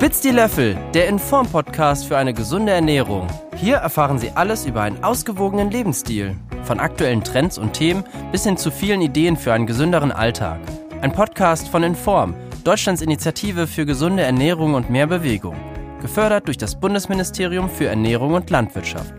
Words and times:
Spitz 0.00 0.22
die 0.22 0.30
Löffel, 0.30 0.78
der 0.94 1.08
Inform-Podcast 1.08 2.06
für 2.06 2.16
eine 2.16 2.32
gesunde 2.32 2.72
Ernährung. 2.72 3.26
Hier 3.54 3.76
erfahren 3.76 4.18
Sie 4.18 4.30
alles 4.30 4.64
über 4.64 4.80
einen 4.80 5.04
ausgewogenen 5.04 5.70
Lebensstil. 5.70 6.38
Von 6.62 6.80
aktuellen 6.80 7.22
Trends 7.22 7.58
und 7.58 7.74
Themen 7.74 8.04
bis 8.32 8.44
hin 8.44 8.56
zu 8.56 8.70
vielen 8.70 9.02
Ideen 9.02 9.36
für 9.36 9.52
einen 9.52 9.66
gesünderen 9.66 10.10
Alltag. 10.10 10.58
Ein 11.02 11.12
Podcast 11.12 11.68
von 11.68 11.82
Inform, 11.82 12.34
Deutschlands 12.64 13.02
Initiative 13.02 13.66
für 13.66 13.84
gesunde 13.84 14.22
Ernährung 14.22 14.72
und 14.72 14.88
mehr 14.88 15.06
Bewegung. 15.06 15.56
Gefördert 16.00 16.46
durch 16.46 16.56
das 16.56 16.80
Bundesministerium 16.80 17.68
für 17.68 17.88
Ernährung 17.88 18.32
und 18.32 18.48
Landwirtschaft. 18.48 19.12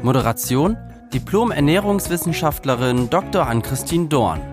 Moderation 0.00 0.76
Diplom-Ernährungswissenschaftlerin 1.12 3.10
Dr. 3.10 3.48
Ann-Christine 3.48 4.06
Dorn. 4.06 4.49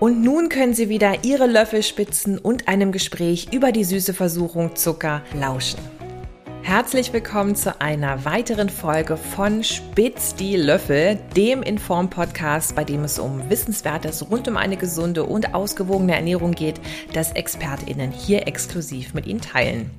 Und 0.00 0.22
nun 0.22 0.48
können 0.48 0.72
Sie 0.72 0.88
wieder 0.88 1.24
Ihre 1.24 1.46
Löffelspitzen 1.46 2.38
und 2.38 2.68
einem 2.68 2.90
Gespräch 2.90 3.48
über 3.52 3.70
die 3.70 3.84
süße 3.84 4.14
Versuchung 4.14 4.74
Zucker 4.74 5.22
lauschen. 5.34 5.78
Herzlich 6.62 7.12
willkommen 7.12 7.54
zu 7.54 7.78
einer 7.82 8.24
weiteren 8.24 8.70
Folge 8.70 9.18
von 9.18 9.62
Spitz 9.62 10.34
die 10.34 10.56
Löffel, 10.56 11.18
dem 11.36 11.62
Inform-Podcast, 11.62 12.74
bei 12.74 12.84
dem 12.84 13.04
es 13.04 13.18
um 13.18 13.50
Wissenswertes 13.50 14.30
rund 14.30 14.48
um 14.48 14.56
eine 14.56 14.78
gesunde 14.78 15.24
und 15.24 15.54
ausgewogene 15.54 16.14
Ernährung 16.14 16.52
geht, 16.52 16.80
das 17.12 17.32
ExpertInnen 17.32 18.10
hier 18.10 18.48
exklusiv 18.48 19.12
mit 19.12 19.26
Ihnen 19.26 19.42
teilen. 19.42 19.90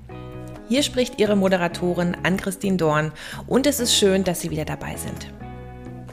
Hier 0.67 0.81
spricht 0.81 1.19
Ihre 1.19 1.35
Moderatorin 1.35 2.17
Ann-Christine 2.23 2.77
Dorn 2.77 3.11
und 3.45 3.67
es 3.67 3.79
ist 3.79 3.95
schön, 3.95 4.23
dass 4.23 4.41
Sie 4.41 4.49
wieder 4.49 4.65
dabei 4.65 4.95
sind. 4.95 5.27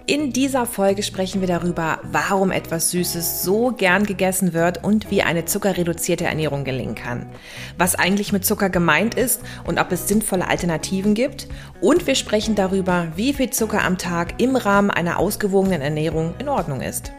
In 0.08 0.32
dieser 0.32 0.64
Folge 0.64 1.02
sprechen 1.02 1.42
wir 1.42 1.48
darüber, 1.48 1.98
warum 2.10 2.50
etwas 2.50 2.92
Süßes 2.92 3.42
so 3.42 3.72
gern 3.72 4.06
gegessen 4.06 4.54
wird 4.54 4.82
und 4.82 5.10
wie 5.10 5.22
eine 5.22 5.44
zuckerreduzierte 5.44 6.24
Ernährung 6.24 6.64
gelingen 6.64 6.94
kann. 6.94 7.26
Was 7.76 7.94
eigentlich 7.94 8.32
mit 8.32 8.42
Zucker 8.42 8.70
gemeint 8.70 9.16
ist 9.16 9.42
und 9.66 9.78
ob 9.78 9.92
es 9.92 10.08
sinnvolle 10.08 10.48
Alternativen 10.48 11.12
gibt. 11.12 11.46
Und 11.82 12.06
wir 12.06 12.14
sprechen 12.14 12.54
darüber, 12.54 13.08
wie 13.16 13.34
viel 13.34 13.50
Zucker 13.50 13.84
am 13.84 13.98
Tag 13.98 14.40
im 14.40 14.56
Rahmen 14.56 14.90
einer 14.90 15.18
ausgewogenen 15.18 15.82
Ernährung 15.82 16.32
in 16.38 16.48
Ordnung 16.48 16.80
ist. 16.80 17.12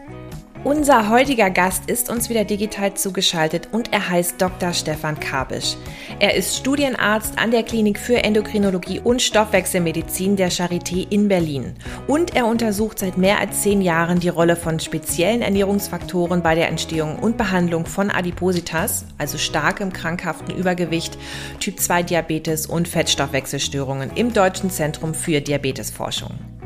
Unser 0.62 1.08
heutiger 1.08 1.48
Gast 1.48 1.88
ist 1.88 2.10
uns 2.10 2.28
wieder 2.28 2.44
digital 2.44 2.92
zugeschaltet 2.92 3.68
und 3.72 3.94
er 3.94 4.10
heißt 4.10 4.34
Dr. 4.42 4.74
Stefan 4.74 5.18
Kabisch. 5.18 5.74
Er 6.18 6.34
ist 6.34 6.54
Studienarzt 6.54 7.38
an 7.38 7.50
der 7.50 7.62
Klinik 7.62 7.98
für 7.98 8.22
Endokrinologie 8.22 9.00
und 9.00 9.22
Stoffwechselmedizin 9.22 10.36
der 10.36 10.52
Charité 10.52 11.10
in 11.10 11.28
Berlin. 11.28 11.76
Und 12.06 12.36
er 12.36 12.44
untersucht 12.44 12.98
seit 12.98 13.16
mehr 13.16 13.38
als 13.38 13.62
zehn 13.62 13.80
Jahren 13.80 14.20
die 14.20 14.28
Rolle 14.28 14.54
von 14.54 14.80
speziellen 14.80 15.40
Ernährungsfaktoren 15.40 16.42
bei 16.42 16.54
der 16.54 16.68
Entstehung 16.68 17.18
und 17.18 17.38
Behandlung 17.38 17.86
von 17.86 18.10
Adipositas, 18.10 19.06
also 19.16 19.38
starkem 19.38 19.94
krankhaften 19.94 20.54
Übergewicht, 20.54 21.16
Typ 21.58 21.80
2 21.80 22.02
Diabetes 22.02 22.66
und 22.66 22.86
Fettstoffwechselstörungen 22.86 24.10
im 24.14 24.34
Deutschen 24.34 24.68
Zentrum 24.68 25.14
für 25.14 25.40
Diabetesforschung. 25.40 26.59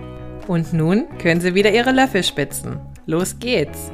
Und 0.46 0.74
nun 0.74 1.06
können 1.18 1.40
Sie 1.40 1.54
wieder 1.54 1.72
Ihre 1.72 1.90
Löffel 1.90 2.22
spitzen. 2.22 2.78
Los 3.06 3.38
geht's! 3.38 3.90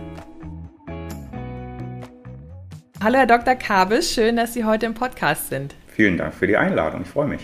Hallo 3.03 3.19
Herr 3.19 3.27
Dr. 3.27 3.55
Kabisch, 3.55 4.11
schön, 4.11 4.37
dass 4.37 4.53
Sie 4.53 4.65
heute 4.65 4.87
im 4.87 4.95
Podcast 4.95 5.49
sind. 5.49 5.75
Vielen 5.87 6.19
Dank 6.19 6.35
für 6.35 6.49
die 6.49 6.57
Einladung, 6.57 7.03
ich 7.03 7.09
freue 7.09 7.29
mich. 7.29 7.41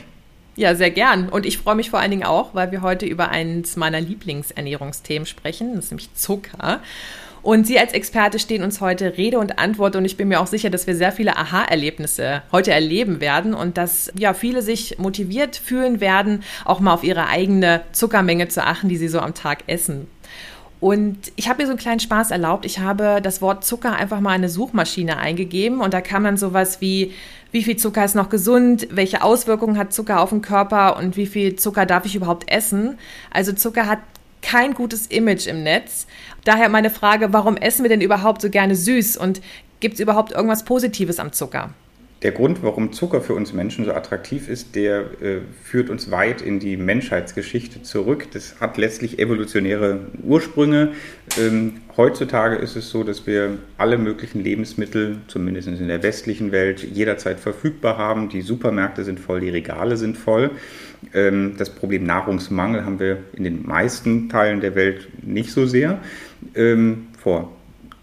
Ja, 0.56 0.74
sehr 0.74 0.90
gern. 0.90 1.28
Und 1.28 1.46
ich 1.46 1.58
freue 1.58 1.76
mich 1.76 1.90
vor 1.90 2.00
allen 2.00 2.10
Dingen 2.10 2.24
auch, 2.24 2.54
weil 2.54 2.72
wir 2.72 2.82
heute 2.82 3.06
über 3.06 3.28
eines 3.28 3.76
meiner 3.76 4.00
Lieblingsernährungsthemen 4.00 5.26
sprechen, 5.26 5.76
das 5.76 5.86
ist 5.86 5.90
nämlich 5.92 6.12
Zucker. 6.14 6.80
Und 7.46 7.64
Sie 7.64 7.78
als 7.78 7.92
Experte 7.92 8.40
stehen 8.40 8.64
uns 8.64 8.80
heute 8.80 9.16
Rede 9.16 9.38
und 9.38 9.60
Antwort 9.60 9.94
und 9.94 10.04
ich 10.04 10.16
bin 10.16 10.26
mir 10.26 10.40
auch 10.40 10.48
sicher, 10.48 10.68
dass 10.68 10.88
wir 10.88 10.96
sehr 10.96 11.12
viele 11.12 11.36
Aha-Erlebnisse 11.36 12.42
heute 12.50 12.72
erleben 12.72 13.20
werden 13.20 13.54
und 13.54 13.78
dass 13.78 14.10
ja 14.18 14.34
viele 14.34 14.62
sich 14.62 14.98
motiviert 14.98 15.54
fühlen 15.54 16.00
werden, 16.00 16.42
auch 16.64 16.80
mal 16.80 16.92
auf 16.92 17.04
ihre 17.04 17.28
eigene 17.28 17.82
Zuckermenge 17.92 18.48
zu 18.48 18.64
achten, 18.64 18.88
die 18.88 18.96
sie 18.96 19.06
so 19.06 19.20
am 19.20 19.32
Tag 19.32 19.62
essen. 19.68 20.08
Und 20.80 21.18
ich 21.36 21.48
habe 21.48 21.62
mir 21.62 21.66
so 21.66 21.70
einen 21.70 21.78
kleinen 21.78 22.00
Spaß 22.00 22.32
erlaubt. 22.32 22.66
Ich 22.66 22.80
habe 22.80 23.20
das 23.22 23.40
Wort 23.40 23.64
Zucker 23.64 23.94
einfach 23.94 24.18
mal 24.18 24.30
in 24.30 24.40
eine 24.40 24.48
Suchmaschine 24.48 25.16
eingegeben 25.16 25.82
und 25.82 25.94
da 25.94 26.00
kam 26.00 26.24
dann 26.24 26.38
sowas 26.38 26.80
wie, 26.80 27.12
wie 27.52 27.62
viel 27.62 27.76
Zucker 27.76 28.04
ist 28.04 28.16
noch 28.16 28.28
gesund, 28.28 28.88
welche 28.90 29.22
Auswirkungen 29.22 29.78
hat 29.78 29.92
Zucker 29.92 30.20
auf 30.20 30.30
den 30.30 30.42
Körper 30.42 30.96
und 30.96 31.16
wie 31.16 31.26
viel 31.26 31.54
Zucker 31.54 31.86
darf 31.86 32.06
ich 32.06 32.16
überhaupt 32.16 32.50
essen. 32.50 32.98
Also 33.30 33.52
Zucker 33.52 33.86
hat 33.86 34.00
kein 34.46 34.74
gutes 34.74 35.06
Image 35.08 35.46
im 35.48 35.62
Netz. 35.64 36.06
Daher 36.46 36.68
meine 36.68 36.90
Frage, 36.90 37.32
warum 37.32 37.56
essen 37.56 37.82
wir 37.82 37.88
denn 37.88 38.00
überhaupt 38.00 38.40
so 38.40 38.50
gerne 38.50 38.76
süß 38.76 39.16
und 39.16 39.40
gibt 39.80 39.94
es 39.94 40.00
überhaupt 40.00 40.30
irgendwas 40.30 40.64
Positives 40.64 41.18
am 41.18 41.32
Zucker? 41.32 41.70
Der 42.22 42.30
Grund, 42.30 42.62
warum 42.62 42.92
Zucker 42.92 43.20
für 43.20 43.34
uns 43.34 43.52
Menschen 43.52 43.84
so 43.84 43.92
attraktiv 43.92 44.48
ist, 44.48 44.76
der 44.76 45.00
äh, 45.20 45.40
führt 45.64 45.90
uns 45.90 46.10
weit 46.10 46.40
in 46.40 46.60
die 46.60 46.76
Menschheitsgeschichte 46.76 47.82
zurück. 47.82 48.28
Das 48.32 48.60
hat 48.60 48.78
letztlich 48.78 49.18
evolutionäre 49.18 50.06
Ursprünge. 50.22 50.92
Ähm, 51.38 51.80
heutzutage 51.96 52.56
ist 52.56 52.76
es 52.76 52.90
so, 52.90 53.02
dass 53.02 53.26
wir 53.26 53.58
alle 53.76 53.98
möglichen 53.98 54.42
Lebensmittel, 54.42 55.18
zumindest 55.26 55.68
in 55.68 55.88
der 55.88 56.02
westlichen 56.02 56.52
Welt, 56.52 56.82
jederzeit 56.82 57.40
verfügbar 57.40 57.98
haben. 57.98 58.28
Die 58.28 58.40
Supermärkte 58.40 59.04
sind 59.04 59.18
voll, 59.20 59.40
die 59.40 59.50
Regale 59.50 59.96
sind 59.96 60.16
voll. 60.16 60.52
Ähm, 61.12 61.56
das 61.58 61.70
Problem 61.70 62.04
Nahrungsmangel 62.04 62.84
haben 62.84 62.98
wir 62.98 63.18
in 63.34 63.44
den 63.44 63.66
meisten 63.66 64.28
Teilen 64.28 64.60
der 64.60 64.74
Welt 64.74 65.08
nicht 65.22 65.52
so 65.52 65.66
sehr. 65.66 66.00
Ähm, 66.54 67.08
vor 67.18 67.52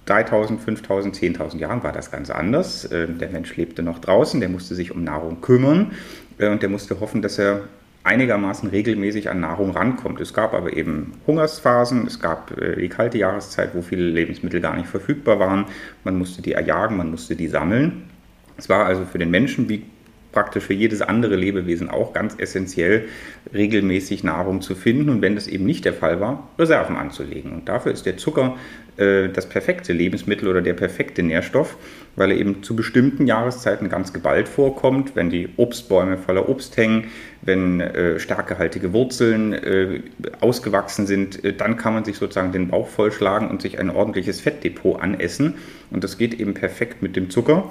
3000, 0.05 0.61
5000, 0.61 1.15
10.000 1.15 1.57
Jahren 1.57 1.83
war 1.83 1.91
das 1.91 2.11
ganz 2.11 2.29
anders. 2.29 2.85
Äh, 2.85 3.07
der 3.07 3.29
Mensch 3.29 3.55
lebte 3.55 3.83
noch 3.83 3.99
draußen, 3.99 4.39
der 4.39 4.49
musste 4.49 4.75
sich 4.75 4.91
um 4.91 5.03
Nahrung 5.03 5.41
kümmern 5.41 5.91
äh, 6.37 6.49
und 6.49 6.61
der 6.61 6.69
musste 6.69 6.99
hoffen, 6.99 7.21
dass 7.21 7.39
er 7.39 7.61
einigermaßen 8.03 8.69
regelmäßig 8.69 9.29
an 9.29 9.39
Nahrung 9.39 9.71
rankommt. 9.71 10.19
Es 10.19 10.33
gab 10.33 10.53
aber 10.53 10.73
eben 10.73 11.13
Hungersphasen, 11.25 12.05
es 12.05 12.19
gab 12.19 12.57
äh, 12.57 12.75
die 12.75 12.89
kalte 12.89 13.17
Jahreszeit, 13.17 13.73
wo 13.73 13.81
viele 13.81 14.03
Lebensmittel 14.03 14.59
gar 14.59 14.75
nicht 14.75 14.87
verfügbar 14.87 15.39
waren. 15.39 15.65
Man 16.03 16.17
musste 16.17 16.41
die 16.41 16.53
erjagen, 16.53 16.97
man 16.97 17.09
musste 17.09 17.35
die 17.35 17.47
sammeln. 17.47 18.09
Es 18.57 18.67
war 18.67 18.85
also 18.85 19.05
für 19.05 19.19
den 19.19 19.31
Menschen 19.31 19.69
wie 19.69 19.85
praktisch 20.33 20.65
für 20.65 20.73
jedes 20.73 21.01
andere 21.01 21.35
Lebewesen 21.35 21.89
auch 21.89 22.11
ganz 22.11 22.35
essentiell, 22.37 23.05
regelmäßig 23.53 24.23
Nahrung 24.23 24.61
zu 24.61 24.75
finden 24.75 25.09
und 25.09 25.21
wenn 25.21 25.35
das 25.35 25.47
eben 25.47 25.65
nicht 25.65 25.85
der 25.85 25.93
Fall 25.93 26.19
war, 26.19 26.49
Reserven 26.59 26.97
anzulegen. 26.97 27.53
Und 27.53 27.69
dafür 27.69 27.93
ist 27.93 28.05
der 28.05 28.17
Zucker 28.17 28.57
äh, 28.97 29.29
das 29.29 29.47
perfekte 29.47 29.93
Lebensmittel 29.93 30.47
oder 30.47 30.61
der 30.61 30.73
perfekte 30.73 31.23
Nährstoff, 31.23 31.77
weil 32.15 32.31
er 32.31 32.37
eben 32.37 32.63
zu 32.63 32.75
bestimmten 32.75 33.25
Jahreszeiten 33.25 33.89
ganz 33.89 34.13
geballt 34.13 34.47
vorkommt, 34.47 35.15
wenn 35.15 35.29
die 35.29 35.49
Obstbäume 35.57 36.17
voller 36.17 36.49
Obst 36.49 36.75
hängen, 36.77 37.05
wenn 37.41 37.81
äh, 37.81 38.19
stärkehaltige 38.19 38.93
Wurzeln 38.93 39.53
äh, 39.53 40.01
ausgewachsen 40.41 41.07
sind, 41.07 41.43
äh, 41.43 41.53
dann 41.53 41.77
kann 41.77 41.93
man 41.93 42.05
sich 42.05 42.17
sozusagen 42.17 42.51
den 42.51 42.69
Bauch 42.69 42.87
vollschlagen 42.87 43.49
und 43.49 43.61
sich 43.61 43.79
ein 43.79 43.89
ordentliches 43.89 44.41
Fettdepot 44.41 45.01
anessen. 45.01 45.55
Und 45.91 46.03
das 46.03 46.17
geht 46.17 46.39
eben 46.39 46.53
perfekt 46.53 47.01
mit 47.01 47.15
dem 47.15 47.29
Zucker 47.29 47.69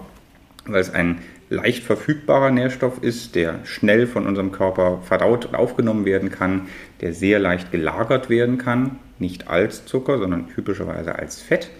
weil 0.66 0.80
es 0.80 0.92
ein 0.92 1.18
leicht 1.48 1.84
verfügbarer 1.84 2.50
Nährstoff 2.50 3.02
ist, 3.02 3.34
der 3.34 3.64
schnell 3.64 4.06
von 4.06 4.26
unserem 4.26 4.52
Körper 4.52 5.00
verdaut 5.02 5.44
und 5.46 5.54
aufgenommen 5.54 6.04
werden 6.04 6.30
kann, 6.30 6.68
der 7.00 7.12
sehr 7.12 7.38
leicht 7.38 7.70
gelagert 7.70 8.30
werden 8.30 8.58
kann, 8.58 8.98
nicht 9.18 9.48
als 9.48 9.84
Zucker, 9.84 10.18
sondern 10.18 10.48
typischerweise 10.48 11.14
als 11.16 11.40
Fett. 11.40 11.70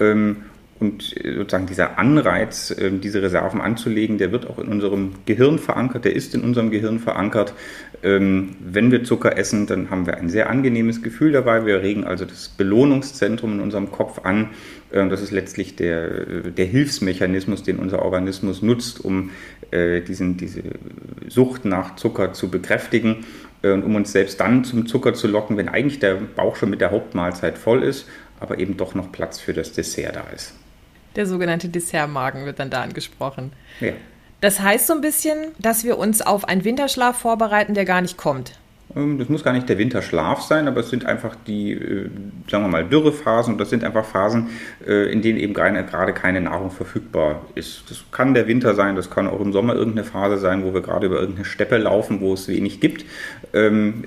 Ähm, 0.00 0.44
und 0.80 1.14
sozusagen 1.22 1.66
dieser 1.66 1.98
Anreiz, 1.98 2.74
ähm, 2.78 3.00
diese 3.00 3.22
Reserven 3.22 3.60
anzulegen, 3.60 4.18
der 4.18 4.32
wird 4.32 4.48
auch 4.48 4.58
in 4.58 4.68
unserem 4.68 5.12
Gehirn 5.24 5.58
verankert, 5.58 6.04
der 6.04 6.14
ist 6.14 6.34
in 6.34 6.42
unserem 6.42 6.70
Gehirn 6.70 6.98
verankert. 6.98 7.54
Ähm, 8.02 8.56
wenn 8.60 8.90
wir 8.90 9.04
Zucker 9.04 9.38
essen, 9.38 9.66
dann 9.66 9.90
haben 9.90 10.06
wir 10.06 10.16
ein 10.16 10.28
sehr 10.28 10.50
angenehmes 10.50 11.02
Gefühl 11.02 11.32
dabei. 11.32 11.64
Wir 11.64 11.80
regen 11.82 12.04
also 12.04 12.24
das 12.24 12.48
Belohnungszentrum 12.48 13.52
in 13.52 13.60
unserem 13.60 13.92
Kopf 13.92 14.20
an. 14.24 14.50
Ähm, 14.92 15.10
das 15.10 15.22
ist 15.22 15.30
letztlich 15.30 15.76
der, 15.76 16.50
der 16.50 16.66
Hilfsmechanismus, 16.66 17.62
den 17.62 17.78
unser 17.78 18.02
Organismus 18.02 18.60
nutzt, 18.60 19.04
um 19.04 19.30
äh, 19.70 20.00
diesen, 20.00 20.36
diese 20.36 20.62
Sucht 21.28 21.64
nach 21.64 21.96
Zucker 21.96 22.32
zu 22.32 22.50
bekräftigen 22.50 23.24
und 23.62 23.82
um 23.82 23.94
uns 23.94 24.12
selbst 24.12 24.40
dann 24.40 24.64
zum 24.64 24.86
Zucker 24.86 25.14
zu 25.14 25.26
locken, 25.26 25.56
wenn 25.56 25.70
eigentlich 25.70 25.98
der 25.98 26.16
Bauch 26.16 26.56
schon 26.56 26.68
mit 26.68 26.82
der 26.82 26.90
Hauptmahlzeit 26.90 27.56
voll 27.56 27.82
ist, 27.82 28.06
aber 28.38 28.58
eben 28.58 28.76
doch 28.76 28.94
noch 28.94 29.10
Platz 29.10 29.40
für 29.40 29.54
das 29.54 29.72
Dessert 29.72 30.16
da 30.16 30.24
ist. 30.34 30.52
Der 31.16 31.26
sogenannte 31.26 31.68
Dessertmagen 31.68 32.44
wird 32.44 32.58
dann 32.58 32.70
da 32.70 32.82
angesprochen. 32.82 33.52
Ja. 33.80 33.92
Das 34.40 34.60
heißt 34.60 34.86
so 34.86 34.92
ein 34.92 35.00
bisschen, 35.00 35.52
dass 35.58 35.84
wir 35.84 35.96
uns 35.98 36.20
auf 36.20 36.46
einen 36.46 36.64
Winterschlaf 36.64 37.16
vorbereiten, 37.16 37.74
der 37.74 37.84
gar 37.84 38.00
nicht 38.00 38.16
kommt. 38.16 38.58
Ähm, 38.96 39.18
das 39.18 39.28
muss 39.28 39.44
gar 39.44 39.52
nicht 39.52 39.68
der 39.68 39.78
Winterschlaf 39.78 40.42
sein, 40.42 40.68
aber 40.68 40.80
es 40.80 40.90
sind 40.90 41.06
einfach 41.06 41.36
die, 41.46 41.72
äh, 41.72 42.10
sagen 42.50 42.64
wir 42.64 42.68
mal, 42.68 42.84
Dürrephasen 42.84 43.54
und 43.54 43.58
das 43.60 43.70
sind 43.70 43.84
einfach 43.84 44.04
Phasen, 44.04 44.48
äh, 44.86 45.10
in 45.10 45.22
denen 45.22 45.38
eben 45.38 45.54
gerade 45.54 46.12
keine 46.12 46.40
Nahrung 46.40 46.70
verfügbar 46.70 47.42
ist. 47.54 47.84
Das 47.88 48.04
kann 48.10 48.34
der 48.34 48.46
Winter 48.46 48.74
sein, 48.74 48.96
das 48.96 49.10
kann 49.10 49.26
auch 49.26 49.40
im 49.40 49.52
Sommer 49.52 49.74
irgendeine 49.74 50.04
Phase 50.04 50.38
sein, 50.38 50.64
wo 50.64 50.74
wir 50.74 50.82
gerade 50.82 51.06
über 51.06 51.20
irgendeine 51.20 51.44
Steppe 51.44 51.76
laufen, 51.78 52.20
wo 52.20 52.34
es 52.34 52.48
wenig 52.48 52.80
gibt. 52.80 53.04
Ähm, 53.52 54.04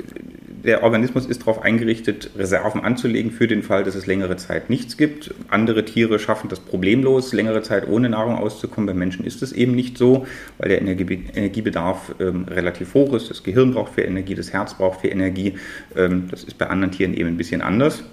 der 0.64 0.84
Organismus 0.84 1.26
ist 1.26 1.42
darauf 1.42 1.62
eingerichtet, 1.62 2.32
Reserven 2.36 2.84
anzulegen 2.84 3.32
für 3.32 3.48
den 3.48 3.64
Fall, 3.64 3.84
dass 3.84 3.96
es 3.96 4.06
längere 4.06 4.38
Zeit 4.38 4.70
nichts 4.70 4.98
gibt. 4.98 5.34
Andere 5.50 5.86
Tiere 5.86 6.20
schaffen 6.20 6.50
das 6.50 6.60
problemlos, 6.60 7.32
längere 7.32 7.62
Zeit 7.62 7.88
ohne 7.88 8.10
Nahrung 8.10 8.36
auszukommen. 8.36 8.88
Bei 8.88 8.94
Menschen 8.94 9.24
ist 9.24 9.44
es 9.44 9.54
eben 9.54 9.76
nicht 9.76 9.98
so, 9.98 10.26
weil 10.58 10.70
der 10.70 10.82
Energie, 10.82 11.26
Energiebedarf 11.34 12.16
ähm, 12.20 12.46
relativ 12.50 12.94
hoch 12.96 13.14
ist. 13.14 13.30
Das 13.30 13.44
Gehirn 13.44 13.74
braucht 13.74 13.94
viel 13.94 14.06
Energie, 14.06 14.36
das 14.36 14.52
Herz 14.52 14.77
braucht 14.78 15.02
viel 15.02 15.12
Energie. 15.12 15.56
Ähm, 15.96 16.28
das 16.30 16.44
ist 16.44 16.58
bei 16.58 16.68
anderen 16.68 16.92
Tieren 16.92 17.14
eben 17.14 17.30
ein 17.30 17.38
bisschen 17.38 17.62
anders. 17.62 18.04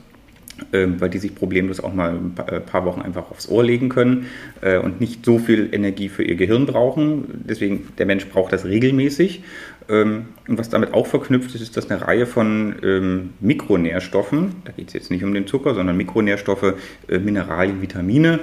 Ähm, 0.73 1.01
weil 1.01 1.11
die 1.11 1.19
sich 1.19 1.35
problemlos 1.35 1.81
auch 1.81 1.93
mal 1.93 2.11
ein 2.11 2.35
äh, 2.47 2.61
paar 2.61 2.85
Wochen 2.85 3.03
einfach 3.03 3.29
aufs 3.33 3.49
Ohr 3.49 3.65
legen 3.65 3.89
können 3.89 4.27
äh, 4.61 4.79
und 4.79 5.01
nicht 5.01 5.25
so 5.25 5.41
viel 5.41 5.69
Energie 5.73 6.09
für 6.09 6.23
ihr 6.23 6.37
Gehirn 6.37 6.65
brauchen. 6.67 7.43
Deswegen, 7.49 7.89
der 7.99 8.07
Mensch 8.07 8.29
braucht 8.29 8.53
das 8.53 8.65
regelmäßig. 8.65 9.43
Ähm, 9.89 10.27
und 10.47 10.57
was 10.57 10.69
damit 10.69 10.95
auch 10.95 11.09
verknüpft 11.09 11.57
ist, 11.57 11.61
ist, 11.61 11.77
dass 11.77 11.91
eine 11.91 12.07
Reihe 12.07 12.27
von 12.27 13.31
Mikronährstoffen, 13.41 14.55
da 14.65 14.71
geht 14.71 14.89
es 14.89 14.95
jetzt 14.95 15.11
nicht 15.11 15.25
um 15.25 15.35
den 15.35 15.49
Zucker, 15.49 15.75
sondern 15.75 15.97
Mikronährstoffe, 15.97 16.75
äh, 17.09 17.19
Mineralien, 17.19 17.83
Vitamine, 17.83 18.39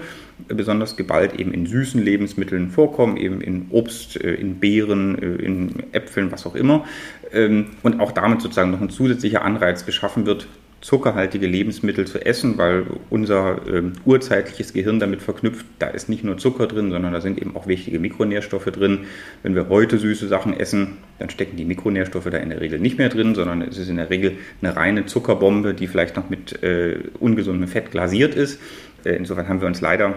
besonders 0.50 0.98
geballt 0.98 1.40
eben 1.40 1.54
in 1.54 1.66
süßen 1.66 2.04
Lebensmitteln 2.04 2.72
vorkommen, 2.72 3.16
eben 3.16 3.40
in 3.42 3.68
Obst, 3.70 4.16
in 4.16 4.56
Beeren, 4.56 5.16
in 5.16 5.84
Äpfeln, 5.92 6.32
was 6.32 6.48
auch 6.48 6.56
immer. 6.56 6.86
Und 7.34 8.00
auch 8.00 8.12
damit 8.12 8.42
sozusagen 8.42 8.72
noch 8.72 8.82
ein 8.82 8.90
zusätzlicher 8.90 9.44
Anreiz 9.44 9.86
geschaffen 9.86 10.26
wird, 10.26 10.48
zuckerhaltige 10.82 11.46
Lebensmittel 11.46 12.06
zu 12.06 12.26
essen, 12.26 12.58
weil 12.58 12.86
unser 13.10 13.68
äh, 13.68 13.84
urzeitliches 14.04 14.74
Gehirn 14.74 15.00
damit 15.00 15.22
verknüpft, 15.22 15.66
da 15.80 15.88
ist 15.88 16.10
nicht 16.10 16.24
nur 16.24 16.38
Zucker 16.38 16.68
drin, 16.68 16.90
sondern 16.90 17.14
da 17.14 17.22
sind 17.22 17.40
eben 17.40 17.56
auch 17.56 17.68
wichtige 17.68 18.00
Mikronährstoffe 18.00 18.66
drin. 18.66 19.06
Wenn 19.44 19.54
wir 19.54 19.70
heute 19.70 20.00
süße 20.00 20.28
Sachen 20.28 20.60
essen, 20.60 20.98
dann 21.20 21.30
stecken 21.30 21.56
die 21.56 21.66
Mikronährstoffe 21.66 22.30
da 22.30 22.38
in 22.38 22.50
der 22.50 22.62
Regel 22.62 22.80
nicht 22.80 22.98
mehr 22.98 23.10
drin, 23.10 23.36
sondern 23.36 23.62
es 23.62 23.78
ist 23.78 23.90
in 23.90 23.98
der 23.98 24.10
Regel 24.10 24.38
eine 24.62 24.76
reine 24.76 25.06
Zuckerbombe, 25.06 25.76
die 25.76 25.88
vielleicht 25.88 26.16
noch 26.16 26.30
mit 26.30 26.64
äh, 26.64 26.98
ungesundem 27.20 27.68
Fett 27.68 27.92
glasiert 27.92 28.34
ist. 28.34 28.60
Äh, 29.04 29.12
insofern 29.12 29.48
haben 29.48 29.62
wir 29.62 29.68
uns 29.68 29.82
leider 29.82 30.16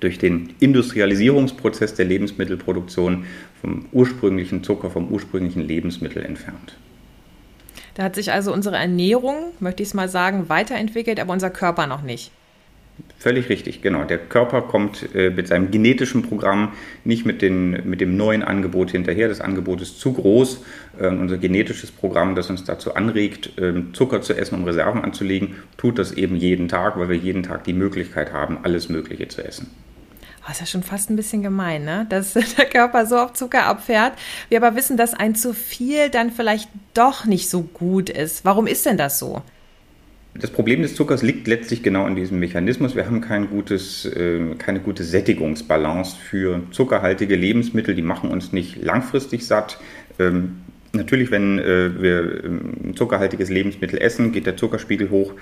durch 0.00 0.18
den 0.18 0.54
Industrialisierungsprozess 0.58 1.94
der 1.94 2.06
Lebensmittelproduktion 2.06 3.26
vom 3.62 3.86
ursprünglichen 3.92 4.62
Zucker, 4.62 4.90
vom 4.90 5.08
ursprünglichen 5.08 5.62
Lebensmittel 5.62 6.22
entfernt. 6.22 6.76
Da 7.94 8.04
hat 8.04 8.16
sich 8.16 8.32
also 8.32 8.52
unsere 8.52 8.76
Ernährung, 8.76 9.52
möchte 9.60 9.82
ich 9.82 9.90
es 9.90 9.94
mal 9.94 10.08
sagen, 10.08 10.48
weiterentwickelt, 10.48 11.20
aber 11.20 11.32
unser 11.32 11.50
Körper 11.50 11.86
noch 11.86 12.02
nicht. 12.02 12.32
Völlig 13.18 13.48
richtig, 13.48 13.82
genau. 13.82 14.04
Der 14.04 14.18
Körper 14.18 14.62
kommt 14.62 15.14
äh, 15.14 15.30
mit 15.30 15.48
seinem 15.48 15.70
genetischen 15.70 16.22
Programm 16.22 16.72
nicht 17.04 17.24
mit, 17.24 17.40
den, 17.40 17.88
mit 17.88 18.00
dem 18.00 18.16
neuen 18.16 18.42
Angebot 18.42 18.90
hinterher. 18.90 19.28
Das 19.28 19.40
Angebot 19.40 19.80
ist 19.80 20.00
zu 20.00 20.12
groß. 20.12 20.62
Äh, 20.98 21.06
unser 21.06 21.38
genetisches 21.38 21.90
Programm, 21.90 22.34
das 22.34 22.50
uns 22.50 22.64
dazu 22.64 22.94
anregt, 22.94 23.58
äh, 23.58 23.74
Zucker 23.92 24.22
zu 24.22 24.34
essen, 24.34 24.56
um 24.56 24.64
Reserven 24.64 25.02
anzulegen, 25.02 25.54
tut 25.76 25.98
das 25.98 26.12
eben 26.12 26.36
jeden 26.36 26.68
Tag, 26.68 26.98
weil 26.98 27.08
wir 27.08 27.16
jeden 27.16 27.44
Tag 27.44 27.64
die 27.64 27.72
Möglichkeit 27.72 28.32
haben, 28.32 28.58
alles 28.62 28.88
Mögliche 28.88 29.28
zu 29.28 29.44
essen. 29.44 29.70
Oh, 30.44 30.50
ist 30.50 30.60
ja 30.60 30.66
schon 30.66 30.82
fast 30.82 31.08
ein 31.08 31.16
bisschen 31.16 31.42
gemein, 31.42 31.84
ne? 31.84 32.06
dass 32.08 32.32
der 32.56 32.66
Körper 32.66 33.06
so 33.06 33.16
auf 33.16 33.32
Zucker 33.34 33.66
abfährt. 33.66 34.14
Wir 34.48 34.62
aber 34.62 34.76
wissen, 34.76 34.96
dass 34.96 35.14
ein 35.14 35.34
zu 35.34 35.54
viel 35.54 36.10
dann 36.10 36.30
vielleicht 36.30 36.68
doch 36.94 37.24
nicht 37.26 37.48
so 37.48 37.62
gut 37.62 38.10
ist. 38.10 38.44
Warum 38.44 38.66
ist 38.66 38.84
denn 38.86 38.96
das 38.96 39.18
so? 39.18 39.42
Das 40.34 40.50
Problem 40.50 40.80
des 40.80 40.94
Zuckers 40.94 41.22
liegt 41.22 41.46
letztlich 41.46 41.82
genau 41.82 42.06
in 42.06 42.16
diesem 42.16 42.38
Mechanismus. 42.38 42.96
Wir 42.96 43.04
haben 43.04 43.20
kein 43.20 43.50
gutes, 43.50 44.06
äh, 44.06 44.54
keine 44.56 44.80
gute 44.80 45.04
Sättigungsbalance 45.04 46.16
für 46.16 46.62
zuckerhaltige 46.70 47.36
Lebensmittel. 47.36 47.94
Die 47.94 48.02
machen 48.02 48.30
uns 48.30 48.52
nicht 48.52 48.82
langfristig 48.82 49.46
satt. 49.46 49.78
Ähm, 50.18 50.62
natürlich, 50.94 51.30
wenn 51.30 51.58
äh, 51.58 52.00
wir 52.00 52.44
ähm, 52.44 52.72
ein 52.82 52.96
zuckerhaltiges 52.96 53.50
Lebensmittel 53.50 54.00
essen, 54.00 54.32
geht 54.32 54.46
der 54.46 54.56
Zuckerspiegel 54.56 55.10
hoch. 55.10 55.34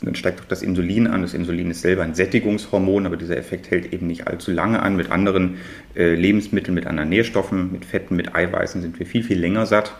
Dann 0.00 0.14
steigt 0.14 0.40
auch 0.40 0.44
das 0.44 0.62
Insulin 0.62 1.08
an. 1.08 1.22
Das 1.22 1.34
Insulin 1.34 1.70
ist 1.70 1.80
selber 1.80 2.04
ein 2.04 2.14
Sättigungshormon, 2.14 3.06
aber 3.06 3.16
dieser 3.16 3.36
Effekt 3.36 3.70
hält 3.70 3.92
eben 3.92 4.06
nicht 4.06 4.28
allzu 4.28 4.52
lange 4.52 4.80
an. 4.80 4.96
Mit 4.96 5.10
anderen 5.10 5.56
äh, 5.96 6.14
Lebensmitteln, 6.14 6.74
mit 6.74 6.86
anderen 6.86 7.08
Nährstoffen, 7.08 7.72
mit 7.72 7.84
Fetten, 7.84 8.14
mit 8.14 8.34
Eiweißen 8.34 8.80
sind 8.80 8.98
wir 8.98 9.06
viel, 9.06 9.24
viel 9.24 9.38
länger 9.38 9.66
satt. 9.66 9.94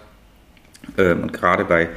Ähm, 0.97 1.23
und 1.23 1.33
gerade 1.33 1.65
bei 1.65 1.89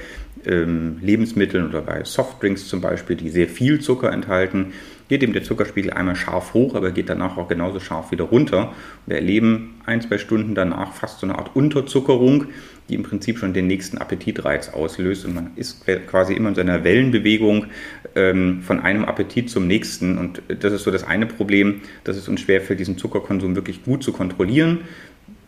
ähm, 0.46 0.98
Lebensmitteln 1.02 1.68
oder 1.68 1.82
bei 1.82 2.04
Softdrinks 2.04 2.68
zum 2.68 2.82
Beispiel, 2.82 3.16
die 3.16 3.30
sehr 3.30 3.48
viel 3.48 3.80
Zucker 3.80 4.12
enthalten, 4.12 4.74
geht 5.08 5.24
eben 5.24 5.34
der 5.34 5.44
Zuckerspiegel 5.44 5.92
einmal 5.92 6.16
scharf 6.16 6.54
hoch, 6.54 6.74
aber 6.74 6.92
geht 6.92 7.10
danach 7.10 7.38
auch 7.38 7.50
genauso 7.50 7.80
scharf 7.80 8.12
wieder 8.12 8.24
runter. 8.24 8.74
Wir 9.06 9.18
erleben 9.18 9.76
ein, 9.86 10.02
zwei 10.02 10.18
Stunden 10.18 10.56
danach 10.56 10.94
fast 10.94 11.20
so 11.20 11.28
eine 11.28 11.38
Art 11.38 11.52
Unterzuckerung, 11.54 12.46
die 12.92 12.96
im 12.96 13.04
Prinzip 13.04 13.40
schon 13.40 13.54
den 13.54 13.68
nächsten 13.68 13.98
Appetitreiz 13.98 14.70
auslöst 14.70 15.26
und 15.26 15.34
man 15.34 15.52
ist 15.56 15.86
quasi 16.08 16.34
immer 16.34 16.50
in 16.50 16.56
seiner 16.56 16.84
Wellenbewegung 16.84 17.68
ähm, 18.16 18.62
von 18.62 18.80
einem 18.82 19.06
Appetit 19.06 19.50
zum 19.50 19.66
nächsten 19.66 20.18
und 20.18 20.42
das 20.48 20.74
ist 20.74 20.84
so 20.84 20.92
das 20.92 21.06
eine 21.06 21.26
Problem, 21.26 21.82
dass 22.04 22.18
es 22.18 22.28
uns 22.28 22.42
schwerfällt, 22.42 22.80
diesen 22.80 22.98
Zuckerkonsum 22.98 23.56
wirklich 23.56 23.84
gut 23.84 24.04
zu 24.04 24.12
kontrollieren. 24.12 24.80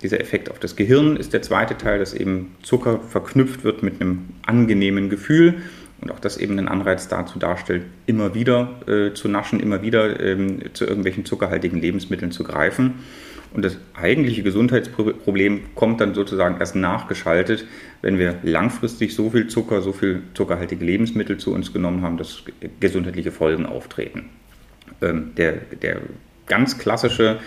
Dieser 0.01 0.19
Effekt 0.19 0.49
auf 0.49 0.59
das 0.59 0.75
Gehirn 0.75 1.17
ist 1.17 1.33
der 1.33 1.41
zweite 1.41 1.77
Teil, 1.77 1.99
dass 1.99 2.13
eben 2.13 2.55
Zucker 2.63 2.99
verknüpft 2.99 3.63
wird 3.63 3.83
mit 3.83 4.01
einem 4.01 4.25
angenehmen 4.45 5.09
Gefühl 5.09 5.55
und 6.01 6.11
auch 6.11 6.19
das 6.19 6.37
eben 6.37 6.57
einen 6.57 6.67
Anreiz 6.67 7.07
dazu 7.07 7.39
darstellt, 7.39 7.83
immer 8.05 8.33
wieder 8.33 8.69
äh, 8.87 9.13
zu 9.13 9.27
naschen, 9.27 9.59
immer 9.59 9.81
wieder 9.81 10.19
ähm, 10.19 10.59
zu 10.73 10.85
irgendwelchen 10.85 11.25
zuckerhaltigen 11.25 11.79
Lebensmitteln 11.79 12.31
zu 12.31 12.43
greifen. 12.43 12.95
Und 13.53 13.63
das 13.63 13.77
eigentliche 13.93 14.41
Gesundheitsproblem 14.41 15.75
kommt 15.75 16.01
dann 16.01 16.15
sozusagen 16.15 16.59
erst 16.59 16.75
nachgeschaltet, 16.75 17.65
wenn 18.01 18.17
wir 18.17 18.39
langfristig 18.41 19.13
so 19.13 19.29
viel 19.29 19.47
Zucker, 19.47 19.81
so 19.81 19.93
viel 19.93 20.23
zuckerhaltige 20.33 20.83
Lebensmittel 20.83 21.37
zu 21.37 21.53
uns 21.53 21.71
genommen 21.71 22.01
haben, 22.01 22.17
dass 22.17 22.43
gesundheitliche 22.79 23.31
Folgen 23.31 23.67
auftreten. 23.67 24.29
Ähm, 25.01 25.33
der, 25.37 25.53
der 25.81 26.01
ganz 26.47 26.77
klassische 26.79 27.39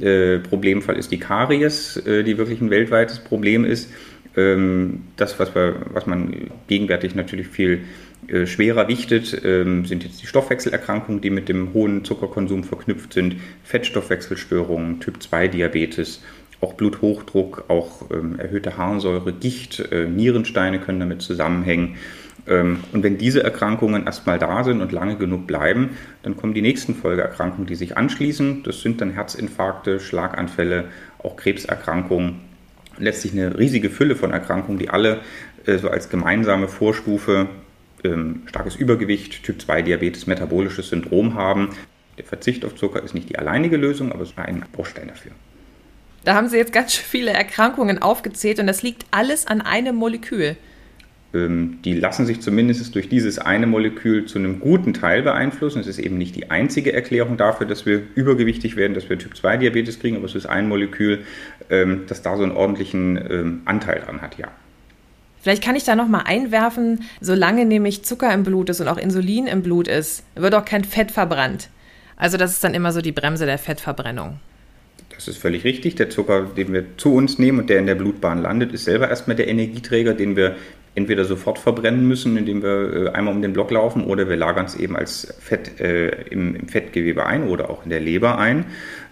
äh, 0.00 0.38
Problemfall 0.38 0.96
ist 0.96 1.12
die 1.12 1.18
Karies, 1.18 1.96
äh, 1.96 2.24
die 2.24 2.38
wirklich 2.38 2.60
ein 2.60 2.70
weltweites 2.70 3.20
Problem 3.20 3.64
ist. 3.64 3.90
Ähm, 4.36 5.02
das, 5.16 5.38
was, 5.38 5.54
wir, 5.54 5.76
was 5.92 6.06
man 6.06 6.50
gegenwärtig 6.66 7.14
natürlich 7.14 7.48
viel 7.48 7.82
äh, 8.28 8.46
schwerer 8.46 8.88
wichtet, 8.88 9.42
ähm, 9.44 9.84
sind 9.84 10.04
jetzt 10.04 10.22
die 10.22 10.26
Stoffwechselerkrankungen, 10.26 11.20
die 11.20 11.30
mit 11.30 11.48
dem 11.48 11.72
hohen 11.74 12.04
Zuckerkonsum 12.04 12.64
verknüpft 12.64 13.12
sind, 13.12 13.36
Fettstoffwechselstörungen, 13.64 15.00
Typ-2-Diabetes, 15.00 16.22
auch 16.60 16.74
Bluthochdruck, 16.74 17.64
auch 17.68 18.10
ähm, 18.12 18.38
erhöhte 18.38 18.76
Harnsäure, 18.76 19.32
Gicht, 19.32 19.80
äh, 19.90 20.06
Nierensteine 20.06 20.78
können 20.78 21.00
damit 21.00 21.22
zusammenhängen. 21.22 21.96
Und 22.44 23.04
wenn 23.04 23.18
diese 23.18 23.44
Erkrankungen 23.44 24.04
erstmal 24.04 24.36
da 24.36 24.64
sind 24.64 24.80
und 24.80 24.90
lange 24.90 25.14
genug 25.14 25.46
bleiben, 25.46 25.90
dann 26.24 26.36
kommen 26.36 26.54
die 26.54 26.62
nächsten 26.62 26.96
Folgeerkrankungen, 26.96 27.68
die 27.68 27.76
sich 27.76 27.96
anschließen. 27.96 28.64
Das 28.64 28.80
sind 28.80 29.00
dann 29.00 29.10
Herzinfarkte, 29.10 30.00
Schlaganfälle, 30.00 30.86
auch 31.18 31.36
Krebserkrankungen 31.36 32.40
letztlich 32.98 33.32
eine 33.32 33.58
riesige 33.58 33.90
Fülle 33.90 34.16
von 34.16 34.32
Erkrankungen, 34.32 34.78
die 34.78 34.90
alle 34.90 35.20
äh, 35.66 35.78
so 35.78 35.88
als 35.88 36.08
gemeinsame 36.08 36.68
Vorstufe 36.68 37.48
ähm, 38.04 38.42
starkes 38.46 38.76
Übergewicht, 38.76 39.42
Typ 39.42 39.60
2 39.60 39.82
Diabetes, 39.82 40.26
metabolisches 40.26 40.88
Syndrom 40.88 41.34
haben. 41.34 41.70
Der 42.18 42.24
Verzicht 42.24 42.64
auf 42.64 42.74
Zucker 42.74 43.02
ist 43.02 43.14
nicht 43.14 43.30
die 43.30 43.38
alleinige 43.38 43.76
Lösung, 43.76 44.12
aber 44.12 44.22
es 44.22 44.30
ist 44.30 44.38
ein 44.38 44.64
Baustein 44.72 45.08
dafür. 45.08 45.32
Da 46.24 46.34
haben 46.34 46.48
Sie 46.48 46.56
jetzt 46.56 46.72
ganz 46.72 46.94
viele 46.94 47.32
Erkrankungen 47.32 48.00
aufgezählt 48.00 48.60
und 48.60 48.66
das 48.66 48.82
liegt 48.82 49.06
alles 49.10 49.46
an 49.46 49.60
einem 49.60 49.96
Molekül. 49.96 50.56
Ähm, 51.34 51.78
die 51.84 51.94
lassen 51.94 52.26
sich 52.26 52.40
zumindest 52.40 52.94
durch 52.94 53.08
dieses 53.08 53.38
eine 53.38 53.66
Molekül 53.66 54.26
zu 54.26 54.38
einem 54.38 54.60
guten 54.60 54.92
Teil 54.92 55.22
beeinflussen. 55.22 55.80
Es 55.80 55.86
ist 55.86 55.98
eben 55.98 56.18
nicht 56.18 56.36
die 56.36 56.50
einzige 56.50 56.92
Erklärung 56.92 57.36
dafür, 57.36 57.66
dass 57.66 57.86
wir 57.86 58.02
übergewichtig 58.14 58.76
werden, 58.76 58.94
dass 58.94 59.08
wir 59.08 59.18
Typ-2-Diabetes 59.18 59.98
kriegen, 59.98 60.16
aber 60.16 60.26
es 60.26 60.34
ist 60.34 60.46
ein 60.46 60.68
Molekül, 60.68 61.24
ähm, 61.70 62.02
das 62.06 62.22
da 62.22 62.36
so 62.36 62.42
einen 62.42 62.52
ordentlichen 62.52 63.16
ähm, 63.30 63.62
Anteil 63.64 64.00
dran 64.00 64.20
hat, 64.20 64.38
ja. 64.38 64.48
Vielleicht 65.42 65.64
kann 65.64 65.74
ich 65.74 65.82
da 65.84 65.96
noch 65.96 66.08
mal 66.08 66.22
einwerfen, 66.24 67.04
solange 67.20 67.64
nämlich 67.64 68.04
Zucker 68.04 68.32
im 68.32 68.44
Blut 68.44 68.70
ist 68.70 68.80
und 68.80 68.86
auch 68.86 68.96
Insulin 68.96 69.48
im 69.48 69.62
Blut 69.62 69.88
ist, 69.88 70.22
wird 70.36 70.54
auch 70.54 70.64
kein 70.64 70.84
Fett 70.84 71.10
verbrannt. 71.10 71.68
Also 72.16 72.36
das 72.36 72.52
ist 72.52 72.62
dann 72.62 72.74
immer 72.74 72.92
so 72.92 73.00
die 73.00 73.10
Bremse 73.10 73.44
der 73.44 73.58
Fettverbrennung. 73.58 74.38
Das 75.12 75.26
ist 75.26 75.38
völlig 75.38 75.64
richtig. 75.64 75.96
Der 75.96 76.10
Zucker, 76.10 76.42
den 76.56 76.72
wir 76.72 76.96
zu 76.96 77.14
uns 77.14 77.38
nehmen 77.38 77.60
und 77.60 77.70
der 77.70 77.80
in 77.80 77.86
der 77.86 77.96
Blutbahn 77.96 78.40
landet, 78.40 78.72
ist 78.72 78.84
selber 78.84 79.08
erstmal 79.08 79.36
der 79.36 79.48
Energieträger, 79.48 80.14
den 80.14 80.36
wir 80.36 80.56
entweder 80.94 81.24
sofort 81.24 81.58
verbrennen 81.58 82.06
müssen, 82.06 82.36
indem 82.36 82.62
wir 82.62 83.06
äh, 83.06 83.08
einmal 83.10 83.34
um 83.34 83.42
den 83.42 83.52
Block 83.52 83.70
laufen, 83.70 84.04
oder 84.04 84.28
wir 84.28 84.36
lagern 84.36 84.66
es 84.66 84.76
eben 84.76 84.94
als 84.94 85.34
Fett 85.40 85.80
äh, 85.80 86.08
im, 86.30 86.54
im, 86.54 86.68
Fettgewebe 86.68 87.24
ein 87.24 87.48
oder 87.48 87.70
auch 87.70 87.84
in 87.84 87.90
der 87.90 88.00
Leber 88.00 88.38
ein. 88.38 88.66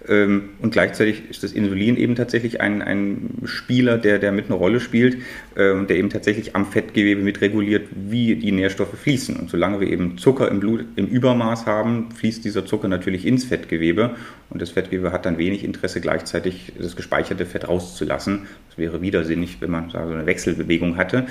Ähm, 0.09 0.51
und 0.61 0.73
gleichzeitig 0.73 1.29
ist 1.29 1.43
das 1.43 1.53
Insulin 1.53 1.97
eben 1.97 2.15
tatsächlich 2.15 2.61
ein, 2.61 2.83
ein 2.83 3.39
Spieler, 3.45 3.99
der, 3.99 4.19
der 4.19 4.33
mit 4.33 4.47
eine 4.47 4.55
Rolle 4.55 4.81
spielt 4.81 5.19
äh, 5.55 5.73
und 5.73 5.91
der 5.91 5.97
eben 5.97 6.11
tatsächlich 6.11 6.57
am 6.57 6.67
Fettgewebe 6.67 7.23
mit 7.23 7.41
reguliert, 7.41 7.89
wie 7.93 8.37
die 8.37 8.53
Nährstoffe 8.53 8.99
fließen. 8.99 9.37
Und 9.37 9.51
solange 9.51 9.81
wir 9.81 9.89
eben 9.89 10.19
Zucker 10.19 10.49
im 10.49 10.61
Blut 10.61 10.85
im 10.97 11.07
Übermaß 11.07 11.67
haben, 11.67 12.11
fließt 12.13 12.45
dieser 12.45 12.65
Zucker 12.65 12.89
natürlich 12.89 13.27
ins 13.27 13.45
Fettgewebe 13.45 14.17
und 14.49 14.63
das 14.63 14.71
Fettgewebe 14.71 15.13
hat 15.13 15.27
dann 15.27 15.39
wenig 15.39 15.65
Interesse, 15.65 16.01
gleichzeitig 16.01 16.73
das 16.79 16.97
gespeicherte 16.97 17.47
Fett 17.47 17.69
rauszulassen. 17.69 18.47
Das 18.69 18.79
wäre 18.79 19.03
widersinnig, 19.03 19.61
wenn 19.61 19.71
man 19.71 19.91
so 19.91 19.99
eine 19.99 20.27
Wechselbewegung 20.27 20.97
hatte. 20.97 21.27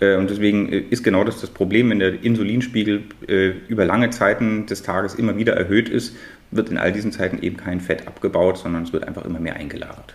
Äh, 0.00 0.16
und 0.16 0.30
deswegen 0.30 0.72
äh, 0.72 0.78
ist 0.90 1.04
genau 1.04 1.24
das 1.24 1.40
das 1.40 1.50
Problem, 1.50 1.90
wenn 1.90 1.98
der 1.98 2.22
Insulinspiegel 2.22 3.04
äh, 3.28 3.52
über 3.68 3.84
lange 3.84 4.10
Zeiten 4.10 4.66
des 4.66 4.82
Tages 4.82 5.14
immer 5.14 5.36
wieder 5.36 5.54
erhöht 5.54 5.88
ist, 5.88 6.16
wird 6.50 6.70
in 6.70 6.78
all 6.78 6.92
diesen 6.92 7.12
Zeiten 7.12 7.40
eben 7.42 7.56
kein 7.56 7.80
Fett 7.80 8.06
abgebaut, 8.06 8.58
sondern 8.58 8.82
es 8.82 8.92
wird 8.92 9.06
einfach 9.06 9.24
immer 9.24 9.40
mehr 9.40 9.56
eingelagert. 9.56 10.14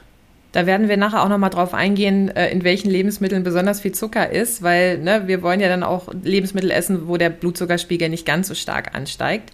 Da 0.52 0.66
werden 0.66 0.88
wir 0.88 0.98
nachher 0.98 1.24
auch 1.24 1.30
nochmal 1.30 1.50
drauf 1.50 1.74
eingehen, 1.74 2.30
in 2.30 2.64
welchen 2.64 2.90
Lebensmitteln 2.90 3.44
besonders 3.44 3.82
viel 3.82 3.92
Zucker 3.92 4.32
ist, 4.32 4.64
weil 4.64 4.98
ne, 5.00 5.24
wir 5.26 5.42
wollen 5.42 5.60
ja 5.60 5.68
dann 5.68 5.84
auch 5.84 6.10
Lebensmittel 6.24 6.72
essen, 6.72 7.08
wo 7.08 7.18
der 7.18 7.30
Blutzuckerspiegel 7.30 8.10
nicht 8.10 8.26
ganz 8.26 8.48
so 8.48 8.56
stark 8.56 8.96
ansteigt. 8.96 9.52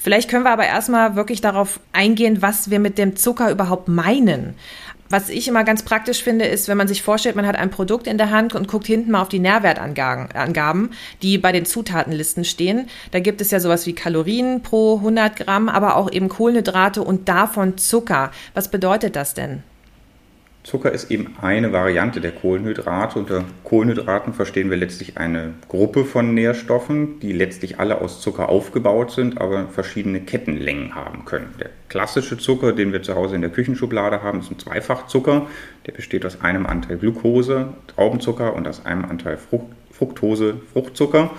Vielleicht 0.00 0.28
können 0.28 0.44
wir 0.44 0.50
aber 0.50 0.66
erstmal 0.66 1.16
wirklich 1.16 1.40
darauf 1.40 1.78
eingehen, 1.92 2.42
was 2.42 2.70
wir 2.70 2.80
mit 2.80 2.98
dem 2.98 3.14
Zucker 3.14 3.50
überhaupt 3.50 3.86
meinen. 3.88 4.54
Was 5.12 5.28
ich 5.28 5.46
immer 5.46 5.62
ganz 5.62 5.82
praktisch 5.82 6.22
finde, 6.22 6.46
ist, 6.46 6.68
wenn 6.68 6.78
man 6.78 6.88
sich 6.88 7.02
vorstellt, 7.02 7.36
man 7.36 7.46
hat 7.46 7.54
ein 7.54 7.68
Produkt 7.68 8.06
in 8.06 8.16
der 8.16 8.30
Hand 8.30 8.54
und 8.54 8.66
guckt 8.66 8.86
hinten 8.86 9.10
mal 9.10 9.20
auf 9.20 9.28
die 9.28 9.40
Nährwertangaben, 9.40 10.88
die 11.20 11.36
bei 11.36 11.52
den 11.52 11.66
Zutatenlisten 11.66 12.46
stehen. 12.46 12.88
Da 13.10 13.20
gibt 13.20 13.42
es 13.42 13.50
ja 13.50 13.60
sowas 13.60 13.84
wie 13.84 13.92
Kalorien 13.92 14.62
pro 14.62 14.96
100 14.96 15.36
Gramm, 15.36 15.68
aber 15.68 15.96
auch 15.96 16.10
eben 16.10 16.30
Kohlenhydrate 16.30 17.02
und 17.02 17.28
davon 17.28 17.76
Zucker. 17.76 18.30
Was 18.54 18.70
bedeutet 18.70 19.14
das 19.14 19.34
denn? 19.34 19.62
Zucker 20.64 20.92
ist 20.92 21.10
eben 21.10 21.34
eine 21.42 21.72
Variante 21.72 22.20
der 22.20 22.30
Kohlenhydrate. 22.30 23.18
Unter 23.18 23.44
Kohlenhydraten 23.64 24.32
verstehen 24.32 24.70
wir 24.70 24.76
letztlich 24.76 25.18
eine 25.18 25.54
Gruppe 25.68 26.04
von 26.04 26.34
Nährstoffen, 26.34 27.18
die 27.18 27.32
letztlich 27.32 27.80
alle 27.80 28.00
aus 28.00 28.20
Zucker 28.20 28.48
aufgebaut 28.48 29.10
sind, 29.10 29.40
aber 29.40 29.66
verschiedene 29.66 30.20
Kettenlängen 30.20 30.94
haben 30.94 31.24
können. 31.24 31.52
Der 31.58 31.70
klassische 31.88 32.38
Zucker, 32.38 32.72
den 32.72 32.92
wir 32.92 33.02
zu 33.02 33.16
Hause 33.16 33.34
in 33.34 33.40
der 33.40 33.50
Küchenschublade 33.50 34.22
haben, 34.22 34.38
ist 34.38 34.52
ein 34.52 34.58
Zweifachzucker. 34.60 35.48
Der 35.86 35.92
besteht 35.92 36.24
aus 36.24 36.40
einem 36.42 36.66
Anteil 36.66 36.96
Glucose, 36.96 37.72
Traubenzucker 37.88 38.54
und 38.54 38.68
aus 38.68 38.86
einem 38.86 39.04
Anteil 39.04 39.38
Fructose, 39.90 40.60
Fruchtzucker. 40.72 41.30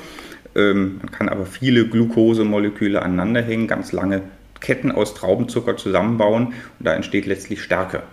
Ähm, 0.54 0.98
man 1.02 1.12
kann 1.12 1.30
aber 1.30 1.46
viele 1.46 1.88
Glukosemoleküle 1.88 3.02
aneinanderhängen, 3.02 3.68
ganz 3.68 3.94
lange 3.94 4.22
Ketten 4.60 4.92
aus 4.92 5.14
Traubenzucker 5.14 5.78
zusammenbauen 5.78 6.48
und 6.48 6.86
da 6.86 6.94
entsteht 6.94 7.26
letztlich 7.26 7.64
Stärke. 7.64 8.04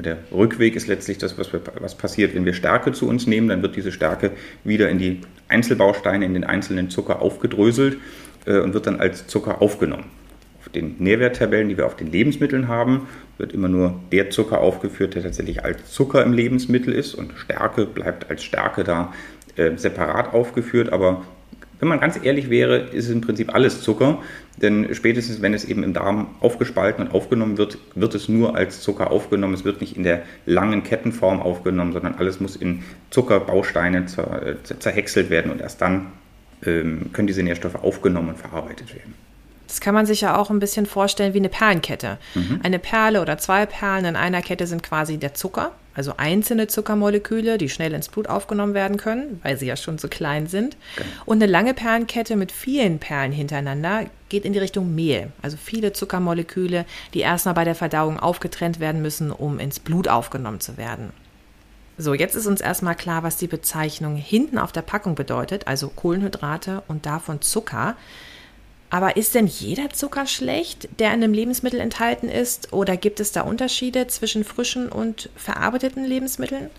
Der 0.00 0.18
Rückweg 0.32 0.76
ist 0.76 0.86
letztlich 0.86 1.18
das, 1.18 1.38
was, 1.38 1.52
wir, 1.52 1.60
was, 1.80 1.94
passiert. 1.94 2.34
Wenn 2.34 2.44
wir 2.44 2.54
Stärke 2.54 2.92
zu 2.92 3.08
uns 3.08 3.26
nehmen, 3.26 3.48
dann 3.48 3.62
wird 3.62 3.76
diese 3.76 3.92
Stärke 3.92 4.32
wieder 4.64 4.88
in 4.88 4.98
die 4.98 5.20
Einzelbausteine, 5.48 6.24
in 6.24 6.34
den 6.34 6.44
einzelnen 6.44 6.90
Zucker 6.90 7.22
aufgedröselt 7.22 7.98
äh, 8.46 8.58
und 8.58 8.74
wird 8.74 8.86
dann 8.86 9.00
als 9.00 9.26
Zucker 9.26 9.62
aufgenommen. 9.62 10.04
Auf 10.60 10.70
den 10.70 10.96
Nährwerttabellen, 10.98 11.68
die 11.68 11.76
wir 11.76 11.86
auf 11.86 11.96
den 11.96 12.10
Lebensmitteln 12.10 12.68
haben, 12.68 13.06
wird 13.38 13.52
immer 13.52 13.68
nur 13.68 14.00
der 14.10 14.30
Zucker 14.30 14.60
aufgeführt, 14.60 15.14
der 15.14 15.22
tatsächlich 15.22 15.64
als 15.64 15.92
Zucker 15.92 16.22
im 16.22 16.32
Lebensmittel 16.32 16.92
ist 16.92 17.14
und 17.14 17.32
Stärke 17.36 17.86
bleibt 17.86 18.30
als 18.30 18.42
Stärke 18.42 18.84
da 18.84 19.12
äh, 19.56 19.76
separat 19.76 20.32
aufgeführt, 20.32 20.92
aber 20.92 21.24
wenn 21.80 21.88
man 21.88 22.00
ganz 22.00 22.18
ehrlich 22.22 22.50
wäre, 22.50 22.76
ist 22.76 23.06
es 23.06 23.10
im 23.10 23.20
Prinzip 23.20 23.54
alles 23.54 23.82
Zucker, 23.82 24.22
denn 24.56 24.94
spätestens 24.94 25.42
wenn 25.42 25.54
es 25.54 25.64
eben 25.64 25.82
im 25.82 25.92
Darm 25.92 26.28
aufgespalten 26.40 27.06
und 27.06 27.12
aufgenommen 27.12 27.58
wird, 27.58 27.78
wird 27.94 28.14
es 28.14 28.28
nur 28.28 28.56
als 28.56 28.80
Zucker 28.80 29.10
aufgenommen. 29.10 29.54
Es 29.54 29.64
wird 29.64 29.80
nicht 29.80 29.96
in 29.96 30.04
der 30.04 30.22
langen 30.46 30.82
Kettenform 30.82 31.42
aufgenommen, 31.42 31.92
sondern 31.92 32.14
alles 32.14 32.40
muss 32.40 32.56
in 32.56 32.82
Zuckerbausteine 33.10 34.06
zer 34.06 34.56
zerhäckselt 34.78 35.30
werden 35.30 35.50
und 35.50 35.60
erst 35.60 35.80
dann 35.80 36.12
ähm, 36.64 37.10
können 37.12 37.26
diese 37.26 37.42
Nährstoffe 37.42 37.76
aufgenommen 37.76 38.30
und 38.30 38.38
verarbeitet 38.38 38.94
werden. 38.94 39.14
Das 39.66 39.80
kann 39.80 39.94
man 39.94 40.06
sich 40.06 40.20
ja 40.20 40.36
auch 40.36 40.50
ein 40.50 40.60
bisschen 40.60 40.86
vorstellen 40.86 41.34
wie 41.34 41.38
eine 41.38 41.48
Perlenkette. 41.48 42.18
Mhm. 42.34 42.60
Eine 42.62 42.78
Perle 42.78 43.20
oder 43.20 43.38
zwei 43.38 43.66
Perlen 43.66 44.04
in 44.04 44.16
einer 44.16 44.42
Kette 44.42 44.66
sind 44.66 44.82
quasi 44.82 45.18
der 45.18 45.34
Zucker, 45.34 45.72
also 45.94 46.14
einzelne 46.16 46.66
Zuckermoleküle, 46.66 47.58
die 47.58 47.68
schnell 47.68 47.92
ins 47.92 48.08
Blut 48.08 48.28
aufgenommen 48.28 48.74
werden 48.74 48.96
können, 48.96 49.40
weil 49.42 49.56
sie 49.56 49.66
ja 49.66 49.76
schon 49.76 49.98
so 49.98 50.08
klein 50.08 50.46
sind. 50.46 50.76
Genau. 50.96 51.08
Und 51.24 51.42
eine 51.42 51.50
lange 51.50 51.74
Perlenkette 51.74 52.36
mit 52.36 52.52
vielen 52.52 52.98
Perlen 52.98 53.32
hintereinander 53.32 54.06
geht 54.28 54.44
in 54.44 54.52
die 54.52 54.58
Richtung 54.58 54.94
Mehl, 54.94 55.30
also 55.42 55.56
viele 55.56 55.92
Zuckermoleküle, 55.92 56.84
die 57.14 57.20
erstmal 57.20 57.54
bei 57.54 57.64
der 57.64 57.74
Verdauung 57.74 58.18
aufgetrennt 58.18 58.80
werden 58.80 59.02
müssen, 59.02 59.30
um 59.30 59.58
ins 59.58 59.78
Blut 59.78 60.08
aufgenommen 60.08 60.60
zu 60.60 60.76
werden. 60.76 61.12
So, 61.96 62.12
jetzt 62.12 62.34
ist 62.34 62.46
uns 62.46 62.60
erstmal 62.60 62.96
klar, 62.96 63.22
was 63.22 63.36
die 63.36 63.46
Bezeichnung 63.46 64.16
hinten 64.16 64.58
auf 64.58 64.72
der 64.72 64.82
Packung 64.82 65.14
bedeutet, 65.14 65.68
also 65.68 65.88
Kohlenhydrate 65.88 66.82
und 66.88 67.06
davon 67.06 67.40
Zucker. 67.40 67.96
Aber 68.90 69.16
ist 69.16 69.34
denn 69.34 69.46
jeder 69.46 69.90
Zucker 69.90 70.26
schlecht, 70.26 70.88
der 70.98 71.08
in 71.08 71.22
einem 71.22 71.32
Lebensmittel 71.32 71.80
enthalten 71.80 72.28
ist? 72.28 72.72
Oder 72.72 72.96
gibt 72.96 73.18
es 73.20 73.32
da 73.32 73.40
Unterschiede 73.40 74.06
zwischen 74.06 74.44
frischen 74.44 74.88
und 74.88 75.30
verarbeiteten 75.36 76.04
Lebensmitteln? 76.04 76.70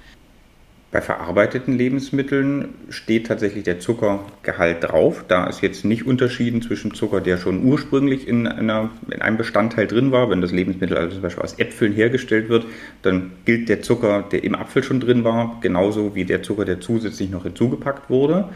Bei 0.96 1.02
verarbeiteten 1.02 1.78
Lebensmitteln 1.78 2.70
steht 2.90 3.28
tatsächlich 3.28 3.66
der 3.66 3.80
Zuckergehalt 3.80 4.82
drauf. 4.82 5.26
Da 5.28 5.46
ist 5.48 5.62
jetzt 5.62 5.84
nicht 5.84 6.08
unterschieden 6.08 6.62
zwischen 6.62 6.94
Zucker, 6.94 7.20
der 7.20 7.36
schon 7.36 7.66
ursprünglich 7.66 8.30
in, 8.30 8.48
einer, 8.48 8.92
in 9.12 9.22
einem 9.22 9.36
Bestandteil 9.36 9.88
drin 9.88 10.14
war. 10.14 10.30
Wenn 10.30 10.40
das 10.40 10.54
Lebensmittel 10.54 10.96
also 10.96 11.16
zum 11.16 11.22
Beispiel 11.22 11.44
aus 11.44 11.60
Äpfeln 11.60 11.92
hergestellt 11.92 12.48
wird, 12.48 12.66
dann 13.02 13.34
gilt 13.44 13.68
der 13.68 13.82
Zucker, 13.82 14.24
der 14.32 14.46
im 14.46 14.56
Apfel 14.56 14.84
schon 14.84 15.02
drin 15.02 15.26
war, 15.26 15.58
genauso 15.60 16.16
wie 16.16 16.24
der 16.24 16.44
Zucker, 16.44 16.64
der 16.64 16.80
zusätzlich 16.80 17.30
noch 17.30 17.44
hinzugepackt 17.44 18.10
wurde. 18.10 18.48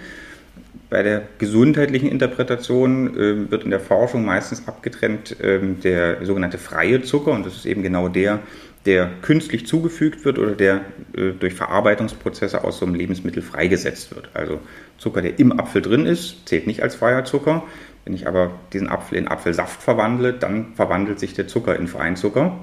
Bei 0.89 1.03
der 1.03 1.21
gesundheitlichen 1.37 2.09
Interpretation 2.09 3.15
äh, 3.15 3.51
wird 3.51 3.63
in 3.63 3.69
der 3.69 3.79
Forschung 3.79 4.25
meistens 4.25 4.67
abgetrennt 4.67 5.39
äh, 5.39 5.59
der 5.83 6.25
sogenannte 6.25 6.57
freie 6.57 7.03
Zucker 7.03 7.31
und 7.31 7.45
das 7.45 7.55
ist 7.55 7.65
eben 7.67 7.83
genau 7.83 8.07
der, 8.07 8.39
der 8.87 9.11
künstlich 9.21 9.67
zugefügt 9.67 10.25
wird 10.25 10.39
oder 10.39 10.53
der 10.53 10.81
äh, 11.15 11.31
durch 11.39 11.53
Verarbeitungsprozesse 11.53 12.63
aus 12.63 12.79
so 12.79 12.87
einem 12.87 12.95
Lebensmittel 12.95 13.43
freigesetzt 13.43 14.15
wird. 14.15 14.29
Also 14.33 14.59
Zucker, 14.97 15.21
der 15.21 15.37
im 15.37 15.59
Apfel 15.59 15.83
drin 15.83 16.07
ist, 16.07 16.47
zählt 16.47 16.65
nicht 16.65 16.81
als 16.81 16.95
freier 16.95 17.23
Zucker. 17.23 17.63
Wenn 18.05 18.15
ich 18.15 18.27
aber 18.27 18.51
diesen 18.73 18.89
Apfel 18.89 19.19
in 19.19 19.27
Apfelsaft 19.27 19.83
verwandle, 19.83 20.33
dann 20.33 20.73
verwandelt 20.73 21.19
sich 21.19 21.35
der 21.35 21.47
Zucker 21.47 21.75
in 21.75 21.87
freien 21.87 22.15
Zucker. 22.15 22.57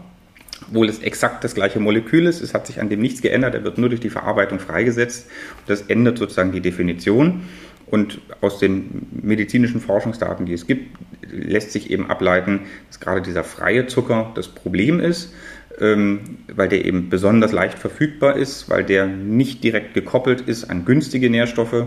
Obwohl 0.69 0.89
es 0.89 1.01
exakt 1.01 1.45
das 1.45 1.55
gleiche 1.55 1.81
Molekül 1.81 2.27
ist, 2.27 2.41
es 2.41 2.55
hat 2.55 2.67
sich 2.67 2.81
an 2.81 2.89
dem 2.89 3.01
nichts 3.01 3.21
geändert, 3.21 3.55
er 3.55 3.63
wird 3.63 3.79
nur 3.79 3.91
durch 3.91 4.01
die 4.01 4.11
Verarbeitung 4.11 4.59
freigesetzt. 4.59 5.29
Das 5.67 5.83
ändert 5.83 6.19
sozusagen 6.19 6.51
die 6.51 6.63
Definition. 6.63 7.43
Und 7.87 8.21
aus 8.41 8.59
den 8.59 9.07
medizinischen 9.23 9.81
Forschungsdaten, 9.81 10.47
die 10.47 10.53
es 10.53 10.67
gibt, 10.67 10.97
lässt 11.31 11.71
sich 11.73 11.91
eben 11.91 12.11
ableiten, 12.11 12.63
dass 12.89 12.99
gerade 12.99 13.23
dieser 13.23 13.45
freie 13.45 13.87
Zucker 13.87 14.33
das 14.35 14.49
Problem 14.49 14.99
ist, 14.99 15.33
ähm, 15.81 16.39
weil 16.53 16.69
der 16.69 16.85
eben 16.85 17.11
besonders 17.11 17.53
leicht 17.53 17.79
verfügbar 17.79 18.37
ist, 18.37 18.69
weil 18.69 18.83
der 18.83 19.07
nicht 19.07 19.63
direkt 19.63 19.95
gekoppelt 19.95 20.41
ist 20.41 20.65
an 20.65 20.85
günstige 20.85 21.31
Nährstoffe. 21.31 21.73
Äh, 21.73 21.87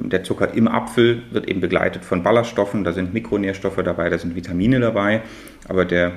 der 0.00 0.22
Zucker 0.22 0.54
im 0.54 0.68
Apfel 0.68 1.22
wird 1.30 1.48
eben 1.48 1.60
begleitet 1.60 2.04
von 2.04 2.22
Ballaststoffen, 2.22 2.84
da 2.84 2.92
sind 2.92 3.12
Mikronährstoffe 3.12 3.82
dabei, 3.82 4.10
da 4.10 4.18
sind 4.18 4.36
Vitamine 4.36 4.78
dabei, 4.78 5.22
aber 5.68 5.84
der 5.84 6.12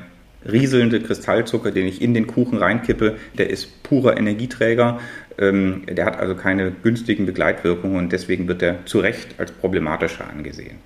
rieselnde 0.50 1.01
Kristallzucker, 1.01 1.72
den 1.72 1.86
ich 1.86 2.01
in 2.01 2.13
den 2.13 2.27
Kuchen 2.27 2.58
reinkippe, 2.58 3.15
der 3.38 3.50
ist 3.50 3.84
purer 3.84 4.17
Energieträger. 4.17 5.00
Ähm, 5.38 5.84
der 5.90 6.06
hat 6.06 6.20
also 6.20 6.36
keine 6.36 6.72
günstigen 6.72 7.26
Begleitwirkungen 7.26 7.98
und 7.98 8.12
deswegen 8.12 8.48
wird 8.48 8.62
er 8.62 8.86
zu 8.86 9.00
Recht 9.00 9.36
als 9.38 9.52
problematischer 9.52 10.30
angesehen. 10.30 10.78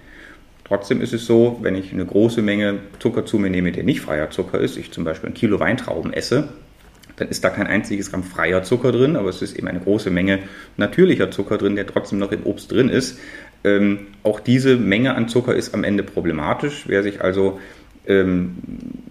Trotzdem 0.64 1.02
ist 1.02 1.14
es 1.14 1.26
so, 1.26 1.60
wenn 1.62 1.76
ich 1.76 1.94
eine 1.94 2.06
große 2.06 2.42
Menge 2.42 2.80
Zucker 3.00 3.26
zu 3.26 3.38
mir 3.38 3.50
nehme, 3.50 3.72
der 3.72 3.84
nicht 3.84 4.02
freier 4.02 4.32
Zucker 4.32 4.60
ist, 4.60 4.78
ich 4.78 4.92
zum 4.92 5.04
Beispiel 5.04 5.30
ein 5.30 5.36
Kilo 5.36 5.60
Weintrauben 5.60 6.12
esse, 6.12 6.50
dann 7.18 7.30
ist 7.30 7.44
da 7.44 7.50
kein 7.50 7.68
einziges 7.68 8.12
Gramm 8.12 8.24
freier 8.24 8.64
Zucker 8.64 8.92
drin, 8.92 9.16
aber 9.16 9.30
es 9.30 9.42
ist 9.42 9.58
eben 9.58 9.68
eine 9.68 9.80
große 9.80 10.10
Menge 10.10 10.40
natürlicher 10.76 11.32
Zucker 11.32 11.58
drin, 11.58 11.76
der 11.76 11.88
trotzdem 11.88 12.20
noch 12.20 12.32
im 12.32 12.46
Obst 12.46 12.72
drin 12.72 12.90
ist. 12.90 13.20
Ähm, 13.64 14.08
auch 14.24 14.40
diese 14.40 14.76
Menge 14.76 15.16
an 15.16 15.30
Zucker 15.30 15.56
ist 15.56 15.74
am 15.74 15.84
Ende 15.84 16.04
problematisch. 16.04 16.86
Wer 16.88 17.04
sich 17.04 17.22
also 17.22 17.60
ähm, 18.08 18.58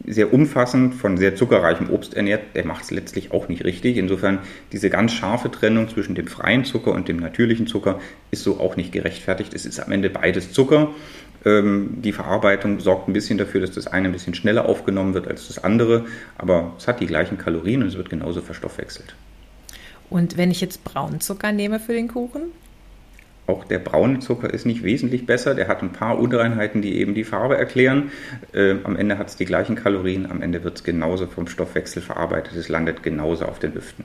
sehr 0.07 0.33
umfassend 0.33 0.95
von 0.95 1.17
sehr 1.17 1.35
zuckerreichem 1.35 1.91
Obst 1.91 2.15
ernährt, 2.15 2.55
der 2.55 2.67
macht 2.67 2.85
es 2.85 2.91
letztlich 2.91 3.33
auch 3.33 3.49
nicht 3.49 3.65
richtig. 3.65 3.97
Insofern 3.97 4.41
diese 4.73 4.91
ganz 4.91 5.13
scharfe 5.13 5.51
Trennung 5.51 5.89
zwischen 5.89 6.15
dem 6.15 6.27
freien 6.27 6.65
Zucker 6.65 6.93
und 6.93 7.09
dem 7.09 7.19
natürlichen 7.19 7.67
Zucker 7.67 8.01
ist 8.31 8.45
so 8.45 8.61
auch 8.61 8.77
nicht 8.77 8.93
gerechtfertigt. 8.93 9.55
Es 9.55 9.65
ist 9.67 9.81
am 9.81 9.93
Ende 9.93 10.11
beides 10.11 10.53
Zucker. 10.53 10.91
Ähm, 11.45 11.99
die 12.03 12.13
Verarbeitung 12.13 12.81
sorgt 12.81 13.09
ein 13.09 13.13
bisschen 13.13 13.39
dafür, 13.39 13.61
dass 13.61 13.73
das 13.73 13.87
eine 13.87 14.09
ein 14.09 14.13
bisschen 14.13 14.35
schneller 14.35 14.67
aufgenommen 14.67 15.15
wird 15.15 15.29
als 15.29 15.49
das 15.49 15.63
andere, 15.63 16.07
aber 16.39 16.73
es 16.79 16.89
hat 16.89 17.01
die 17.01 17.07
gleichen 17.07 17.39
Kalorien 17.39 17.83
und 17.83 17.89
es 17.89 17.97
wird 17.97 18.11
genauso 18.11 18.41
verstoffwechselt. 18.41 19.15
Und 20.11 20.37
wenn 20.37 20.51
ich 20.51 20.61
jetzt 20.61 20.85
Braunzucker 20.85 21.53
nehme 21.53 21.81
für 21.81 21.93
den 21.93 22.09
Kuchen? 22.09 22.53
Auch 23.47 23.65
der 23.65 23.79
braune 23.79 24.21
Zucker 24.21 24.53
ist 24.53 24.65
nicht 24.65 24.83
wesentlich 24.83 25.27
besser. 25.27 25.55
Der 25.55 25.69
hat 25.69 25.83
ein 25.83 25.93
paar 25.93 26.19
Unreinheiten, 26.19 26.81
die 26.81 26.99
eben 26.99 27.15
die 27.15 27.25
Farbe 27.25 27.59
erklären. 27.59 28.11
Äh, 28.53 28.77
am 28.85 28.97
Ende 28.97 29.19
hat 29.19 29.29
es 29.29 29.37
die 29.37 29.45
gleichen 29.45 29.77
Kalorien. 29.77 30.31
Am 30.31 30.41
Ende 30.41 30.65
wird 30.65 30.77
es 30.77 30.85
genauso 30.85 31.27
vom 31.27 31.47
Stoffwechsel 31.47 32.01
verarbeitet. 32.01 32.57
Es 32.57 32.69
landet 32.69 33.03
genauso 33.03 33.45
auf 33.45 33.59
den 33.59 33.75
Hüften. 33.75 34.05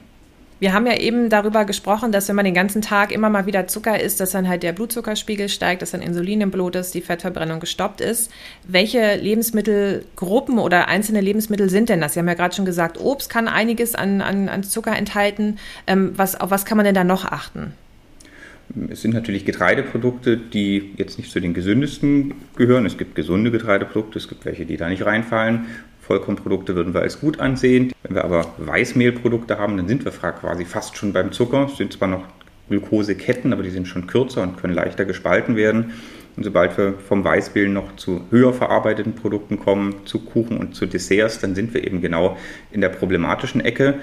Wir 0.60 0.74
haben 0.74 0.86
ja 0.86 0.98
eben 0.98 1.30
darüber 1.30 1.64
gesprochen, 1.64 2.12
dass 2.12 2.28
wenn 2.28 2.36
man 2.36 2.44
den 2.44 2.54
ganzen 2.54 2.82
Tag 2.82 3.14
immer 3.14 3.30
mal 3.30 3.46
wieder 3.46 3.68
Zucker 3.68 3.98
isst, 3.98 4.20
dass 4.20 4.32
dann 4.32 4.50
halt 4.50 4.62
der 4.62 4.74
Blutzuckerspiegel 4.74 5.48
steigt, 5.48 5.82
dass 5.82 5.92
dann 5.92 6.02
Insulin 6.02 6.42
im 6.42 6.52
Blut 6.52 6.76
ist, 6.76 6.94
die 6.94 7.00
Fettverbrennung 7.00 7.62
gestoppt 7.62 8.02
ist. 8.02 8.30
Welche 8.68 9.16
Lebensmittelgruppen 9.16 10.60
oder 10.60 10.90
einzelne 10.90 11.22
Lebensmittel 11.22 11.70
sind 11.70 11.88
denn 11.88 12.02
das? 12.02 12.14
Sie 12.14 12.20
haben 12.20 12.28
ja 12.28 12.34
gerade 12.34 12.54
schon 12.54 12.66
gesagt, 12.66 13.00
Obst 13.00 13.30
kann 13.30 13.48
einiges 13.48 13.96
an, 13.96 14.20
an, 14.20 14.50
an 14.50 14.64
Zucker 14.64 14.98
enthalten. 14.98 15.60
Ähm, 15.88 16.12
was, 16.18 16.38
auf 16.38 16.52
was 16.52 16.66
kann 16.66 16.76
man 16.76 16.86
denn 16.86 16.96
da 16.96 17.06
noch 17.06 17.24
achten? 17.24 17.74
Es 18.90 19.02
sind 19.02 19.14
natürlich 19.14 19.46
Getreideprodukte, 19.46 20.38
die 20.38 20.94
jetzt 20.98 21.18
nicht 21.18 21.32
zu 21.32 21.40
den 21.40 21.54
gesündesten 21.54 22.36
gehören. 22.56 22.86
Es 22.86 22.98
gibt 22.98 23.16
gesunde 23.16 23.52
Getreideprodukte, 23.52 24.20
es 24.20 24.28
gibt 24.28 24.46
welche, 24.46 24.66
die 24.66 24.78
da 24.78 24.90
nicht 24.90 25.06
reinfallen. 25.06 25.66
Vollkornprodukte 26.02 26.76
würden 26.76 26.94
wir 26.94 27.02
als 27.02 27.20
gut 27.20 27.40
ansehen. 27.40 27.92
Wenn 28.04 28.16
wir 28.16 28.24
aber 28.24 28.46
Weißmehlprodukte 28.58 29.58
haben, 29.58 29.78
dann 29.78 29.88
sind 29.88 30.06
wir 30.06 30.12
quasi 30.12 30.66
fast 30.66 30.98
schon 30.98 31.14
beim 31.14 31.32
Zucker. 31.32 31.68
Es 31.72 31.78
sind 31.78 31.94
zwar 31.94 32.08
noch 32.08 32.24
Glukoseketten, 32.70 33.54
aber 33.54 33.64
die 33.64 33.70
sind 33.70 33.88
schon 33.88 34.08
kürzer 34.08 34.44
und 34.44 34.58
können 34.58 34.74
leichter 34.74 35.06
gespalten 35.06 35.56
werden. 35.56 35.94
Und 36.38 36.44
sobald 36.44 36.78
wir 36.78 36.94
vom 36.94 37.24
Weißmehl 37.24 37.68
noch 37.68 37.96
zu 37.96 38.22
höher 38.30 38.54
verarbeiteten 38.54 39.14
Produkten 39.14 39.60
kommen, 39.60 39.96
zu 40.06 40.20
Kuchen 40.20 40.58
und 40.58 40.76
zu 40.76 40.86
Desserts, 40.86 41.40
dann 41.40 41.56
sind 41.56 41.74
wir 41.74 41.86
eben 41.86 42.02
genau 42.02 42.38
in 42.72 42.82
der 42.82 42.90
problematischen 42.90 43.62
Ecke. 43.62 43.96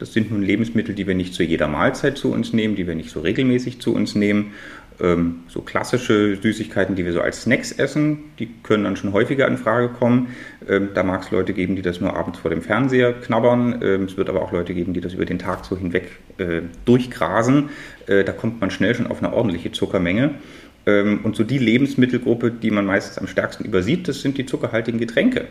Das 0.00 0.14
sind 0.14 0.30
nun 0.30 0.42
Lebensmittel, 0.42 0.94
die 0.94 1.06
wir 1.06 1.14
nicht 1.14 1.34
zu 1.34 1.42
jeder 1.42 1.68
Mahlzeit 1.68 2.16
zu 2.16 2.32
uns 2.32 2.54
nehmen, 2.54 2.74
die 2.74 2.86
wir 2.86 2.94
nicht 2.94 3.10
so 3.10 3.20
regelmäßig 3.20 3.80
zu 3.80 3.94
uns 3.94 4.14
nehmen. 4.14 4.54
Ähm, 4.98 5.40
so 5.46 5.60
klassische 5.60 6.36
Süßigkeiten, 6.36 6.96
die 6.96 7.04
wir 7.04 7.12
so 7.12 7.20
als 7.20 7.42
Snacks 7.42 7.70
essen, 7.70 8.24
die 8.38 8.48
können 8.62 8.84
dann 8.84 8.96
schon 8.96 9.12
häufiger 9.12 9.46
in 9.46 9.58
Frage 9.58 9.90
kommen. 9.90 10.28
Ähm, 10.66 10.88
da 10.94 11.02
mag 11.02 11.22
es 11.22 11.30
Leute 11.30 11.52
geben, 11.52 11.76
die 11.76 11.82
das 11.82 12.00
nur 12.00 12.16
abends 12.16 12.38
vor 12.38 12.50
dem 12.50 12.62
Fernseher 12.62 13.12
knabbern. 13.12 13.80
Ähm, 13.82 14.04
es 14.04 14.16
wird 14.16 14.30
aber 14.30 14.40
auch 14.40 14.52
Leute 14.52 14.72
geben, 14.72 14.94
die 14.94 15.02
das 15.02 15.12
über 15.12 15.26
den 15.26 15.38
Tag 15.38 15.66
so 15.66 15.76
hinweg 15.76 16.10
äh, 16.38 16.62
durchgrasen. 16.86 17.68
Äh, 18.06 18.24
da 18.24 18.32
kommt 18.32 18.58
man 18.58 18.70
schnell 18.70 18.94
schon 18.94 19.06
auf 19.06 19.22
eine 19.22 19.34
ordentliche 19.34 19.70
Zuckermenge. 19.70 20.34
Ähm, 20.86 21.20
und 21.24 21.36
so 21.36 21.44
die 21.44 21.58
Lebensmittelgruppe, 21.58 22.50
die 22.50 22.70
man 22.70 22.86
meistens 22.86 23.18
am 23.18 23.26
stärksten 23.26 23.66
übersieht, 23.66 24.08
das 24.08 24.22
sind 24.22 24.38
die 24.38 24.46
zuckerhaltigen 24.46 24.98
Getränke 24.98 25.46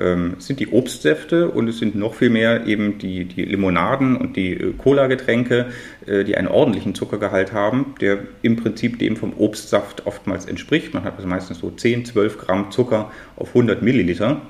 ähm, 0.00 0.36
sind 0.38 0.58
die 0.58 0.68
Obstsäfte 0.68 1.48
und 1.48 1.68
es 1.68 1.78
sind 1.78 1.94
noch 1.94 2.14
viel 2.14 2.30
mehr 2.30 2.66
eben 2.66 2.98
die, 2.98 3.26
die 3.26 3.44
Limonaden 3.44 4.16
und 4.16 4.36
die 4.36 4.54
äh, 4.54 4.72
Cola-Getränke, 4.72 5.66
äh, 6.06 6.24
die 6.24 6.36
einen 6.36 6.48
ordentlichen 6.48 6.94
Zuckergehalt 6.94 7.52
haben, 7.52 7.94
der 8.00 8.20
im 8.42 8.56
Prinzip 8.56 8.98
dem 8.98 9.16
vom 9.16 9.34
Obstsaft 9.36 10.06
oftmals 10.06 10.46
entspricht. 10.46 10.94
Man 10.94 11.04
hat 11.04 11.16
also 11.16 11.28
meistens 11.28 11.58
so 11.58 11.70
10, 11.70 12.06
12 12.06 12.38
Gramm 12.38 12.70
Zucker 12.70 13.12
auf 13.36 13.48
100 13.48 13.82
Milliliter. 13.82 14.40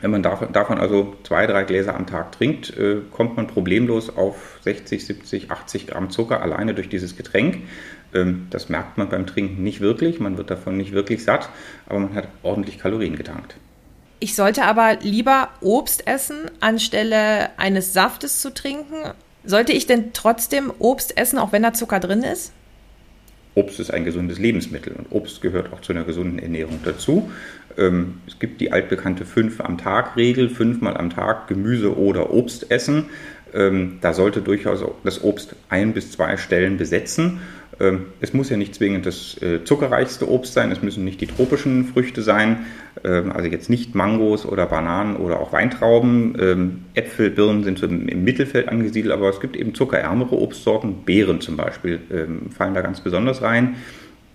Wenn 0.00 0.10
man 0.10 0.22
davon 0.22 0.78
also 0.78 1.16
zwei, 1.22 1.46
drei 1.46 1.64
Gläser 1.64 1.94
am 1.94 2.06
Tag 2.06 2.32
trinkt, 2.32 2.76
äh, 2.76 2.96
kommt 3.10 3.36
man 3.36 3.46
problemlos 3.46 4.14
auf 4.14 4.58
60, 4.62 5.06
70, 5.06 5.50
80 5.50 5.86
Gramm 5.86 6.10
Zucker 6.10 6.42
alleine 6.42 6.74
durch 6.74 6.88
dieses 6.88 7.16
Getränk. 7.16 7.58
Ähm, 8.14 8.46
das 8.50 8.68
merkt 8.68 8.98
man 8.98 9.08
beim 9.08 9.26
Trinken 9.26 9.62
nicht 9.62 9.80
wirklich, 9.80 10.20
man 10.20 10.36
wird 10.36 10.50
davon 10.50 10.76
nicht 10.76 10.92
wirklich 10.92 11.24
satt, 11.24 11.48
aber 11.86 12.00
man 12.00 12.14
hat 12.14 12.28
ordentlich 12.42 12.78
Kalorien 12.78 13.16
getankt. 13.16 13.56
Ich 14.18 14.34
sollte 14.34 14.64
aber 14.64 14.96
lieber 15.02 15.50
Obst 15.60 16.06
essen, 16.06 16.50
anstelle 16.60 17.50
eines 17.58 17.92
Saftes 17.92 18.40
zu 18.40 18.52
trinken. 18.52 19.12
Sollte 19.44 19.72
ich 19.72 19.86
denn 19.86 20.12
trotzdem 20.14 20.72
Obst 20.78 21.18
essen, 21.18 21.38
auch 21.38 21.52
wenn 21.52 21.62
da 21.62 21.72
Zucker 21.72 22.00
drin 22.00 22.22
ist? 22.22 22.52
Obst 23.54 23.80
ist 23.80 23.90
ein 23.90 24.04
gesundes 24.04 24.38
Lebensmittel 24.38 24.94
und 24.94 25.06
Obst 25.10 25.40
gehört 25.40 25.72
auch 25.72 25.80
zu 25.80 25.92
einer 25.92 26.04
gesunden 26.04 26.38
Ernährung 26.38 26.80
dazu. 26.84 27.30
Ähm, 27.78 28.20
es 28.26 28.38
gibt 28.38 28.60
die 28.60 28.72
altbekannte 28.72 29.24
fünf 29.24 29.60
am 29.60 29.78
Tag 29.78 30.16
Regel, 30.16 30.48
fünfmal 30.48 30.96
am 30.96 31.10
Tag 31.10 31.48
Gemüse 31.48 31.96
oder 31.96 32.32
Obst 32.32 32.70
essen. 32.70 33.06
Ähm, 33.54 33.98
da 34.00 34.12
sollte 34.12 34.42
durchaus 34.42 34.84
das 35.04 35.22
Obst 35.22 35.56
ein 35.68 35.92
bis 35.94 36.10
zwei 36.12 36.36
Stellen 36.36 36.76
besetzen. 36.76 37.40
Ähm, 37.80 38.06
es 38.20 38.32
muss 38.32 38.50
ja 38.50 38.56
nicht 38.56 38.74
zwingend 38.74 39.06
das 39.06 39.40
äh, 39.40 39.64
zuckerreichste 39.64 40.28
Obst 40.28 40.52
sein, 40.52 40.70
es 40.70 40.82
müssen 40.82 41.04
nicht 41.04 41.20
die 41.20 41.26
tropischen 41.26 41.86
Früchte 41.86 42.22
sein, 42.22 42.66
also 43.08 43.48
jetzt 43.48 43.70
nicht 43.70 43.94
Mangos 43.94 44.46
oder 44.46 44.66
Bananen 44.66 45.16
oder 45.16 45.40
auch 45.40 45.52
Weintrauben. 45.52 46.36
Ähm, 46.40 46.84
Äpfel, 46.94 47.30
Birnen 47.30 47.64
sind 47.64 47.78
so 47.78 47.86
im 47.86 48.24
Mittelfeld 48.24 48.68
angesiedelt, 48.68 49.12
aber 49.12 49.28
es 49.28 49.40
gibt 49.40 49.56
eben 49.56 49.74
zuckerärmere 49.74 50.36
Obstsorten, 50.36 51.04
Beeren 51.04 51.40
zum 51.40 51.56
Beispiel 51.56 52.00
fallen 52.56 52.74
da 52.74 52.80
ganz 52.80 53.00
besonders 53.00 53.42
rein. 53.42 53.76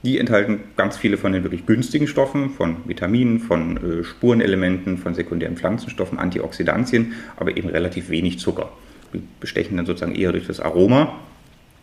Die 0.03 0.17
enthalten 0.17 0.61
ganz 0.77 0.97
viele 0.97 1.17
von 1.17 1.31
den 1.31 1.43
wirklich 1.43 1.65
günstigen 1.67 2.07
Stoffen, 2.07 2.49
von 2.49 2.77
Vitaminen, 2.85 3.39
von 3.39 3.77
äh, 3.77 4.03
Spurenelementen, 4.03 4.97
von 4.97 5.13
sekundären 5.13 5.57
Pflanzenstoffen, 5.57 6.17
Antioxidantien, 6.17 7.13
aber 7.37 7.55
eben 7.55 7.69
relativ 7.69 8.09
wenig 8.09 8.39
Zucker. 8.39 8.71
Die 9.13 9.21
bestechen 9.39 9.77
dann 9.77 9.85
sozusagen 9.85 10.15
eher 10.15 10.31
durch 10.31 10.47
das 10.47 10.59
Aroma 10.59 11.19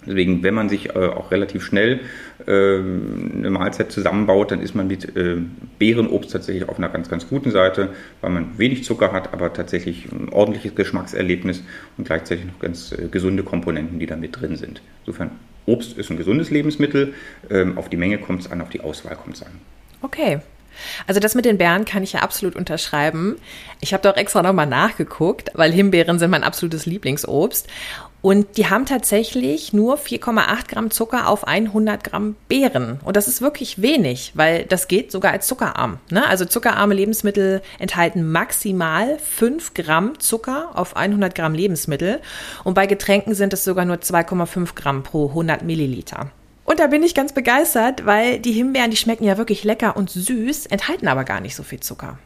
Deswegen, 0.08 0.42
wenn 0.42 0.54
man 0.54 0.68
sich 0.68 0.88
äh, 0.88 0.98
auch 0.98 1.30
relativ 1.30 1.62
schnell 1.62 2.00
äh, 2.46 2.50
eine 2.50 3.50
Mahlzeit 3.50 3.92
zusammenbaut, 3.92 4.50
dann 4.50 4.60
ist 4.60 4.74
man 4.74 4.86
mit 4.88 5.16
äh, 5.16 5.36
Beerenobst 5.78 6.32
tatsächlich 6.32 6.68
auf 6.68 6.78
einer 6.78 6.88
ganz, 6.88 7.08
ganz 7.08 7.28
guten 7.28 7.50
Seite, 7.50 7.90
weil 8.22 8.30
man 8.30 8.58
wenig 8.58 8.84
Zucker 8.84 9.12
hat, 9.12 9.34
aber 9.34 9.52
tatsächlich 9.52 10.10
ein 10.10 10.30
ordentliches 10.30 10.74
Geschmackserlebnis 10.74 11.62
und 11.98 12.06
gleichzeitig 12.06 12.46
noch 12.46 12.58
ganz 12.58 12.92
äh, 12.92 13.08
gesunde 13.10 13.42
Komponenten, 13.42 13.98
die 13.98 14.06
da 14.06 14.16
mit 14.16 14.40
drin 14.40 14.56
sind. 14.56 14.80
Insofern, 15.04 15.32
Obst 15.66 15.98
ist 15.98 16.10
ein 16.10 16.16
gesundes 16.16 16.50
Lebensmittel. 16.50 17.12
Ähm, 17.50 17.76
auf 17.76 17.90
die 17.90 17.98
Menge 17.98 18.16
kommt 18.16 18.40
es 18.40 18.50
an, 18.50 18.62
auf 18.62 18.70
die 18.70 18.80
Auswahl 18.80 19.16
kommt 19.16 19.36
es 19.36 19.42
an. 19.42 19.52
Okay, 20.00 20.40
also 21.06 21.20
das 21.20 21.34
mit 21.34 21.44
den 21.44 21.58
Beeren 21.58 21.84
kann 21.84 22.02
ich 22.02 22.12
ja 22.12 22.20
absolut 22.20 22.56
unterschreiben. 22.56 23.36
Ich 23.80 23.92
habe 23.92 24.02
doch 24.02 24.16
extra 24.16 24.42
nochmal 24.42 24.66
nachgeguckt, 24.66 25.50
weil 25.54 25.72
Himbeeren 25.72 26.18
sind 26.18 26.30
mein 26.30 26.44
absolutes 26.44 26.86
Lieblingsobst. 26.86 27.68
Und 28.20 28.56
die 28.56 28.68
haben 28.68 28.84
tatsächlich 28.84 29.72
nur 29.72 29.96
4,8 29.96 30.68
Gramm 30.68 30.90
Zucker 30.90 31.28
auf 31.28 31.46
100 31.46 32.02
Gramm 32.02 32.34
Beeren. 32.48 32.98
Und 33.04 33.16
das 33.16 33.28
ist 33.28 33.40
wirklich 33.40 33.80
wenig, 33.80 34.32
weil 34.34 34.64
das 34.64 34.88
geht 34.88 35.12
sogar 35.12 35.32
als 35.32 35.46
zuckerarm. 35.46 36.00
Ne? 36.10 36.26
Also 36.26 36.44
zuckerarme 36.44 36.94
Lebensmittel 36.94 37.62
enthalten 37.78 38.28
maximal 38.28 39.18
5 39.20 39.74
Gramm 39.74 40.18
Zucker 40.18 40.70
auf 40.74 40.96
100 40.96 41.34
Gramm 41.34 41.54
Lebensmittel. 41.54 42.20
Und 42.64 42.74
bei 42.74 42.86
Getränken 42.86 43.34
sind 43.34 43.52
es 43.52 43.62
sogar 43.62 43.84
nur 43.84 43.96
2,5 43.96 44.74
Gramm 44.74 45.04
pro 45.04 45.28
100 45.28 45.62
Milliliter. 45.62 46.32
Und 46.68 46.80
da 46.80 46.86
bin 46.86 47.02
ich 47.02 47.14
ganz 47.14 47.32
begeistert, 47.32 48.04
weil 48.04 48.40
die 48.40 48.52
Himbeeren, 48.52 48.90
die 48.90 48.98
schmecken 48.98 49.24
ja 49.24 49.38
wirklich 49.38 49.64
lecker 49.64 49.96
und 49.96 50.10
süß, 50.10 50.66
enthalten 50.66 51.08
aber 51.08 51.24
gar 51.24 51.40
nicht 51.40 51.56
so 51.56 51.62
viel 51.62 51.80
Zucker. 51.80 52.18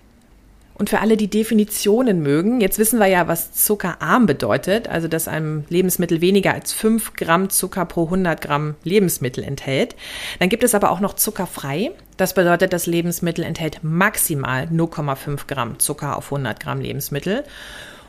Und 0.75 0.91
für 0.91 0.99
alle, 0.99 1.17
die 1.17 1.31
Definitionen 1.31 2.25
mögen, 2.25 2.61
jetzt 2.61 2.81
wissen 2.81 2.99
wir 2.99 3.07
ja, 3.07 3.29
was 3.29 3.53
zuckerarm 3.53 4.27
bedeutet, 4.27 4.89
also 4.89 5.07
dass 5.07 5.29
ein 5.29 5.65
Lebensmittel 5.69 6.21
weniger 6.21 6.55
als 6.55 6.73
5 6.73 7.15
Gramm 7.15 7.51
Zucker 7.51 7.85
pro 7.85 8.07
100 8.07 8.41
Gramm 8.41 8.75
Lebensmittel 8.83 9.45
enthält. 9.45 9.95
Dann 10.41 10.49
gibt 10.49 10.65
es 10.65 10.75
aber 10.75 10.91
auch 10.91 10.99
noch 10.99 11.15
zuckerfrei. 11.15 11.93
Das 12.17 12.35
bedeutet, 12.35 12.73
das 12.73 12.87
Lebensmittel 12.87 13.45
enthält 13.45 13.85
maximal 13.85 14.65
0,5 14.65 15.47
Gramm 15.47 15.79
Zucker 15.79 16.17
auf 16.17 16.33
100 16.33 16.59
Gramm 16.59 16.81
Lebensmittel. 16.81 17.45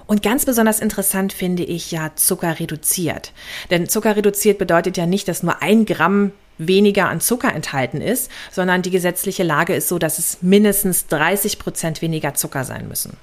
Und 0.06 0.22
ganz 0.22 0.46
besonders 0.46 0.80
interessant 0.80 1.34
finde 1.34 1.63
ich 1.63 1.92
ja 1.92 2.12
Zucker 2.16 2.60
reduziert. 2.60 3.32
Denn 3.70 3.88
Zucker 3.88 4.16
reduziert 4.16 4.58
bedeutet 4.58 4.98
ja 4.98 5.06
nicht, 5.06 5.28
dass 5.28 5.44
nur 5.44 5.62
ein 5.62 5.86
Gramm 5.86 6.32
weniger 6.58 7.10
an 7.10 7.22
Zucker 7.22 7.54
enthalten 7.54 8.02
ist, 8.02 8.30
sondern 8.52 8.82
die 8.82 8.92
gesetzliche 8.92 9.44
Lage 9.44 9.74
ist 9.74 9.88
so, 9.88 10.00
dass 10.00 10.20
es 10.20 10.42
mindestens 10.42 11.08
30 11.08 11.60
Prozent 11.60 12.02
weniger 12.02 12.34
Zucker 12.34 12.63
sein 12.63 12.88
müssen. 12.88 13.18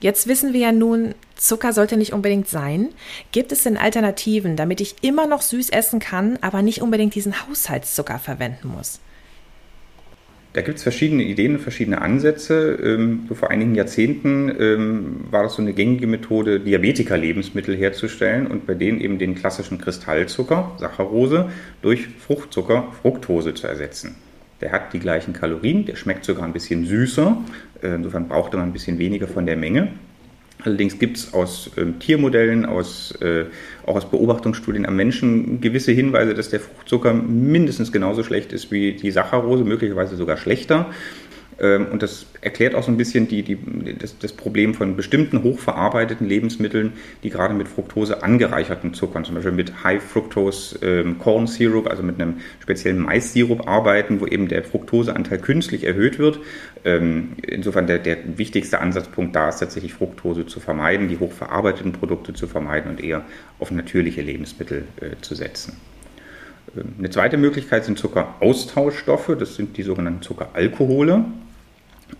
Jetzt 0.00 0.26
wissen 0.26 0.52
wir 0.52 0.60
ja 0.60 0.72
nun, 0.72 1.14
Zucker 1.34 1.72
sollte 1.72 1.96
nicht 1.96 2.12
unbedingt 2.12 2.48
sein. 2.48 2.90
Gibt 3.32 3.52
es 3.52 3.62
denn 3.62 3.78
Alternativen, 3.78 4.56
damit 4.56 4.80
ich 4.80 4.96
immer 5.00 5.26
noch 5.26 5.40
süß 5.40 5.70
essen 5.70 5.98
kann, 5.98 6.38
aber 6.42 6.60
nicht 6.60 6.82
unbedingt 6.82 7.14
diesen 7.14 7.46
Haushaltszucker 7.46 8.18
verwenden 8.18 8.68
muss? 8.68 9.00
Da 10.54 10.62
gibt 10.62 10.78
es 10.78 10.84
verschiedene 10.84 11.24
Ideen 11.24 11.56
und 11.56 11.60
verschiedene 11.60 12.00
Ansätze. 12.00 12.78
Ähm, 12.80 13.26
vor 13.34 13.50
einigen 13.50 13.74
Jahrzehnten 13.74 14.54
ähm, 14.56 15.24
war 15.28 15.42
das 15.42 15.54
so 15.54 15.62
eine 15.62 15.72
gängige 15.72 16.06
Methode, 16.06 16.60
Diabetiker-Lebensmittel 16.60 17.76
herzustellen 17.76 18.46
und 18.46 18.64
bei 18.64 18.74
denen 18.74 19.00
eben 19.00 19.18
den 19.18 19.34
klassischen 19.34 19.78
Kristallzucker, 19.78 20.70
Saccharose, 20.78 21.50
durch 21.82 22.06
Fruchtzucker, 22.06 22.92
Fructose 23.02 23.54
zu 23.54 23.66
ersetzen. 23.66 24.14
Der 24.60 24.70
hat 24.70 24.92
die 24.92 25.00
gleichen 25.00 25.32
Kalorien, 25.32 25.86
der 25.86 25.96
schmeckt 25.96 26.24
sogar 26.24 26.44
ein 26.44 26.52
bisschen 26.52 26.86
süßer. 26.86 27.36
Äh, 27.82 27.88
insofern 27.96 28.28
brauchte 28.28 28.56
man 28.56 28.68
ein 28.68 28.72
bisschen 28.72 29.00
weniger 29.00 29.26
von 29.26 29.46
der 29.46 29.56
Menge. 29.56 29.88
Allerdings 30.62 30.98
gibt 30.98 31.18
es 31.18 31.34
aus 31.34 31.70
ähm, 31.76 31.98
Tiermodellen, 31.98 32.64
aus, 32.64 33.12
äh, 33.20 33.44
auch 33.86 33.96
aus 33.96 34.08
Beobachtungsstudien 34.08 34.86
am 34.86 34.96
Menschen 34.96 35.60
gewisse 35.60 35.92
Hinweise, 35.92 36.34
dass 36.34 36.48
der 36.48 36.60
Fruchtzucker 36.60 37.12
mindestens 37.12 37.92
genauso 37.92 38.22
schlecht 38.22 38.52
ist 38.52 38.70
wie 38.70 38.92
die 38.92 39.10
Saccharose, 39.10 39.64
möglicherweise 39.64 40.16
sogar 40.16 40.36
schlechter. 40.36 40.90
Ähm, 41.60 41.86
und 41.92 42.02
das 42.02 42.26
erklärt 42.40 42.74
auch 42.74 42.82
so 42.82 42.90
ein 42.90 42.96
bisschen 42.96 43.28
die, 43.28 43.42
die, 43.42 43.58
das, 43.98 44.18
das, 44.18 44.32
Problem 44.32 44.74
von 44.74 44.96
bestimmten 44.96 45.42
hochverarbeiteten 45.42 46.26
Lebensmitteln, 46.26 46.94
die 47.22 47.30
gerade 47.30 47.54
mit 47.54 47.68
Fructose 47.68 48.22
angereicherten 48.22 48.94
Zuckern, 48.94 49.24
zum 49.24 49.34
Beispiel 49.34 49.52
mit 49.52 49.84
High 49.84 50.02
Fructose 50.02 50.78
ähm, 50.82 51.18
Corn 51.18 51.46
Syrup, 51.46 51.88
also 51.88 52.02
mit 52.02 52.20
einem 52.20 52.40
speziellen 52.60 52.98
Mais-Sirup 52.98 53.68
arbeiten, 53.68 54.20
wo 54.20 54.26
eben 54.26 54.48
der 54.48 54.64
Fructoseanteil 54.64 55.38
künstlich 55.38 55.84
erhöht 55.84 56.18
wird. 56.18 56.40
Ähm, 56.84 57.32
insofern 57.42 57.86
der, 57.86 57.98
der 57.98 58.38
wichtigste 58.38 58.80
Ansatzpunkt 58.80 59.34
da 59.34 59.48
ist 59.48 59.60
tatsächlich 59.60 59.94
Fructose 59.94 60.46
zu 60.46 60.60
vermeiden, 60.60 61.08
die 61.08 61.18
hochverarbeiteten 61.18 61.92
Produkte 61.92 62.34
zu 62.34 62.46
vermeiden 62.46 62.90
und 62.90 63.02
eher 63.02 63.24
auf 63.58 63.70
natürliche 63.70 64.22
Lebensmittel 64.22 64.84
äh, 65.00 65.20
zu 65.20 65.34
setzen. 65.34 65.76
Ähm, 66.76 66.94
eine 66.98 67.10
zweite 67.10 67.36
Möglichkeit 67.36 67.84
sind 67.84 67.98
Zuckeraustauschstoffe, 67.98 69.32
das 69.38 69.56
sind 69.56 69.76
die 69.76 69.82
sogenannten 69.82 70.22
Zuckeralkohole. 70.22 71.24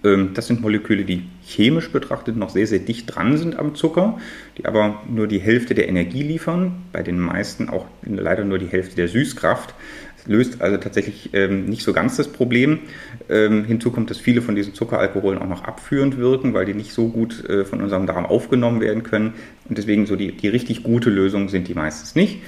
Ähm, 0.03 0.31
das 0.35 0.47
sind 0.47 0.61
Moleküle, 0.61 1.05
die 1.05 1.25
chemisch 1.43 1.90
betrachtet 1.90 2.37
noch 2.37 2.51
sehr, 2.51 2.67
sehr 2.67 2.79
dicht 2.79 3.14
dran 3.14 3.37
sind 3.37 3.59
am 3.59 3.75
Zucker, 3.75 4.19
die 4.59 4.67
aber 4.67 5.03
nur 5.09 5.27
die 5.27 5.40
Hälfte 5.40 5.75
der 5.75 5.88
Energie 5.88 6.23
liefern, 6.23 6.83
bei 6.93 7.03
den 7.03 7.19
meisten 7.19 7.69
auch 7.69 7.87
leider 8.03 8.45
nur 8.45 8.59
die 8.59 8.67
Hälfte 8.67 8.97
der 8.97 9.09
Süßkraft. 9.09 9.75
Das 10.17 10.27
löst 10.27 10.62
also 10.62 10.79
tatsächlich 10.79 11.31
ähm, 11.35 11.67
nicht 11.67 11.83
so 11.83 11.93
ganz 11.93 12.17
das 12.17 12.29
Problem. 12.29 12.81
hinzu 13.29 13.90
kommt, 13.90 14.11
dass 14.11 14.19
viele 14.19 14.43
von 14.43 14.55
diesen 14.55 14.75
Zuckeralkoholen 14.75 15.38
auch 15.40 15.49
noch 15.49 15.64
abführend 15.64 16.19
wirken, 16.19 16.55
weil 16.55 16.67
die 16.67 16.75
nicht 16.75 16.93
so 16.93 17.09
gut 17.09 17.45
äh, 17.49 17.64
von 17.64 17.81
unserem 17.81 18.07
Darm 18.07 18.27
aufgenommen 18.27 18.81
werden 18.81 19.03
können. 19.03 19.35
Und 19.69 19.79
deswegen 19.79 20.07
so 20.07 20.17
die, 20.17 20.33
die 20.33 20.49
richtig 20.49 20.83
gute 20.83 21.11
Lösung 21.11 21.49
sind 21.49 21.69
die 21.69 21.75
meistens 21.75 22.14
nicht. 22.14 22.40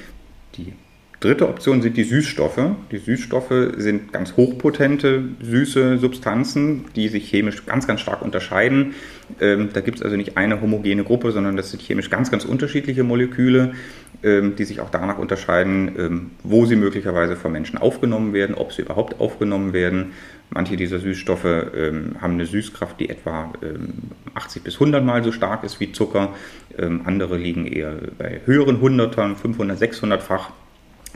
Die 0.57 0.73
Dritte 1.21 1.49
Option 1.49 1.81
sind 1.81 1.97
die 1.97 2.05
Süßstoffe. 2.05 2.61
Die 2.91 2.99
Süßstoffe 2.99 3.73
sind 3.79 4.13
ganz 4.13 4.37
hochpotente, 4.37 5.25
süße 5.41 5.97
Substanzen, 5.97 6.85
die 6.95 7.09
sich 7.09 7.31
chemisch 7.31 7.65
ganz, 7.65 7.87
ganz 7.87 8.03
stark 8.03 8.21
unterscheiden. 8.21 8.95
Ähm, 9.41 9.71
da 9.73 9.81
gibt 9.81 9.97
es 9.97 10.03
also 10.03 10.15
nicht 10.17 10.37
eine 10.37 10.61
homogene 10.61 11.05
Gruppe, 11.05 11.33
sondern 11.33 11.57
das 11.57 11.71
sind 11.71 11.83
chemisch 11.83 12.11
ganz, 12.11 12.31
ganz 12.31 12.45
unterschiedliche 12.45 13.03
Moleküle, 13.03 13.73
ähm, 14.23 14.57
die 14.57 14.65
sich 14.65 14.81
auch 14.81 14.91
danach 14.91 15.17
unterscheiden, 15.17 15.97
ähm, 15.99 16.31
wo 16.43 16.67
sie 16.67 16.77
möglicherweise 16.77 17.35
von 17.35 17.51
Menschen 17.51 17.79
aufgenommen 17.79 18.35
werden, 18.35 18.55
ob 18.55 18.75
sie 18.75 18.83
überhaupt 18.83 19.19
aufgenommen 19.19 19.73
werden. 19.73 20.13
Manche 20.51 20.77
dieser 20.77 20.99
Süßstoffe 20.99 21.47
ähm, 21.47 22.17
haben 22.21 22.35
eine 22.35 22.45
Süßkraft, 22.45 23.01
die 23.01 23.09
etwa 23.09 23.53
80 24.35 24.63
bis 24.63 24.75
100 24.75 25.03
Mal 25.03 25.25
so 25.25 25.33
stark 25.33 25.65
ist 25.65 25.81
wie 25.81 25.93
Zucker. 25.93 26.35
andere 26.79 27.37
liegen 27.39 27.67
eher 27.67 27.95
bei 28.19 28.43
höheren 28.45 28.81
Hundertern, 28.81 29.35
500, 29.35 29.81
600-fach. 29.81 30.51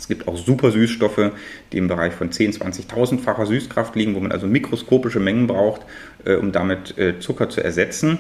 Es 0.01 0.09
gibt 0.09 0.27
auch 0.27 0.37
super 0.37 0.71
Süßstoffe, 0.71 1.33
die 1.73 1.77
im 1.77 1.87
Bereich 1.87 2.15
von 2.15 2.31
10.000, 2.31 2.89
20.000-facher 2.89 3.45
Süßkraft 3.45 3.95
liegen, 3.97 4.15
wo 4.15 4.21
man 4.21 4.33
also 4.33 4.47
mikroskopische 4.47 5.21
Mengen 5.21 5.47
braucht, 5.47 5.83
äh, 6.25 6.37
um 6.37 6.53
damit 6.53 6.97
äh, 6.97 7.21
Zucker 7.21 7.51
zu 7.51 7.63
ersetzen. 7.63 8.19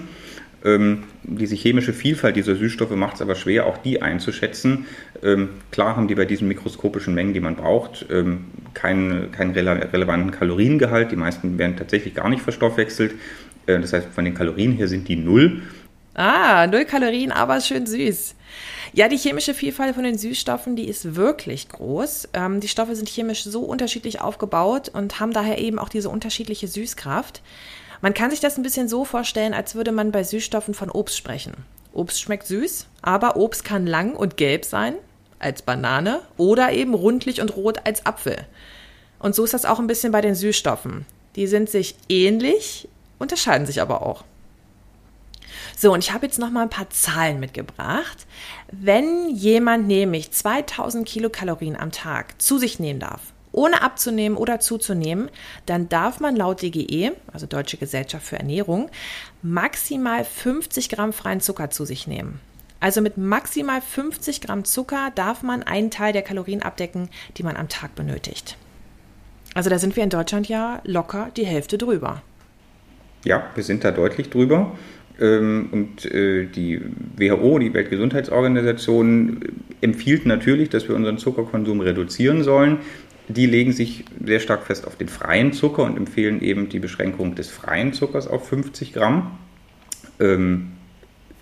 Ähm, 0.62 1.04
diese 1.22 1.54
chemische 1.54 1.94
Vielfalt 1.94 2.36
dieser 2.36 2.54
Süßstoffe 2.54 2.90
macht 2.90 3.14
es 3.14 3.22
aber 3.22 3.34
schwer, 3.34 3.64
auch 3.64 3.78
die 3.78 4.02
einzuschätzen. 4.02 4.84
Ähm, 5.22 5.48
klar 5.70 5.96
haben 5.96 6.06
die 6.06 6.14
bei 6.14 6.26
diesen 6.26 6.48
mikroskopischen 6.48 7.14
Mengen, 7.14 7.32
die 7.32 7.40
man 7.40 7.56
braucht, 7.56 8.04
ähm, 8.10 8.44
keinen, 8.74 9.32
keinen 9.32 9.52
rele 9.52 9.90
relevanten 9.90 10.32
Kaloriengehalt. 10.32 11.12
Die 11.12 11.16
meisten 11.16 11.56
werden 11.56 11.76
tatsächlich 11.76 12.14
gar 12.14 12.28
nicht 12.28 12.42
verstoffwechselt. 12.42 13.14
Äh, 13.66 13.80
das 13.80 13.94
heißt, 13.94 14.08
von 14.14 14.26
den 14.26 14.34
Kalorien 14.34 14.72
her 14.72 14.86
sind 14.86 15.08
die 15.08 15.16
null. 15.16 15.62
Ah, 16.12 16.66
null 16.66 16.84
Kalorien, 16.84 17.32
aber 17.32 17.60
schön 17.60 17.86
süß. 17.86 18.34
Ja, 18.92 19.08
die 19.08 19.16
chemische 19.16 19.54
Vielfalt 19.54 19.94
von 19.94 20.04
den 20.04 20.18
Süßstoffen, 20.18 20.74
die 20.74 20.88
ist 20.88 21.14
wirklich 21.14 21.68
groß. 21.68 22.28
Ähm, 22.32 22.60
die 22.60 22.68
Stoffe 22.68 22.96
sind 22.96 23.08
chemisch 23.08 23.44
so 23.44 23.60
unterschiedlich 23.60 24.20
aufgebaut 24.20 24.88
und 24.88 25.20
haben 25.20 25.32
daher 25.32 25.58
eben 25.58 25.78
auch 25.78 25.88
diese 25.88 26.08
unterschiedliche 26.08 26.66
Süßkraft. 26.66 27.40
Man 28.00 28.14
kann 28.14 28.30
sich 28.30 28.40
das 28.40 28.56
ein 28.56 28.62
bisschen 28.62 28.88
so 28.88 29.04
vorstellen, 29.04 29.54
als 29.54 29.74
würde 29.74 29.92
man 29.92 30.10
bei 30.10 30.24
Süßstoffen 30.24 30.74
von 30.74 30.90
Obst 30.90 31.16
sprechen. 31.16 31.52
Obst 31.92 32.20
schmeckt 32.20 32.46
süß, 32.46 32.86
aber 33.02 33.36
Obst 33.36 33.64
kann 33.64 33.86
lang 33.86 34.14
und 34.14 34.36
gelb 34.36 34.64
sein, 34.64 34.94
als 35.38 35.62
Banane, 35.62 36.20
oder 36.36 36.72
eben 36.72 36.94
rundlich 36.94 37.40
und 37.40 37.56
rot 37.56 37.78
als 37.84 38.06
Apfel. 38.06 38.36
Und 39.18 39.34
so 39.34 39.44
ist 39.44 39.54
das 39.54 39.66
auch 39.66 39.78
ein 39.78 39.86
bisschen 39.86 40.12
bei 40.12 40.20
den 40.20 40.34
Süßstoffen. 40.34 41.04
Die 41.36 41.46
sind 41.46 41.70
sich 41.70 41.94
ähnlich, 42.08 42.88
unterscheiden 43.18 43.66
sich 43.66 43.80
aber 43.80 44.02
auch. 44.02 44.24
So, 45.80 45.94
und 45.94 46.04
ich 46.04 46.12
habe 46.12 46.26
jetzt 46.26 46.38
noch 46.38 46.50
mal 46.50 46.64
ein 46.64 46.68
paar 46.68 46.90
Zahlen 46.90 47.40
mitgebracht. 47.40 48.26
Wenn 48.70 49.30
jemand 49.30 49.86
nämlich 49.86 50.30
2000 50.30 51.08
Kilokalorien 51.08 51.74
am 51.74 51.90
Tag 51.90 52.34
zu 52.42 52.58
sich 52.58 52.80
nehmen 52.80 53.00
darf, 53.00 53.22
ohne 53.50 53.80
abzunehmen 53.80 54.36
oder 54.36 54.60
zuzunehmen, 54.60 55.30
dann 55.64 55.88
darf 55.88 56.20
man 56.20 56.36
laut 56.36 56.60
DGE, 56.60 57.12
also 57.32 57.46
Deutsche 57.46 57.78
Gesellschaft 57.78 58.26
für 58.26 58.38
Ernährung, 58.38 58.90
maximal 59.40 60.22
50 60.22 60.90
Gramm 60.90 61.14
freien 61.14 61.40
Zucker 61.40 61.70
zu 61.70 61.86
sich 61.86 62.06
nehmen. 62.06 62.40
Also 62.80 63.00
mit 63.00 63.16
maximal 63.16 63.80
50 63.80 64.42
Gramm 64.42 64.66
Zucker 64.66 65.10
darf 65.14 65.42
man 65.42 65.62
einen 65.62 65.90
Teil 65.90 66.12
der 66.12 66.20
Kalorien 66.20 66.60
abdecken, 66.60 67.08
die 67.38 67.42
man 67.42 67.56
am 67.56 67.70
Tag 67.70 67.94
benötigt. 67.94 68.58
Also 69.54 69.70
da 69.70 69.78
sind 69.78 69.96
wir 69.96 70.02
in 70.02 70.10
Deutschland 70.10 70.46
ja 70.46 70.82
locker 70.84 71.30
die 71.38 71.46
Hälfte 71.46 71.78
drüber. 71.78 72.20
Ja, 73.24 73.44
wir 73.54 73.64
sind 73.64 73.82
da 73.82 73.90
deutlich 73.90 74.28
drüber. 74.28 74.72
Ähm, 75.20 75.68
und 75.70 76.06
äh, 76.06 76.46
die 76.46 76.80
WHO, 77.16 77.58
die 77.58 77.74
Weltgesundheitsorganisation, 77.74 79.40
empfiehlt 79.80 80.26
natürlich, 80.26 80.70
dass 80.70 80.88
wir 80.88 80.96
unseren 80.96 81.18
Zuckerkonsum 81.18 81.80
reduzieren 81.80 82.42
sollen. 82.42 82.78
Die 83.28 83.46
legen 83.46 83.72
sich 83.72 84.04
sehr 84.24 84.40
stark 84.40 84.66
fest 84.66 84.86
auf 84.86 84.96
den 84.96 85.08
freien 85.08 85.52
Zucker 85.52 85.84
und 85.84 85.96
empfehlen 85.96 86.40
eben 86.40 86.68
die 86.68 86.80
Beschränkung 86.80 87.34
des 87.34 87.48
freien 87.48 87.92
Zuckers 87.92 88.26
auf 88.26 88.48
50 88.48 88.92
Gramm. 88.92 89.38
Ähm, 90.18 90.72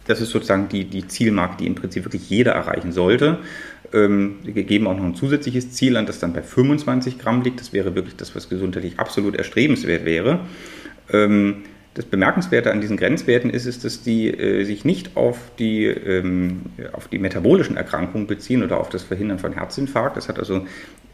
das 0.07 0.21
ist 0.21 0.31
sozusagen 0.31 0.69
die, 0.69 0.85
die 0.85 1.07
Zielmarke, 1.07 1.59
die 1.59 1.67
im 1.67 1.75
Prinzip 1.75 2.05
wirklich 2.05 2.29
jeder 2.29 2.53
erreichen 2.53 2.93
sollte. 2.93 3.38
Ähm, 3.93 4.37
wir 4.43 4.64
geben 4.64 4.87
auch 4.87 4.97
noch 4.97 5.05
ein 5.05 5.14
zusätzliches 5.14 5.71
Ziel 5.73 5.97
an, 5.97 6.07
das 6.07 6.19
dann 6.19 6.33
bei 6.33 6.43
25 6.43 7.19
Gramm 7.19 7.43
liegt. 7.43 7.61
Das 7.61 7.73
wäre 7.73 7.95
wirklich 7.95 8.17
das, 8.17 8.35
was 8.35 8.49
gesundheitlich 8.49 8.99
absolut 8.99 9.37
erstrebenswert 9.37 10.05
wäre. 10.05 10.41
Das 11.98 12.04
Bemerkenswerte 12.04 12.70
an 12.70 12.80
diesen 12.80 12.96
Grenzwerten 12.96 13.50
ist, 13.50 13.66
ist 13.66 13.84
dass 13.84 14.02
die 14.02 14.28
äh, 14.28 14.62
sich 14.62 14.84
nicht 14.84 15.16
auf 15.16 15.37
die, 15.58 15.87
ähm, 15.87 16.66
auf 16.92 17.08
die 17.08 17.18
metabolischen 17.18 17.76
Erkrankungen 17.76 18.28
beziehen 18.28 18.62
oder 18.62 18.78
auf 18.78 18.88
das 18.88 19.02
Verhindern 19.02 19.40
von 19.40 19.52
Herzinfarkt. 19.52 20.16
Das 20.16 20.28
hat 20.28 20.38
also 20.38 20.64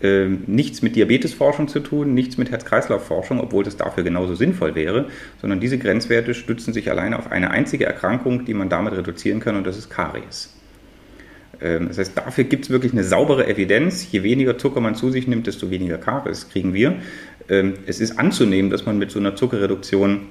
äh, 0.02 0.26
nichts 0.46 0.82
mit 0.82 0.94
Diabetesforschung 0.94 1.68
zu 1.68 1.80
tun, 1.80 2.12
nichts 2.12 2.36
mit 2.36 2.50
Herz-Kreislauf-Forschung, 2.50 3.40
obwohl 3.40 3.64
das 3.64 3.78
dafür 3.78 4.04
genauso 4.04 4.34
sinnvoll 4.34 4.74
wäre, 4.74 5.06
sondern 5.40 5.58
diese 5.58 5.78
Grenzwerte 5.78 6.34
stützen 6.34 6.74
sich 6.74 6.90
alleine 6.90 7.18
auf 7.18 7.32
eine 7.32 7.50
einzige 7.50 7.86
Erkrankung, 7.86 8.44
die 8.44 8.52
man 8.52 8.68
damit 8.68 8.92
reduzieren 8.92 9.40
kann, 9.40 9.56
und 9.56 9.66
das 9.66 9.78
ist 9.78 9.88
Karies. 9.88 10.54
Ähm, 11.62 11.88
das 11.88 11.96
heißt, 11.96 12.18
dafür 12.18 12.44
gibt 12.44 12.64
es 12.64 12.70
wirklich 12.70 12.92
eine 12.92 13.04
saubere 13.04 13.46
Evidenz. 13.46 14.06
Je 14.12 14.22
weniger 14.22 14.58
Zucker 14.58 14.82
man 14.82 14.96
zu 14.96 15.10
sich 15.10 15.26
nimmt, 15.28 15.46
desto 15.46 15.70
weniger 15.70 15.96
Karies 15.96 16.50
kriegen 16.50 16.74
wir. 16.74 16.96
Ähm, 17.48 17.72
es 17.86 18.00
ist 18.00 18.18
anzunehmen, 18.18 18.70
dass 18.70 18.84
man 18.84 18.98
mit 18.98 19.10
so 19.10 19.18
einer 19.18 19.34
Zuckerreduktion 19.34 20.26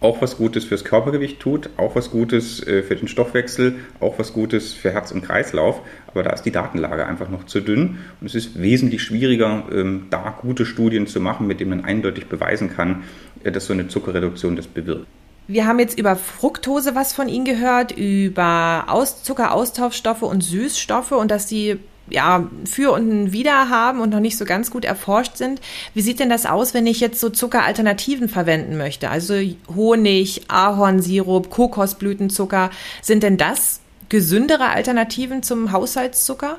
auch 0.00 0.20
was 0.20 0.36
Gutes 0.36 0.64
fürs 0.64 0.84
Körpergewicht 0.84 1.40
tut, 1.40 1.70
auch 1.76 1.96
was 1.96 2.10
Gutes 2.10 2.64
äh, 2.66 2.82
für 2.82 2.96
den 2.96 3.08
Stoffwechsel, 3.08 3.76
auch 4.00 4.18
was 4.18 4.32
Gutes 4.32 4.74
für 4.74 4.92
Herz 4.92 5.10
und 5.10 5.22
Kreislauf. 5.22 5.80
Aber 6.06 6.22
da 6.22 6.30
ist 6.30 6.42
die 6.42 6.50
Datenlage 6.50 7.06
einfach 7.06 7.28
noch 7.28 7.46
zu 7.46 7.60
dünn 7.60 7.98
und 8.20 8.26
es 8.26 8.34
ist 8.34 8.60
wesentlich 8.60 9.02
schwieriger, 9.02 9.64
ähm, 9.72 10.06
da 10.10 10.36
gute 10.40 10.66
Studien 10.66 11.06
zu 11.06 11.20
machen, 11.20 11.46
mit 11.46 11.60
denen 11.60 11.70
man 11.70 11.84
eindeutig 11.84 12.26
beweisen 12.26 12.74
kann, 12.74 13.04
äh, 13.42 13.50
dass 13.50 13.66
so 13.66 13.72
eine 13.72 13.88
Zuckerreduktion 13.88 14.56
das 14.56 14.66
bewirkt. 14.66 15.06
Wir 15.48 15.66
haben 15.66 15.78
jetzt 15.78 15.98
über 15.98 16.16
Fructose 16.16 16.96
was 16.96 17.12
von 17.12 17.28
Ihnen 17.28 17.44
gehört, 17.44 17.92
über 17.92 18.86
Aus 18.88 19.22
Zuckeraustauschstoffe 19.22 20.22
und 20.22 20.42
Süßstoffe 20.42 21.12
und 21.12 21.30
dass 21.30 21.48
sie 21.48 21.78
ja, 22.08 22.48
für 22.64 22.92
und 22.92 23.08
ein 23.08 23.32
Wider 23.32 23.68
haben 23.68 24.00
und 24.00 24.10
noch 24.10 24.20
nicht 24.20 24.36
so 24.36 24.44
ganz 24.44 24.70
gut 24.70 24.84
erforscht 24.84 25.36
sind. 25.36 25.60
Wie 25.94 26.00
sieht 26.00 26.20
denn 26.20 26.28
das 26.28 26.46
aus, 26.46 26.74
wenn 26.74 26.86
ich 26.86 27.00
jetzt 27.00 27.20
so 27.20 27.30
Zuckeralternativen 27.30 28.28
verwenden 28.28 28.76
möchte? 28.76 29.10
Also 29.10 29.34
Honig, 29.74 30.42
Ahornsirup, 30.48 31.50
Kokosblütenzucker. 31.50 32.70
Sind 33.02 33.22
denn 33.22 33.36
das 33.36 33.80
gesündere 34.08 34.68
Alternativen 34.68 35.42
zum 35.42 35.72
Haushaltszucker? 35.72 36.58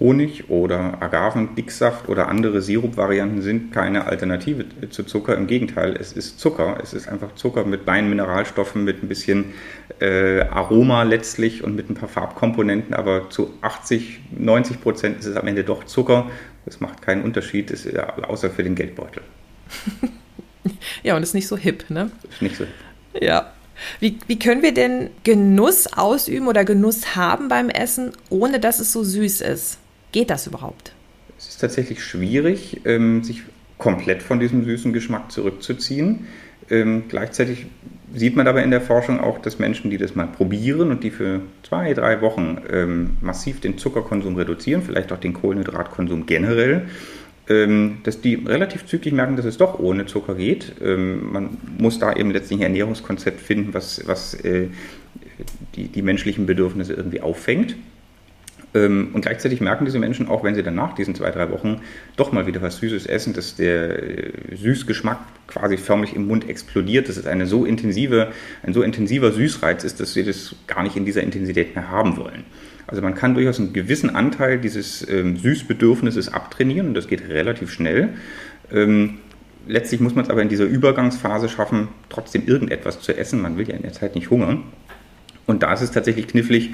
Honig 0.00 0.50
oder 0.50 1.00
Agavendicksaft 1.00 2.08
oder 2.08 2.28
andere 2.28 2.60
Sirupvarianten 2.60 3.42
sind 3.42 3.72
keine 3.72 4.06
Alternative 4.06 4.64
zu 4.90 5.04
Zucker. 5.04 5.36
Im 5.36 5.46
Gegenteil, 5.46 5.96
es 5.98 6.12
ist 6.12 6.40
Zucker. 6.40 6.78
Es 6.82 6.92
ist 6.92 7.08
einfach 7.08 7.34
Zucker 7.36 7.64
mit 7.64 7.84
beiden 7.84 8.10
Mineralstoffen, 8.10 8.82
mit 8.82 9.04
ein 9.04 9.08
bisschen 9.08 9.54
äh, 10.00 10.40
Aroma 10.40 11.04
letztlich 11.04 11.62
und 11.62 11.76
mit 11.76 11.90
ein 11.90 11.94
paar 11.94 12.08
Farbkomponenten. 12.08 12.92
Aber 12.92 13.30
zu 13.30 13.54
80, 13.60 14.20
90 14.36 14.80
Prozent 14.80 15.20
ist 15.20 15.26
es 15.26 15.36
am 15.36 15.46
Ende 15.46 15.62
doch 15.62 15.84
Zucker. 15.84 16.28
Das 16.64 16.80
macht 16.80 17.00
keinen 17.00 17.22
Unterschied, 17.22 17.70
ist, 17.70 17.86
außer 17.96 18.50
für 18.50 18.64
den 18.64 18.74
Geldbeutel. 18.74 19.22
ja, 21.04 21.16
und 21.16 21.22
ist 21.22 21.34
nicht 21.34 21.46
so 21.46 21.56
hip, 21.56 21.88
ne? 21.88 22.10
Ist 22.28 22.42
nicht 22.42 22.56
so 22.56 22.64
hip. 22.64 23.22
Ja. 23.22 23.52
Wie, 24.00 24.18
wie 24.26 24.38
können 24.38 24.62
wir 24.62 24.74
denn 24.74 25.10
Genuss 25.22 25.86
ausüben 25.92 26.48
oder 26.48 26.64
Genuss 26.64 27.14
haben 27.14 27.48
beim 27.48 27.68
Essen, 27.68 28.12
ohne 28.30 28.58
dass 28.58 28.80
es 28.80 28.92
so 28.92 29.04
süß 29.04 29.40
ist? 29.40 29.78
Geht 30.14 30.30
das 30.30 30.46
überhaupt? 30.46 30.92
Es 31.36 31.48
ist 31.48 31.60
tatsächlich 31.60 32.04
schwierig, 32.04 32.82
ähm, 32.84 33.24
sich 33.24 33.42
komplett 33.78 34.22
von 34.22 34.38
diesem 34.38 34.64
süßen 34.64 34.92
Geschmack 34.92 35.32
zurückzuziehen. 35.32 36.28
Ähm, 36.70 37.06
gleichzeitig 37.08 37.66
sieht 38.14 38.36
man 38.36 38.46
dabei 38.46 38.62
in 38.62 38.70
der 38.70 38.80
Forschung 38.80 39.18
auch, 39.18 39.40
dass 39.40 39.58
Menschen, 39.58 39.90
die 39.90 39.98
das 39.98 40.14
mal 40.14 40.28
probieren 40.28 40.92
und 40.92 41.02
die 41.02 41.10
für 41.10 41.40
zwei, 41.64 41.94
drei 41.94 42.20
Wochen 42.20 42.58
ähm, 42.72 43.16
massiv 43.22 43.58
den 43.60 43.76
Zuckerkonsum 43.76 44.36
reduzieren, 44.36 44.82
vielleicht 44.82 45.10
auch 45.10 45.18
den 45.18 45.32
Kohlenhydratkonsum 45.32 46.26
generell, 46.26 46.86
ähm, 47.48 47.96
dass 48.04 48.20
die 48.20 48.36
relativ 48.36 48.86
zügig 48.86 49.12
merken, 49.12 49.34
dass 49.34 49.46
es 49.46 49.56
doch 49.56 49.80
ohne 49.80 50.06
Zucker 50.06 50.36
geht. 50.36 50.76
Ähm, 50.80 51.32
man 51.32 51.58
muss 51.76 51.98
da 51.98 52.12
eben 52.12 52.30
letztlich 52.30 52.60
ein 52.60 52.62
Ernährungskonzept 52.62 53.40
finden, 53.40 53.74
was, 53.74 54.06
was 54.06 54.34
äh, 54.34 54.68
die, 55.74 55.88
die 55.88 56.02
menschlichen 56.02 56.46
Bedürfnisse 56.46 56.92
irgendwie 56.92 57.20
auffängt. 57.20 57.74
Ähm, 58.74 59.10
und 59.12 59.22
gleichzeitig 59.22 59.60
merken 59.60 59.84
diese 59.84 59.98
Menschen 59.98 60.28
auch, 60.28 60.42
wenn 60.42 60.54
sie 60.54 60.62
dann 60.62 60.74
nach 60.74 60.94
diesen 60.94 61.14
zwei, 61.14 61.30
drei 61.30 61.50
Wochen 61.50 61.80
doch 62.16 62.32
mal 62.32 62.46
wieder 62.46 62.60
was 62.60 62.78
Süßes 62.78 63.06
essen, 63.06 63.32
dass 63.32 63.54
der 63.54 64.02
äh, 64.02 64.32
Süßgeschmack 64.56 65.18
quasi 65.46 65.76
förmlich 65.76 66.16
im 66.16 66.26
Mund 66.26 66.48
explodiert, 66.48 67.08
dass 67.08 67.16
es 67.16 67.26
eine 67.26 67.46
so 67.46 67.64
intensive, 67.64 68.32
ein 68.64 68.74
so 68.74 68.82
intensiver 68.82 69.30
Süßreiz 69.30 69.84
ist, 69.84 70.00
dass 70.00 70.12
sie 70.12 70.24
das 70.24 70.56
gar 70.66 70.82
nicht 70.82 70.96
in 70.96 71.04
dieser 71.04 71.22
Intensität 71.22 71.74
mehr 71.76 71.88
haben 71.90 72.16
wollen. 72.16 72.44
Also 72.86 73.00
man 73.00 73.14
kann 73.14 73.34
durchaus 73.34 73.60
einen 73.60 73.72
gewissen 73.72 74.10
Anteil 74.10 74.58
dieses 74.58 75.08
ähm, 75.08 75.36
Süßbedürfnisses 75.36 76.32
abtrainieren 76.32 76.88
und 76.88 76.94
das 76.94 77.06
geht 77.06 77.28
relativ 77.28 77.70
schnell. 77.70 78.10
Ähm, 78.72 79.18
letztlich 79.66 80.00
muss 80.00 80.14
man 80.14 80.24
es 80.24 80.30
aber 80.30 80.42
in 80.42 80.48
dieser 80.48 80.64
Übergangsphase 80.64 81.48
schaffen, 81.48 81.88
trotzdem 82.08 82.46
irgendetwas 82.46 83.00
zu 83.00 83.16
essen. 83.16 83.40
Man 83.40 83.56
will 83.56 83.68
ja 83.68 83.76
in 83.76 83.82
der 83.82 83.92
Zeit 83.92 84.14
nicht 84.14 84.30
hungern. 84.30 84.64
Und 85.46 85.62
da 85.62 85.72
ist 85.72 85.82
es 85.82 85.90
tatsächlich 85.90 86.26
knifflig, 86.26 86.70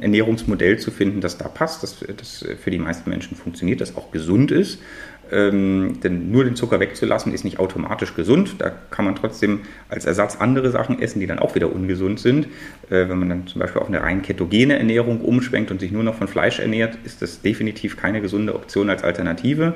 Ernährungsmodell 0.00 0.78
zu 0.78 0.90
finden, 0.90 1.20
das 1.20 1.38
da 1.38 1.48
passt, 1.48 1.82
das, 1.82 2.04
das 2.16 2.44
für 2.62 2.70
die 2.70 2.78
meisten 2.78 3.10
Menschen 3.10 3.36
funktioniert, 3.36 3.80
das 3.80 3.96
auch 3.96 4.10
gesund 4.10 4.50
ist. 4.50 4.80
Ähm, 5.32 6.00
denn 6.02 6.30
nur 6.30 6.44
den 6.44 6.54
Zucker 6.54 6.80
wegzulassen 6.80 7.32
ist 7.32 7.44
nicht 7.44 7.58
automatisch 7.58 8.14
gesund. 8.14 8.56
Da 8.58 8.70
kann 8.90 9.04
man 9.04 9.16
trotzdem 9.16 9.60
als 9.88 10.04
Ersatz 10.04 10.36
andere 10.36 10.70
Sachen 10.70 11.00
essen, 11.00 11.20
die 11.20 11.26
dann 11.26 11.38
auch 11.38 11.54
wieder 11.54 11.72
ungesund 11.72 12.20
sind. 12.20 12.46
Äh, 12.90 13.08
wenn 13.08 13.18
man 13.18 13.28
dann 13.28 13.46
zum 13.46 13.60
Beispiel 13.60 13.80
auf 13.80 13.88
eine 13.88 14.02
rein 14.02 14.22
ketogene 14.22 14.78
Ernährung 14.78 15.22
umschwenkt 15.22 15.70
und 15.70 15.80
sich 15.80 15.92
nur 15.92 16.02
noch 16.02 16.14
von 16.14 16.28
Fleisch 16.28 16.58
ernährt, 16.58 16.98
ist 17.04 17.22
das 17.22 17.40
definitiv 17.40 17.96
keine 17.96 18.20
gesunde 18.20 18.54
Option 18.54 18.90
als 18.90 19.02
Alternative, 19.02 19.74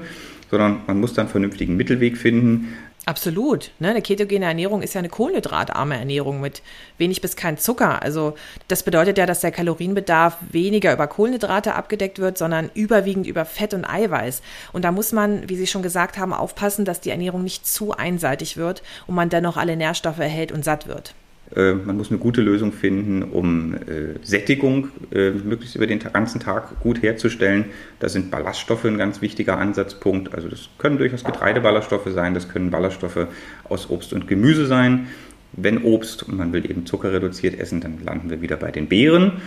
sondern 0.51 0.81
man 0.87 1.01
muss 1.01 1.14
dann 1.14 1.27
einen 1.27 1.33
vernünftigen 1.33 1.77
Mittelweg 1.77 2.18
finden. 2.18 2.74
Absolut. 3.09 3.71
Ne? 3.79 3.88
Eine 3.88 4.03
ketogene 4.03 4.44
Ernährung 4.44 4.83
ist 4.83 4.92
ja 4.92 4.99
eine 4.99 5.09
kohlenhydratarme 5.09 5.97
Ernährung 5.97 6.42
mit 6.42 6.61
wenig 6.99 7.23
bis 7.23 7.37
kein 7.37 7.57
Zucker. 7.57 8.03
Also 8.03 8.35
das 8.68 8.83
bedeutet 8.83 9.16
ja, 9.16 9.25
dass 9.25 9.40
der 9.40 9.51
Kalorienbedarf 9.51 10.37
weniger 10.53 10.92
über 10.92 11.07
Kohlenhydrate 11.07 11.75
abgedeckt 11.75 12.18
wird, 12.18 12.37
sondern 12.37 12.71
überwiegend 12.75 13.27
über 13.27 13.47
Fett 13.47 13.73
und 13.73 13.87
Eiweiß. 13.87 14.42
Und 14.75 14.85
da 14.85 14.92
muss 14.92 15.12
man, 15.12 15.49
wie 15.49 15.57
Sie 15.57 15.66
schon 15.66 15.81
gesagt 15.81 16.18
haben, 16.18 16.35
aufpassen, 16.35 16.85
dass 16.85 17.01
die 17.01 17.09
Ernährung 17.09 17.44
nicht 17.44 17.66
zu 17.66 17.92
einseitig 17.92 18.59
wird 18.59 18.83
und 19.07 19.14
man 19.14 19.31
dennoch 19.31 19.57
alle 19.57 19.79
Nährstoffe 19.79 20.18
erhält 20.18 20.53
und 20.53 20.62
satt 20.62 20.87
wird. 20.87 21.14
Äh, 21.56 21.74
man 21.74 21.96
muss 21.96 22.11
eine 22.11 22.18
gute 22.18 22.40
Lösung 22.40 22.72
finden, 22.72 23.22
um 23.22 23.74
äh, 23.74 24.14
Sättigung 24.22 24.88
äh, 25.12 25.30
möglichst 25.30 25.76
über 25.76 25.87
den 25.87 25.98
ganzen 25.98 26.40
Tag 26.40 26.80
gut 26.80 27.02
herzustellen. 27.02 27.66
Da 28.00 28.08
sind 28.08 28.30
Ballaststoffe 28.30 28.84
ein 28.84 28.98
ganz 28.98 29.22
wichtiger 29.22 29.58
Ansatzpunkt. 29.58 30.34
Also 30.34 30.48
das 30.48 30.68
können 30.78 30.98
durchaus 30.98 31.24
Getreideballaststoffe 31.24 32.08
sein, 32.12 32.34
das 32.34 32.48
können 32.48 32.70
Ballaststoffe 32.70 33.26
aus 33.64 33.90
Obst 33.90 34.12
und 34.12 34.28
Gemüse 34.28 34.66
sein. 34.66 35.08
Wenn 35.52 35.82
Obst 35.82 36.22
und 36.22 36.37
man 36.37 36.52
will 36.52 36.70
eben 36.70 36.84
Zucker 36.84 37.12
reduziert 37.12 37.58
essen, 37.58 37.80
dann 37.80 38.04
landen 38.04 38.28
wir 38.28 38.42
wieder 38.42 38.56
bei 38.56 38.70
den 38.70 38.87
Beeren. 38.87 39.40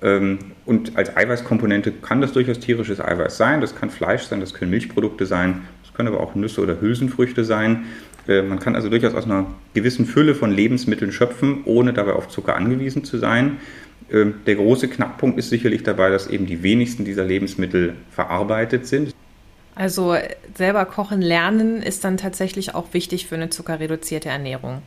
Ähm, 0.00 0.38
und 0.64 0.96
als 0.96 1.16
Eiweißkomponente 1.16 1.92
kann 1.92 2.20
das 2.20 2.32
durchaus 2.32 2.60
tierisches 2.60 3.00
Eiweiß 3.00 3.36
sein, 3.36 3.60
das 3.60 3.74
kann 3.74 3.90
Fleisch 3.90 4.22
sein, 4.22 4.40
das 4.40 4.54
können 4.54 4.70
Milchprodukte 4.70 5.26
sein, 5.26 5.62
das 5.82 5.92
können 5.94 6.08
aber 6.08 6.20
auch 6.20 6.36
Nüsse 6.36 6.60
oder 6.60 6.80
Hülsenfrüchte 6.80 7.44
sein. 7.44 7.86
Äh, 8.28 8.42
man 8.42 8.60
kann 8.60 8.76
also 8.76 8.88
durchaus 8.88 9.14
aus 9.14 9.24
einer 9.24 9.46
gewissen 9.74 10.06
Fülle 10.06 10.34
von 10.34 10.52
Lebensmitteln 10.52 11.10
schöpfen, 11.10 11.62
ohne 11.64 11.92
dabei 11.92 12.12
auf 12.12 12.28
Zucker 12.28 12.54
angewiesen 12.54 13.04
zu 13.04 13.18
sein. 13.18 13.56
Ähm, 14.12 14.34
der 14.46 14.56
große 14.56 14.88
Knackpunkt 14.88 15.38
ist 15.38 15.50
sicherlich 15.50 15.82
dabei, 15.82 16.10
dass 16.10 16.28
eben 16.28 16.46
die 16.46 16.62
wenigsten 16.62 17.04
dieser 17.04 17.24
Lebensmittel 17.24 17.94
verarbeitet 18.10 18.86
sind. 18.86 19.14
Also 19.74 20.16
selber 20.56 20.84
kochen 20.86 21.22
lernen 21.22 21.82
ist 21.82 22.04
dann 22.04 22.16
tatsächlich 22.16 22.74
auch 22.74 22.92
wichtig 22.92 23.26
für 23.26 23.36
eine 23.36 23.48
zuckerreduzierte 23.48 24.28
Ernährung. 24.28 24.82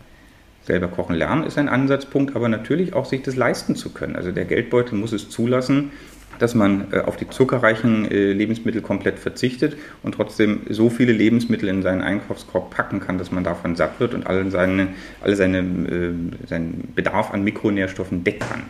Selber 0.63 0.89
kochen 0.89 1.15
lernen 1.15 1.43
ist 1.43 1.57
ein 1.57 1.69
Ansatzpunkt, 1.69 2.35
aber 2.35 2.49
natürlich 2.49 2.93
auch 2.93 3.05
sich 3.05 3.23
das 3.23 3.35
leisten 3.35 3.75
zu 3.75 3.91
können. 3.91 4.15
Also 4.15 4.31
der 4.31 4.45
Geldbeutel 4.45 4.97
muss 4.97 5.11
es 5.11 5.29
zulassen, 5.29 5.91
dass 6.39 6.55
man 6.55 6.87
äh, 6.91 6.99
auf 6.99 7.17
die 7.17 7.29
zuckerreichen 7.29 8.09
äh, 8.09 8.33
Lebensmittel 8.33 8.81
komplett 8.81 9.19
verzichtet 9.19 9.77
und 10.03 10.15
trotzdem 10.15 10.61
so 10.69 10.89
viele 10.89 11.11
Lebensmittel 11.11 11.69
in 11.69 11.81
seinen 11.81 12.01
Einkaufskorb 12.01 12.71
packen 12.71 12.99
kann, 12.99 13.17
dass 13.17 13.31
man 13.31 13.43
davon 13.43 13.75
satt 13.75 13.99
wird 13.99 14.13
und 14.13 14.27
alle 14.27 14.49
seine, 14.51 14.87
alle 15.21 15.35
seine, 15.35 15.59
äh, 15.59 16.47
seinen 16.47 16.93
Bedarf 16.95 17.31
an 17.31 17.43
Mikronährstoffen 17.43 18.23
decken 18.23 18.47
kann. 18.47 18.63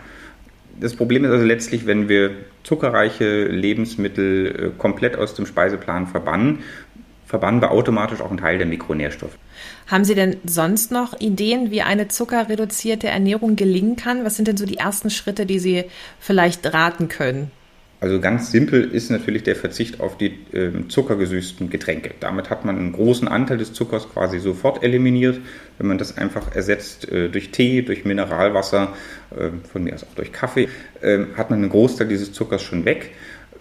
Das 0.80 0.96
Problem 0.96 1.26
ist 1.26 1.32
also 1.32 1.46
letztlich, 1.46 1.86
wenn 1.86 2.10
wir 2.10 2.32
zuckerreiche 2.64 3.46
Lebensmittel 3.46 4.74
komplett 4.80 5.16
aus 5.16 5.36
dem 5.36 5.46
Speiseplan 5.46 6.08
verbannen, 6.08 6.60
verbannen 7.32 7.62
wir 7.62 7.72
automatisch 7.72 8.20
auch 8.20 8.30
einen 8.30 8.40
Teil 8.40 8.58
der 8.58 8.68
Mikronährstoffe. 8.68 9.38
Haben 9.88 10.04
Sie 10.04 10.16
denn 10.16 10.36
sonst 10.46 10.92
noch 10.92 11.18
Ideen, 11.22 11.72
wie 11.72 11.82
eine 11.82 12.10
zuckerreduzierte 12.10 13.08
Ernährung 13.08 13.56
gelingen 13.56 13.96
kann? 13.96 14.26
Was 14.26 14.36
sind 14.36 14.50
denn 14.50 14.58
so 14.58 14.66
die 14.66 14.78
ersten 14.78 15.10
Schritte, 15.10 15.46
die 15.46 15.58
Sie 15.58 15.86
vielleicht 16.20 16.74
raten 16.74 17.08
können? 17.08 17.50
Also 18.02 18.20
ganz 18.20 18.52
simpel 18.52 18.84
ist 18.84 19.12
natürlich 19.12 19.44
der 19.44 19.56
Verzicht 19.56 20.02
auf 20.02 20.18
die 20.18 20.34
äh, 20.52 20.88
zuckergesüßten 20.90 21.70
Getränke. 21.70 22.16
Damit 22.20 22.50
hat 22.50 22.66
man 22.66 22.78
einen 22.78 22.92
großen 22.92 23.28
Anteil 23.28 23.60
des 23.60 23.72
Zuckers 23.72 24.10
quasi 24.10 24.40
sofort 24.40 24.84
eliminiert. 24.84 25.40
Wenn 25.78 25.88
man 25.88 26.00
das 26.00 26.18
einfach 26.18 26.54
ersetzt 26.54 27.10
äh, 27.10 27.30
durch 27.30 27.52
Tee, 27.52 27.84
durch 27.84 28.04
Mineralwasser, 28.04 28.94
äh, 29.30 29.52
von 29.72 29.84
mir 29.84 29.94
aus 29.94 30.04
auch 30.04 30.16
durch 30.16 30.34
Kaffee, 30.34 30.68
ähm, 31.04 31.28
hat 31.38 31.52
man 31.52 31.60
einen 31.60 31.70
Großteil 31.70 32.08
dieses 32.08 32.34
Zuckers 32.34 32.64
schon 32.64 32.84
weg. 32.86 33.12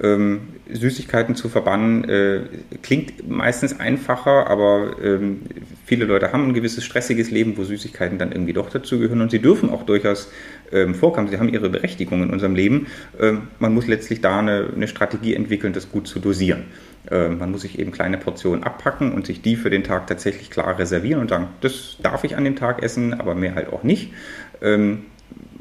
Ähm, 0.02 0.40
Süßigkeiten 0.72 1.34
zu 1.34 1.48
verbannen 1.48 2.08
äh, 2.08 2.40
klingt 2.82 3.28
meistens 3.28 3.78
einfacher, 3.78 4.48
aber 4.48 4.96
ähm, 5.02 5.40
viele 5.84 6.06
Leute 6.06 6.32
haben 6.32 6.48
ein 6.48 6.54
gewisses 6.54 6.84
stressiges 6.84 7.30
Leben, 7.30 7.58
wo 7.58 7.64
Süßigkeiten 7.64 8.16
dann 8.16 8.32
irgendwie 8.32 8.54
doch 8.54 8.70
dazugehören 8.70 9.20
und 9.20 9.30
sie 9.30 9.40
dürfen 9.40 9.68
auch 9.68 9.82
durchaus 9.82 10.30
ähm, 10.72 10.94
vorkommen. 10.94 11.28
Sie 11.28 11.38
haben 11.38 11.50
ihre 11.50 11.68
Berechtigung 11.68 12.22
in 12.22 12.30
unserem 12.30 12.54
Leben. 12.54 12.86
Ähm, 13.20 13.48
man 13.58 13.74
muss 13.74 13.88
letztlich 13.88 14.22
da 14.22 14.38
eine, 14.38 14.70
eine, 14.74 14.88
Strategie 14.88 15.34
entwickeln, 15.34 15.74
das 15.74 15.90
gut 15.90 16.06
zu 16.06 16.18
dosieren. 16.18 16.64
Ähm, 17.10 17.38
man 17.38 17.50
muss 17.50 17.62
sich 17.62 17.78
eben 17.78 17.92
kleine 17.92 18.16
Portionen 18.16 18.64
abpacken 18.64 19.12
und 19.12 19.26
sich 19.26 19.42
die 19.42 19.56
für 19.56 19.68
den 19.68 19.84
Tag 19.84 20.06
tatsächlich 20.06 20.50
klar 20.50 20.78
reservieren 20.78 21.20
und 21.20 21.28
sagen, 21.28 21.48
das 21.60 21.96
darf 22.02 22.24
ich 22.24 22.36
an 22.36 22.44
dem 22.44 22.56
Tag 22.56 22.82
essen, 22.82 23.12
aber 23.12 23.34
mehr 23.34 23.54
halt 23.54 23.70
auch 23.70 23.82
nicht. 23.82 24.12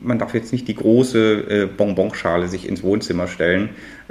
Man 0.02 0.20
darf 0.20 0.34
jetzt 0.34 0.52
nicht 0.52 0.68
die 0.68 0.76
große 0.76 1.20
äh, 1.50 1.66
Bonbonschale 1.66 2.48
sich 2.48 2.68
ins 2.68 2.84
Wohnzimmer 2.84 3.28
stellen, 3.28 3.70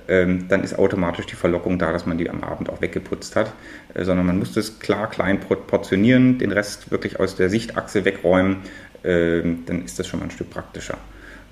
ähm, 0.08 0.48
dann 0.48 0.64
ist 0.64 0.78
automatisch 0.78 1.26
die 1.26 1.34
Verlockung 1.34 1.78
da, 1.78 1.92
dass 1.92 2.06
man 2.06 2.18
die 2.18 2.30
am 2.30 2.42
Abend 2.42 2.70
auch 2.70 2.80
weggeputzt 2.80 3.36
hat, 3.36 3.52
äh, 3.94 4.04
sondern 4.04 4.26
man 4.26 4.38
muss 4.38 4.52
das 4.52 4.78
klar 4.78 5.10
klein 5.10 5.40
portionieren, 5.40 6.38
den 6.38 6.52
Rest 6.52 6.90
wirklich 6.90 7.20
aus 7.20 7.36
der 7.36 7.50
Sichtachse 7.50 8.04
wegräumen, 8.04 8.58
äh, 9.02 9.42
dann 9.66 9.84
ist 9.84 9.98
das 9.98 10.06
schon 10.06 10.20
mal 10.20 10.26
ein 10.26 10.30
Stück 10.30 10.50
praktischer. 10.50 10.98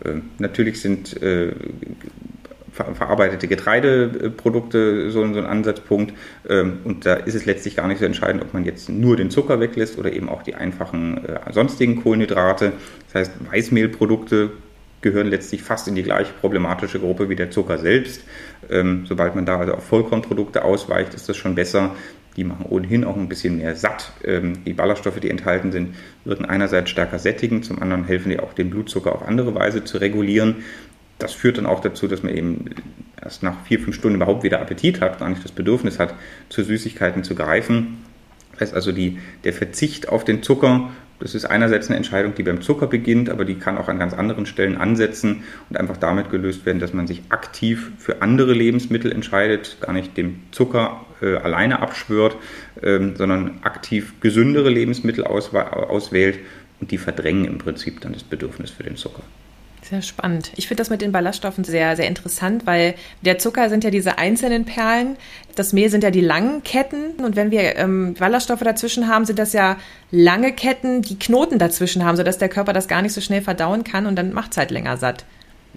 Ähm, 0.05 0.31
natürlich 0.39 0.81
sind 0.81 1.17
äh, 2.79 2.95
verarbeitete 2.95 3.49
Getreideprodukte 3.49 5.11
so, 5.11 5.23
ein 5.23 5.37
Ansatzpunkt. 5.47 6.15
Ähm, 6.49 6.79
und 6.85 7.07
da 7.07 7.15
ist 7.15 7.35
es 7.35 7.47
letztlich 7.47 7.77
gar 7.77 7.89
nicht 7.89 7.99
so 7.99 8.05
entscheidend, 8.05 8.43
ob 8.43 8.55
man 8.55 8.65
jetzt 8.65 8.89
nur 8.89 9.17
den 9.17 9.31
Zucker 9.31 9.61
weglässt 9.61 9.99
oder 9.99 10.13
eben 10.13 10.29
auch 10.29 10.43
die 10.43 10.55
einfachen 10.55 11.25
äh, 11.25 11.53
sonstigen 11.53 12.03
Kohlenhydrate. 12.03 12.73
Das 13.07 13.15
heißt, 13.15 13.33
Weißmehlprodukte 13.51 14.51
gehören 15.03 15.29
letztlich 15.29 15.63
fast 15.63 15.87
in 15.89 15.95
die 15.95 16.03
gleiche 16.03 16.33
problematische 16.33 16.99
Gruppe 16.99 17.29
wie 17.29 17.37
der 17.37 17.51
Zucker 17.51 17.79
selbst. 17.79 18.23
Ähm, 18.71 19.05
sobald 19.07 19.35
man 19.35 19.47
da 19.47 19.59
also 19.59 19.75
auf 19.75 19.85
Vollkornprodukte 19.85 20.65
ausweicht, 20.65 21.15
ist 21.15 21.29
das 21.29 21.37
schon 21.37 21.55
besser. 21.55 21.95
Die 22.37 22.45
machen 22.45 22.67
ohnehin 22.69 23.05
auch 23.05 23.17
ein 23.17 23.29
bisschen 23.29 23.59
mehr 23.59 23.77
satt. 23.77 24.13
Ähm, 24.25 24.65
die 24.65 24.73
Ballaststoffe, 24.73 25.21
die 25.21 25.31
enthalten 25.31 25.73
sind, 25.73 25.95
wirken 26.25 26.45
einerseits 26.45 26.91
stärker 26.91 27.19
sättigen, 27.19 27.63
zum 27.63 27.81
anderen 27.81 28.05
helfen 28.05 28.31
die 28.31 28.39
auch, 28.39 28.53
den 28.53 28.69
Blutzucker 28.69 29.15
auf 29.15 29.23
andere 29.23 29.55
Weise 29.55 29.85
zu 29.85 29.99
regulieren 29.99 30.57
das 31.19 31.33
führt 31.33 31.59
dann 31.59 31.67
auch 31.67 31.81
dazu, 31.81 32.09
dass 32.09 32.23
man 32.23 32.35
eben 32.35 32.67
erst 33.23 33.43
nach 33.43 33.65
vier, 33.65 33.81
fünf 33.81 33.97
Stunden 33.97 34.17
überhaupt 34.17 34.43
wieder 34.43 34.61
Appetit 34.61 35.01
hat, 35.01 35.19
gar 35.19 35.29
nicht 35.29 35.45
das 35.45 35.53
Bedürfnis 35.53 35.99
hat, 35.99 36.15
zu 36.49 36.63
Süßigkeiten 36.63 37.25
zu 37.25 37.35
greifen. 37.35 38.05
Das 38.53 38.61
heißt 38.61 38.75
also, 38.75 38.93
die, 38.93 39.19
der 39.45 39.53
Verzicht 39.53 40.09
auf 40.09 40.25
den 40.25 40.43
Zucker, 40.43 40.91
das 41.19 41.35
ist 41.35 41.47
einerseits 41.47 41.89
eine 41.89 41.97
Entscheidung, 41.97 42.35
die 42.35 42.43
beim 42.43 42.61
Zucker 42.61 42.87
beginnt, 42.87 43.31
aber 43.31 43.47
die 43.47 43.55
kann 43.55 43.79
auch 43.79 43.89
an 43.89 43.99
ganz 43.99 44.13
anderen 44.13 44.45
Stellen 44.45 44.77
ansetzen 44.77 45.45
und 45.71 45.79
einfach 45.79 45.97
damit 45.97 46.31
gelöst 46.31 46.67
werden, 46.67 46.79
dass 46.79 46.93
man 46.93 47.07
sich 47.07 47.23
aktiv 47.31 47.93
für 47.99 48.21
andere 48.21 48.53
Lebensmittel 48.53 49.11
entscheidet, 49.11 49.79
gar 49.81 49.93
nicht 49.93 50.17
dem 50.17 50.41
Zucker 50.51 51.07
äh, 51.23 51.37
alleine 51.37 51.81
abschwört, 51.81 52.37
ähm, 52.83 53.17
sondern 53.17 53.61
aktiv 53.63 54.21
gesündere 54.21 54.69
Lebensmittel 54.69 55.25
auswählt 55.25 56.39
und 56.81 56.91
die 56.91 56.99
verdrängen 56.99 57.47
im 57.47 57.59
Prinzip 57.59 58.03
dann 58.03 58.13
das 58.13 58.23
Bedürfnis 58.23 58.71
für 58.71 58.83
den 58.83 58.97
Zucker. 58.97 59.23
Sehr 59.89 60.03
spannend. 60.03 60.51
Ich 60.57 60.67
finde 60.67 60.81
das 60.81 60.91
mit 60.91 61.01
den 61.01 61.13
Ballaststoffen 61.13 61.63
sehr, 61.63 61.95
sehr 61.95 62.09
interessant, 62.09 62.67
weil 62.67 62.95
der 63.23 63.39
Zucker 63.39 63.69
sind 63.69 63.85
ja 63.85 63.91
diese 63.91 64.19
einzelnen 64.19 64.65
Perlen, 64.65 65.17
das 65.55 65.73
Mehl 65.73 65.91
sind 65.91 66.03
ja 66.03 66.11
die 66.11 66.21
langen 66.21 66.65
Ketten 66.65 67.25
und 67.25 67.37
wenn 67.37 67.53
wir 67.53 67.77
ähm, 67.77 68.15
Ballaststoffe 68.15 68.63
dazwischen 68.63 69.07
haben, 69.07 69.27
sind 69.27 69.39
das 69.39 69.53
ja 69.53 69.77
lange 70.11 70.53
Ketten, 70.53 71.03
die 71.03 71.17
Knoten 71.17 71.61
dazwischen 71.61 72.05
haben, 72.05 72.17
sodass 72.17 72.39
der 72.39 72.49
Körper 72.49 72.73
das 72.73 72.89
gar 72.89 73.01
nicht 73.01 73.13
so 73.13 73.21
schnell 73.21 73.43
verdauen 73.43 73.85
kann 73.85 74.07
und 74.07 74.17
dann 74.17 74.33
macht 74.33 74.53
es 74.53 74.57
halt 74.59 74.73
länger 74.73 74.97
satt. 74.97 75.25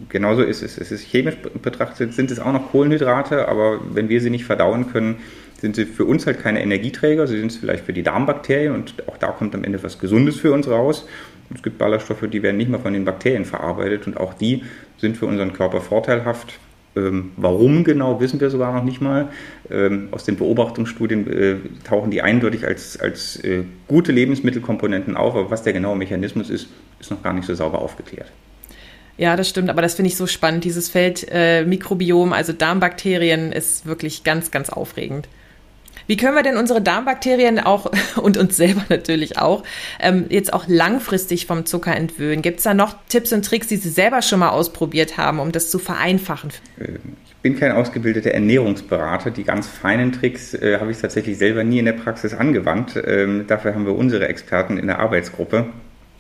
Genauso 0.08 0.42
ist 0.42 0.64
es. 0.64 0.80
Es 0.80 0.92
ist 0.92 1.04
chemisch 1.04 1.36
betrachtet, 1.62 2.14
sind 2.14 2.32
es 2.32 2.40
auch 2.40 2.52
noch 2.52 2.72
Kohlenhydrate, 2.72 3.48
aber 3.48 3.80
wenn 3.94 4.10
wir 4.10 4.22
sie 4.22 4.32
nicht 4.32 4.46
verdauen 4.46 4.92
können, 4.92 5.18
sind 5.60 5.76
sie 5.76 5.86
für 5.86 6.06
uns 6.06 6.26
halt 6.26 6.42
keine 6.42 6.64
Energieträger. 6.64 7.28
Sie 7.28 7.38
sind 7.38 7.52
es 7.52 7.58
vielleicht 7.58 7.86
für 7.86 7.94
die 7.94 8.02
Darmbakterien 8.04 8.74
und 8.74 9.08
auch 9.08 9.18
da 9.18 9.28
kommt 9.28 9.54
am 9.54 9.64
Ende 9.64 9.84
was 9.84 10.00
Gesundes 10.00 10.38
für 10.38 10.52
uns 10.52 10.68
raus. 10.68 11.06
Es 11.54 11.64
gibt 11.64 11.78
Ballaststoffe, 11.78 12.28
die 12.32 12.44
werden 12.44 12.58
nicht 12.58 12.70
mal 12.70 12.80
von 12.80 12.94
den 12.94 13.06
Bakterien 13.06 13.46
verarbeitet 13.46 14.08
und 14.08 14.18
auch 14.18 14.34
die 14.34 14.64
sind 14.98 15.18
für 15.18 15.26
unseren 15.26 15.54
Körper 15.54 15.82
vorteilhaft. 15.82 16.60
Ähm, 16.96 17.32
warum 17.38 17.84
genau, 17.84 18.20
wissen 18.20 18.40
wir 18.40 18.50
sogar 18.50 18.74
noch 18.74 18.84
nicht 18.84 19.02
mal. 19.02 19.30
Ähm, 19.70 20.10
aus 20.12 20.24
den 20.24 20.38
Beobachtungsstudien 20.38 21.28
äh, 21.28 21.56
tauchen 21.84 22.12
die 22.12 22.22
eindeutig 22.22 22.66
als, 22.66 23.00
als 23.00 23.44
äh, 23.44 23.64
gute 23.88 24.12
Lebensmittelkomponenten 24.12 25.16
auf, 25.16 25.36
aber 25.36 25.52
was 25.52 25.64
der 25.64 25.74
genaue 25.74 25.96
Mechanismus 25.96 26.50
ist, 26.50 26.68
ist 27.00 27.12
noch 27.12 27.24
gar 27.24 27.34
nicht 27.34 27.46
so 27.46 27.54
sauber 27.54 27.80
aufgeklärt. 27.80 28.32
Ja, 29.18 29.36
das 29.36 29.50
stimmt, 29.50 29.70
aber 29.70 29.82
das 29.82 29.96
finde 29.96 30.08
ich 30.08 30.16
so 30.16 30.28
spannend. 30.28 30.64
Dieses 30.64 30.90
Feld 30.90 31.28
äh, 31.30 31.66
Mikrobiom, 31.66 32.32
also 32.32 32.54
Darmbakterien, 32.54 33.52
ist 33.52 33.86
wirklich 33.86 34.24
ganz, 34.24 34.50
ganz 34.50 34.70
aufregend. 34.70 35.28
Wie 36.10 36.18
können 36.18 36.34
wir 36.34 36.42
denn 36.42 36.58
unsere 36.58 36.82
Darmbakterien 36.82 37.60
auch 37.60 37.92
und 38.16 38.36
uns 38.36 38.58
selber 38.58 38.82
natürlich 38.90 39.38
auch 39.38 39.64
ähm, 40.00 40.26
jetzt 40.30 40.52
auch 40.54 40.66
langfristig 40.68 41.46
vom 41.46 41.68
Zucker 41.68 41.96
entwöhnen? 41.96 42.42
Gibt 42.42 42.58
es 42.58 42.64
da 42.64 42.74
noch 42.74 42.96
Tipps 43.10 43.32
und 43.32 43.46
Tricks, 43.46 43.68
die 43.68 43.76
Sie 43.76 43.90
selber 43.90 44.24
schon 44.24 44.40
mal 44.40 44.50
ausprobiert 44.50 45.18
haben, 45.18 45.38
um 45.38 45.52
das 45.52 45.70
zu 45.70 45.78
vereinfachen? 45.78 46.50
Ich 46.80 47.36
bin 47.44 47.60
kein 47.60 47.74
ausgebildeter 47.74 48.32
Ernährungsberater. 48.32 49.30
Die 49.30 49.44
ganz 49.44 49.68
feinen 49.68 50.12
Tricks 50.12 50.56
äh, 50.56 50.80
habe 50.80 50.90
ich 50.90 50.98
tatsächlich 50.98 51.38
selber 51.38 51.64
nie 51.64 51.78
in 51.78 51.86
der 51.86 51.94
Praxis 51.94 52.34
angewandt. 52.34 53.00
Ähm, 53.06 53.46
dafür 53.46 53.76
haben 53.76 53.86
wir 53.86 53.96
unsere 53.96 54.28
Experten 54.28 54.80
in 54.80 54.88
der 54.88 54.98
Arbeitsgruppe. 54.98 55.68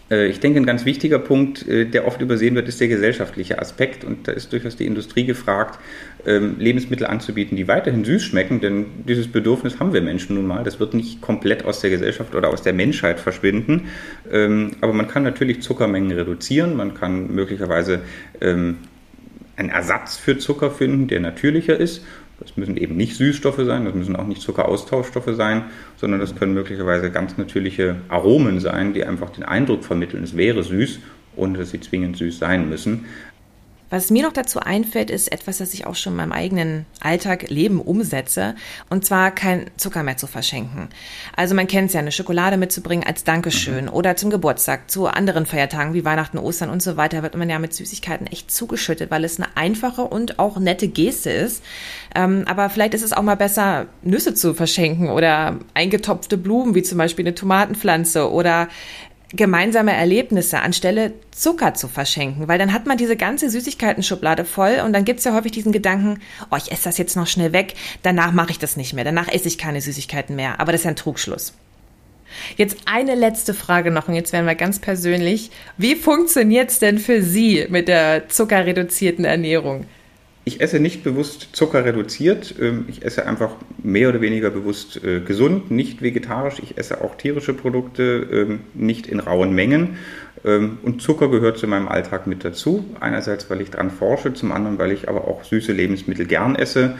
Äh, 0.09 0.27
ich 0.27 0.39
denke, 0.39 0.59
ein 0.59 0.65
ganz 0.65 0.85
wichtiger 0.85 1.19
Punkt, 1.19 1.67
äh, 1.67 1.85
der 1.85 2.07
oft 2.07 2.21
übersehen 2.21 2.55
wird, 2.55 2.67
ist 2.67 2.79
der 2.79 2.87
gesellschaftliche 2.87 3.59
Aspekt. 3.59 4.03
Und 4.03 4.27
da 4.27 4.31
ist 4.31 4.51
durchaus 4.53 4.75
die 4.75 4.85
Industrie 4.85 5.25
gefragt, 5.25 5.79
ähm, 6.25 6.55
Lebensmittel 6.59 7.07
anzubieten, 7.07 7.55
die 7.55 7.67
weiterhin 7.67 8.03
süß 8.03 8.23
schmecken, 8.23 8.59
denn 8.61 8.85
dieses 9.07 9.27
Bedürfnis 9.27 9.79
haben 9.79 9.93
wir 9.93 10.01
Menschen 10.01 10.35
nun 10.35 10.47
mal. 10.47 10.63
Das 10.63 10.79
wird 10.79 10.93
nicht 10.93 11.21
komplett 11.21 11.65
aus 11.65 11.81
der 11.81 11.89
Gesellschaft 11.89 12.35
oder 12.35 12.49
aus 12.49 12.61
der 12.61 12.73
Menschheit 12.73 13.19
verschwinden. 13.19 13.87
Ähm, 14.31 14.71
aber 14.81 14.93
man 14.93 15.07
kann 15.07 15.23
natürlich 15.23 15.61
Zuckermengen 15.61 16.11
reduzieren, 16.11 16.75
man 16.75 16.93
kann 16.93 17.33
möglicherweise 17.33 18.01
ähm, 18.41 18.77
einen 19.55 19.69
Ersatz 19.69 20.17
für 20.17 20.37
Zucker 20.37 20.71
finden, 20.71 21.07
der 21.07 21.19
natürlicher 21.19 21.77
ist 21.77 22.03
das 22.39 22.55
müssen 22.57 22.77
eben 22.77 22.95
nicht 22.95 23.15
Süßstoffe 23.15 23.61
sein, 23.65 23.85
das 23.85 23.93
müssen 23.93 24.15
auch 24.15 24.25
nicht 24.25 24.41
Zuckeraustauschstoffe 24.41 25.35
sein, 25.35 25.63
sondern 25.97 26.19
das 26.19 26.35
können 26.35 26.53
möglicherweise 26.53 27.11
ganz 27.11 27.37
natürliche 27.37 27.97
Aromen 28.07 28.59
sein, 28.59 28.93
die 28.93 29.03
einfach 29.03 29.29
den 29.29 29.43
Eindruck 29.43 29.83
vermitteln, 29.83 30.23
es 30.23 30.37
wäre 30.37 30.63
süß, 30.63 30.99
ohne 31.35 31.57
dass 31.57 31.71
sie 31.71 31.79
zwingend 31.79 32.17
süß 32.17 32.39
sein 32.39 32.69
müssen. 32.69 33.05
Was 33.89 34.11
mir 34.11 34.23
noch 34.23 34.33
dazu 34.33 34.59
einfällt, 34.59 35.09
ist 35.09 35.31
etwas, 35.31 35.57
das 35.57 35.73
ich 35.73 35.87
auch 35.87 35.95
schon 35.95 36.13
in 36.13 36.17
meinem 36.17 36.31
eigenen 36.31 36.85
Alltag, 36.99 37.49
Leben 37.49 37.81
umsetze. 37.81 38.55
Und 38.89 39.05
zwar 39.05 39.31
kein 39.31 39.71
Zucker 39.77 40.03
mehr 40.03 40.17
zu 40.17 40.27
verschenken. 40.27 40.89
Also 41.35 41.55
man 41.55 41.67
kennt 41.67 41.87
es 41.87 41.93
ja, 41.93 41.99
eine 41.99 42.11
Schokolade 42.11 42.57
mitzubringen 42.57 43.05
als 43.05 43.23
Dankeschön 43.23 43.85
mhm. 43.85 43.91
oder 43.91 44.15
zum 44.15 44.29
Geburtstag, 44.29 44.91
zu 44.91 45.07
anderen 45.07 45.45
Feiertagen 45.45 45.93
wie 45.93 46.05
Weihnachten, 46.05 46.37
Ostern 46.37 46.69
und 46.69 46.83
so 46.83 46.97
weiter, 46.97 47.23
wird 47.23 47.35
man 47.35 47.49
ja 47.49 47.57
mit 47.57 47.73
Süßigkeiten 47.73 48.27
echt 48.27 48.51
zugeschüttet, 48.51 49.09
weil 49.09 49.23
es 49.23 49.39
eine 49.39 49.57
einfache 49.57 50.03
und 50.03 50.39
auch 50.39 50.59
nette 50.59 50.87
Geste 50.87 51.31
ist. 51.31 51.63
Ähm, 52.15 52.45
aber 52.47 52.69
vielleicht 52.69 52.93
ist 52.93 53.03
es 53.03 53.13
auch 53.13 53.23
mal 53.23 53.35
besser, 53.35 53.87
Nüsse 54.03 54.33
zu 54.33 54.53
verschenken 54.53 55.09
oder 55.09 55.59
eingetopfte 55.73 56.37
Blumen, 56.37 56.75
wie 56.75 56.83
zum 56.83 56.97
Beispiel 56.97 57.25
eine 57.25 57.35
Tomatenpflanze 57.35 58.31
oder 58.31 58.67
gemeinsame 59.33 59.93
Erlebnisse 59.93 60.59
anstelle 60.61 61.13
Zucker 61.31 61.73
zu 61.73 61.87
verschenken, 61.87 62.47
weil 62.47 62.57
dann 62.57 62.73
hat 62.73 62.87
man 62.87 62.97
diese 62.97 63.15
ganze 63.15 63.49
Süßigkeiten-Schublade 63.49 64.43
voll 64.43 64.81
und 64.83 64.93
dann 64.93 65.05
gibt's 65.05 65.23
ja 65.23 65.33
häufig 65.33 65.51
diesen 65.51 65.71
Gedanken, 65.71 66.19
oh, 66.51 66.55
ich 66.57 66.71
esse 66.71 66.85
das 66.85 66.97
jetzt 66.97 67.15
noch 67.15 67.27
schnell 67.27 67.53
weg, 67.53 67.75
danach 68.01 68.31
mache 68.31 68.51
ich 68.51 68.59
das 68.59 68.75
nicht 68.75 68.93
mehr, 68.93 69.03
danach 69.03 69.27
esse 69.27 69.47
ich 69.47 69.57
keine 69.57 69.81
Süßigkeiten 69.81 70.35
mehr, 70.35 70.59
aber 70.59 70.71
das 70.71 70.81
ist 70.81 70.85
ja 70.85 70.91
ein 70.91 70.95
Trugschluss. 70.95 71.53
Jetzt 72.57 72.77
eine 72.85 73.15
letzte 73.15 73.53
Frage 73.53 73.91
noch 73.91 74.07
und 74.07 74.15
jetzt 74.15 74.33
werden 74.33 74.45
wir 74.45 74.55
ganz 74.55 74.79
persönlich. 74.79 75.49
Wie 75.77 75.95
funktioniert's 75.95 76.79
denn 76.79 76.99
für 76.99 77.21
Sie 77.23 77.65
mit 77.69 77.87
der 77.87 78.29
zuckerreduzierten 78.29 79.25
Ernährung? 79.25 79.85
Ich 80.45 80.61
esse 80.61 80.79
nicht 80.79 81.03
bewusst 81.03 81.49
Zucker 81.53 81.85
reduziert. 81.85 82.55
Ähm, 82.59 82.85
ich 82.87 83.03
esse 83.03 83.25
einfach 83.25 83.51
mehr 83.83 84.09
oder 84.09 84.21
weniger 84.21 84.49
bewusst 84.49 85.03
äh, 85.03 85.19
gesund, 85.19 85.69
nicht 85.69 86.01
vegetarisch. 86.01 86.55
Ich 86.63 86.77
esse 86.77 87.01
auch 87.01 87.15
tierische 87.15 87.53
Produkte, 87.53 88.27
ähm, 88.31 88.61
nicht 88.73 89.07
in 89.07 89.19
rauen 89.19 89.53
Mengen. 89.53 89.97
Ähm, 90.45 90.79
und 90.83 91.01
Zucker 91.01 91.29
gehört 91.29 91.57
zu 91.57 91.67
meinem 91.67 91.89
Alltag 91.89 92.25
mit 92.25 92.45
dazu. 92.45 92.85
Einerseits, 92.99 93.49
weil 93.49 93.61
ich 93.61 93.71
daran 93.71 93.91
forsche, 93.91 94.33
zum 94.33 94.51
anderen, 94.51 94.79
weil 94.79 94.91
ich 94.91 95.09
aber 95.09 95.27
auch 95.27 95.43
süße 95.43 95.73
Lebensmittel 95.73 96.25
gern 96.25 96.55
esse. 96.55 96.95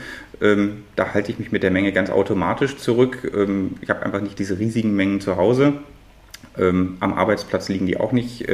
Da 0.95 1.13
halte 1.13 1.33
ich 1.33 1.39
mich 1.39 1.51
mit 1.51 1.63
der 1.63 1.71
Menge 1.71 1.91
ganz 1.91 2.09
automatisch 2.09 2.77
zurück. 2.77 3.29
Ich 3.81 3.89
habe 3.89 4.03
einfach 4.03 4.21
nicht 4.21 4.39
diese 4.39 4.57
riesigen 4.57 4.95
Mengen 4.95 5.19
zu 5.19 5.35
Hause. 5.35 5.73
Am 6.55 6.97
Arbeitsplatz 7.01 7.67
liegen 7.67 7.87
die 7.87 7.97
auch 7.97 8.13
nicht 8.13 8.47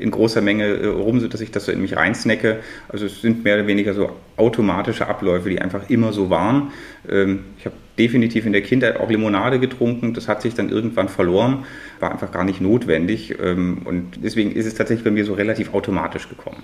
in 0.00 0.10
großer 0.10 0.40
Menge 0.40 0.66
äh, 0.66 0.86
rum, 0.86 1.20
sodass 1.20 1.40
ich 1.40 1.50
das 1.50 1.66
so 1.66 1.72
in 1.72 1.80
mich 1.80 1.96
reinsnacke. 1.96 2.60
Also 2.88 3.06
es 3.06 3.20
sind 3.20 3.44
mehr 3.44 3.56
oder 3.56 3.66
weniger 3.66 3.94
so 3.94 4.10
automatische 4.36 5.06
Abläufe, 5.06 5.50
die 5.50 5.60
einfach 5.60 5.88
immer 5.90 6.12
so 6.12 6.30
waren. 6.30 6.72
Ähm, 7.08 7.40
ich 7.58 7.66
habe 7.66 7.76
definitiv 7.98 8.46
in 8.46 8.52
der 8.52 8.62
Kindheit 8.62 8.98
auch 8.98 9.10
Limonade 9.10 9.60
getrunken. 9.60 10.14
Das 10.14 10.26
hat 10.26 10.42
sich 10.42 10.54
dann 10.54 10.70
irgendwann 10.70 11.08
verloren, 11.08 11.64
war 12.00 12.12
einfach 12.12 12.32
gar 12.32 12.44
nicht 12.44 12.60
notwendig. 12.60 13.36
Ähm, 13.40 13.82
und 13.84 14.24
deswegen 14.24 14.52
ist 14.52 14.66
es 14.66 14.74
tatsächlich 14.74 15.04
bei 15.04 15.10
mir 15.10 15.24
so 15.24 15.34
relativ 15.34 15.74
automatisch 15.74 16.28
gekommen. 16.28 16.62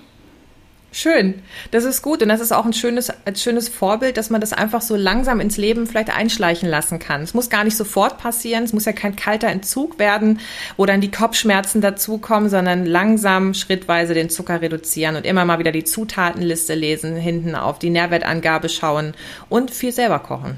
Schön, 0.91 1.35
das 1.71 1.83
ist 1.83 2.01
gut 2.01 2.23
und 2.23 2.29
das 2.29 2.39
ist 2.39 2.53
auch 2.53 2.65
ein 2.65 2.71
schönes, 2.71 3.11
ein 3.25 3.35
schönes 3.35 3.67
Vorbild, 3.67 4.15
dass 4.15 4.29
man 4.29 4.39
das 4.39 4.53
einfach 4.53 4.81
so 4.81 4.95
langsam 4.95 5.41
ins 5.41 5.57
Leben 5.57 5.85
vielleicht 5.85 6.15
einschleichen 6.15 6.69
lassen 6.69 6.97
kann. 6.97 7.21
Es 7.21 7.33
muss 7.33 7.49
gar 7.49 7.65
nicht 7.65 7.75
sofort 7.75 8.17
passieren, 8.17 8.63
es 8.63 8.73
muss 8.73 8.85
ja 8.85 8.93
kein 8.93 9.15
kalter 9.15 9.49
Entzug 9.49 9.99
werden, 9.99 10.39
wo 10.77 10.85
dann 10.85 11.01
die 11.01 11.11
Kopfschmerzen 11.11 11.81
dazukommen, 11.81 12.49
sondern 12.49 12.85
langsam, 12.85 13.53
schrittweise 13.53 14.13
den 14.13 14.29
Zucker 14.29 14.61
reduzieren 14.61 15.17
und 15.17 15.25
immer 15.25 15.43
mal 15.43 15.59
wieder 15.59 15.73
die 15.73 15.83
Zutatenliste 15.83 16.73
lesen, 16.73 17.17
hinten 17.17 17.55
auf 17.55 17.79
die 17.79 17.89
Nährwertangabe 17.89 18.69
schauen 18.69 19.13
und 19.49 19.71
viel 19.71 19.91
selber 19.91 20.19
kochen. 20.19 20.55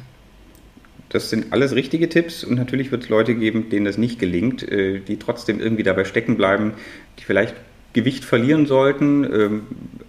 Das 1.09 1.31
sind 1.31 1.51
alles 1.51 1.73
richtige 1.73 2.07
Tipps 2.07 2.43
und 2.43 2.55
natürlich 2.55 2.91
wird 2.91 3.03
es 3.03 3.09
Leute 3.09 3.33
geben, 3.33 3.69
denen 3.69 3.85
das 3.85 3.97
nicht 3.97 4.19
gelingt, 4.19 4.61
äh, 4.61 4.99
die 4.99 5.17
trotzdem 5.17 5.59
irgendwie 5.59 5.81
dabei 5.81 6.05
stecken 6.05 6.37
bleiben, 6.37 6.73
die 7.17 7.23
vielleicht 7.23 7.55
Gewicht 7.93 8.23
verlieren 8.23 8.65
sollten 8.65 9.23
ähm, 9.23 9.61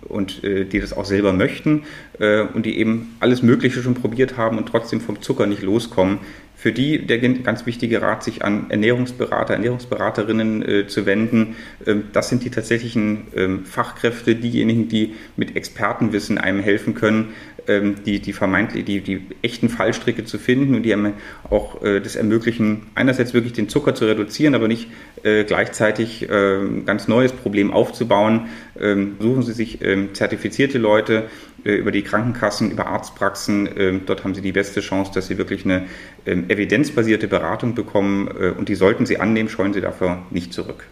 und 0.09 0.45
äh, 0.45 0.65
die 0.65 0.81
das 0.81 0.93
auch 0.93 1.05
selber 1.05 1.33
möchten 1.33 1.85
äh, 2.19 2.43
und 2.43 2.67
die 2.67 2.79
eben 2.79 3.17
alles 3.21 3.43
Mögliche 3.43 3.83
schon 3.83 3.95
probiert 3.95 4.37
haben 4.37 4.59
und 4.59 4.67
trotzdem 4.67 5.01
vom 5.01 5.23
Zucker 5.23 5.47
nicht 5.47 5.63
loskommen. 5.63 6.19
Für 6.61 6.73
die 6.73 7.07
der 7.07 7.21
ganz 7.21 7.65
wichtige 7.65 8.03
Rat, 8.03 8.23
sich 8.23 8.45
an 8.45 8.67
Ernährungsberater, 8.69 9.55
Ernährungsberaterinnen 9.55 10.69
äh, 10.69 10.87
zu 10.87 11.07
wenden. 11.07 11.57
Ähm, 11.87 12.05
das 12.13 12.29
sind 12.29 12.45
die 12.45 12.51
tatsächlichen 12.51 13.29
ähm, 13.35 13.65
Fachkräfte, 13.65 14.35
diejenigen, 14.35 14.87
die 14.87 15.15
mit 15.37 15.57
Expertenwissen 15.57 16.37
einem 16.37 16.61
helfen 16.61 16.95
können, 16.95 17.31
ähm, 17.67 17.95
die, 18.05 18.21
die 18.21 18.35
vermeintlich, 18.35 18.85
die, 18.85 19.01
die 19.01 19.23
echten 19.41 19.71
Fallstricke 19.71 20.27
zu 20.27 20.37
finden 20.37 20.75
und 20.75 20.83
die 20.83 20.93
einem 20.93 21.15
auch 21.49 21.83
äh, 21.83 22.01
das 22.01 22.15
ermöglichen, 22.15 22.89
einerseits 22.95 23.33
wirklich 23.33 23.55
den 23.55 23.71
Zucker 23.71 23.95
zu 23.95 24.05
reduzieren, 24.05 24.55
aber 24.55 24.69
nicht 24.69 24.89
äh, 25.23 25.45
gleichzeitig 25.45 26.29
ein 26.31 26.85
ganz 26.85 27.09
neues 27.09 27.33
Problem 27.33 27.71
aufzubauen. 27.71 28.49
Ähm, 28.79 29.17
suchen 29.19 29.43
Sie 29.43 29.53
sich 29.53 29.83
ähm, 29.83 30.15
zertifizierte 30.15 30.77
Leute 30.77 31.25
über 31.65 31.91
die 31.91 32.03
Krankenkassen, 32.03 32.71
über 32.71 32.87
Arztpraxen. 32.87 33.69
Ähm, 33.77 34.03
dort 34.07 34.25
haben 34.25 34.35
Sie 34.35 34.41
die 34.41 34.53
beste 34.53 34.81
Chance, 34.81 35.13
dass 35.15 35.27
Sie 35.27 35.39
wirklich 35.39 35.65
eine 35.65 35.87
ähm, 36.27 36.49
evidenzbasierte 36.49 37.29
Beratung 37.29 37.75
bekommen 37.75 38.29
äh, 38.29 38.51
und 38.51 38.69
die 38.69 38.75
sollten 38.75 39.07
Sie 39.07 39.19
annehmen, 39.19 39.49
scheuen 39.49 39.73
Sie 39.73 39.81
dafür 39.81 40.23
nicht 40.31 40.53
zurück. 40.53 40.87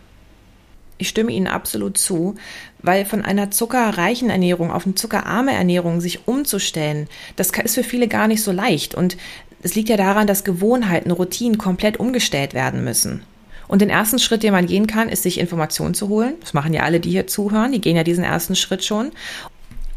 Ich 0.98 1.08
stimme 1.08 1.32
Ihnen 1.32 1.46
absolut 1.46 1.96
zu, 1.96 2.34
weil 2.80 3.04
von 3.04 3.24
einer 3.24 3.52
zuckerreichen 3.52 4.30
Ernährung 4.30 4.72
auf 4.72 4.84
eine 4.84 4.96
zuckerarme 4.96 5.52
Ernährung 5.52 6.00
sich 6.00 6.26
umzustellen, 6.26 7.08
das 7.36 7.50
ist 7.50 7.74
für 7.76 7.84
viele 7.84 8.08
gar 8.08 8.26
nicht 8.26 8.42
so 8.42 8.50
leicht. 8.50 8.96
Und 8.96 9.16
es 9.62 9.76
liegt 9.76 9.88
ja 9.88 9.96
daran, 9.96 10.26
dass 10.26 10.44
Gewohnheiten, 10.44 11.12
Routinen 11.12 11.56
komplett 11.56 11.98
umgestellt 11.98 12.52
werden 12.52 12.82
müssen. 12.82 13.22
Und 13.68 13.82
den 13.82 13.90
ersten 13.90 14.18
Schritt, 14.18 14.42
den 14.42 14.52
man 14.52 14.66
gehen 14.66 14.86
kann, 14.86 15.08
ist, 15.08 15.22
sich 15.22 15.38
Informationen 15.38 15.94
zu 15.94 16.08
holen. 16.08 16.34
Das 16.40 16.54
machen 16.54 16.72
ja 16.72 16.82
alle, 16.82 17.00
die 17.00 17.10
hier 17.10 17.26
zuhören. 17.26 17.70
Die 17.70 17.80
gehen 17.80 17.96
ja 17.96 18.02
diesen 18.02 18.24
ersten 18.24 18.56
Schritt 18.56 18.82
schon. 18.82 19.12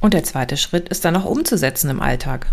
Und 0.02 0.14
der 0.14 0.24
zweite 0.24 0.58
Schritt 0.58 0.90
ist 0.90 1.06
dann 1.06 1.16
auch 1.16 1.26
umzusetzen 1.26 1.90
im 1.90 2.02
Alltag. 2.02 2.48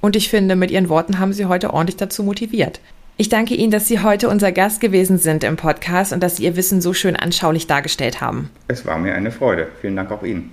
Und 0.00 0.16
ich 0.16 0.28
finde, 0.28 0.56
mit 0.56 0.70
Ihren 0.70 0.90
Worten 0.90 1.18
haben 1.18 1.32
Sie 1.32 1.46
heute 1.46 1.72
ordentlich 1.72 1.96
dazu 1.96 2.22
motiviert. 2.22 2.80
Ich 3.16 3.28
danke 3.28 3.54
Ihnen, 3.54 3.70
dass 3.70 3.86
Sie 3.86 4.00
heute 4.00 4.28
unser 4.28 4.50
Gast 4.50 4.80
gewesen 4.80 5.18
sind 5.18 5.44
im 5.44 5.56
Podcast 5.56 6.12
und 6.12 6.20
dass 6.20 6.36
Sie 6.36 6.44
Ihr 6.44 6.56
Wissen 6.56 6.82
so 6.82 6.92
schön 6.92 7.14
anschaulich 7.14 7.68
dargestellt 7.68 8.20
haben. 8.20 8.50
Es 8.66 8.84
war 8.84 8.98
mir 8.98 9.14
eine 9.14 9.30
Freude. 9.30 9.68
Vielen 9.80 9.94
Dank 9.94 10.10
auch 10.10 10.24
Ihnen. 10.24 10.52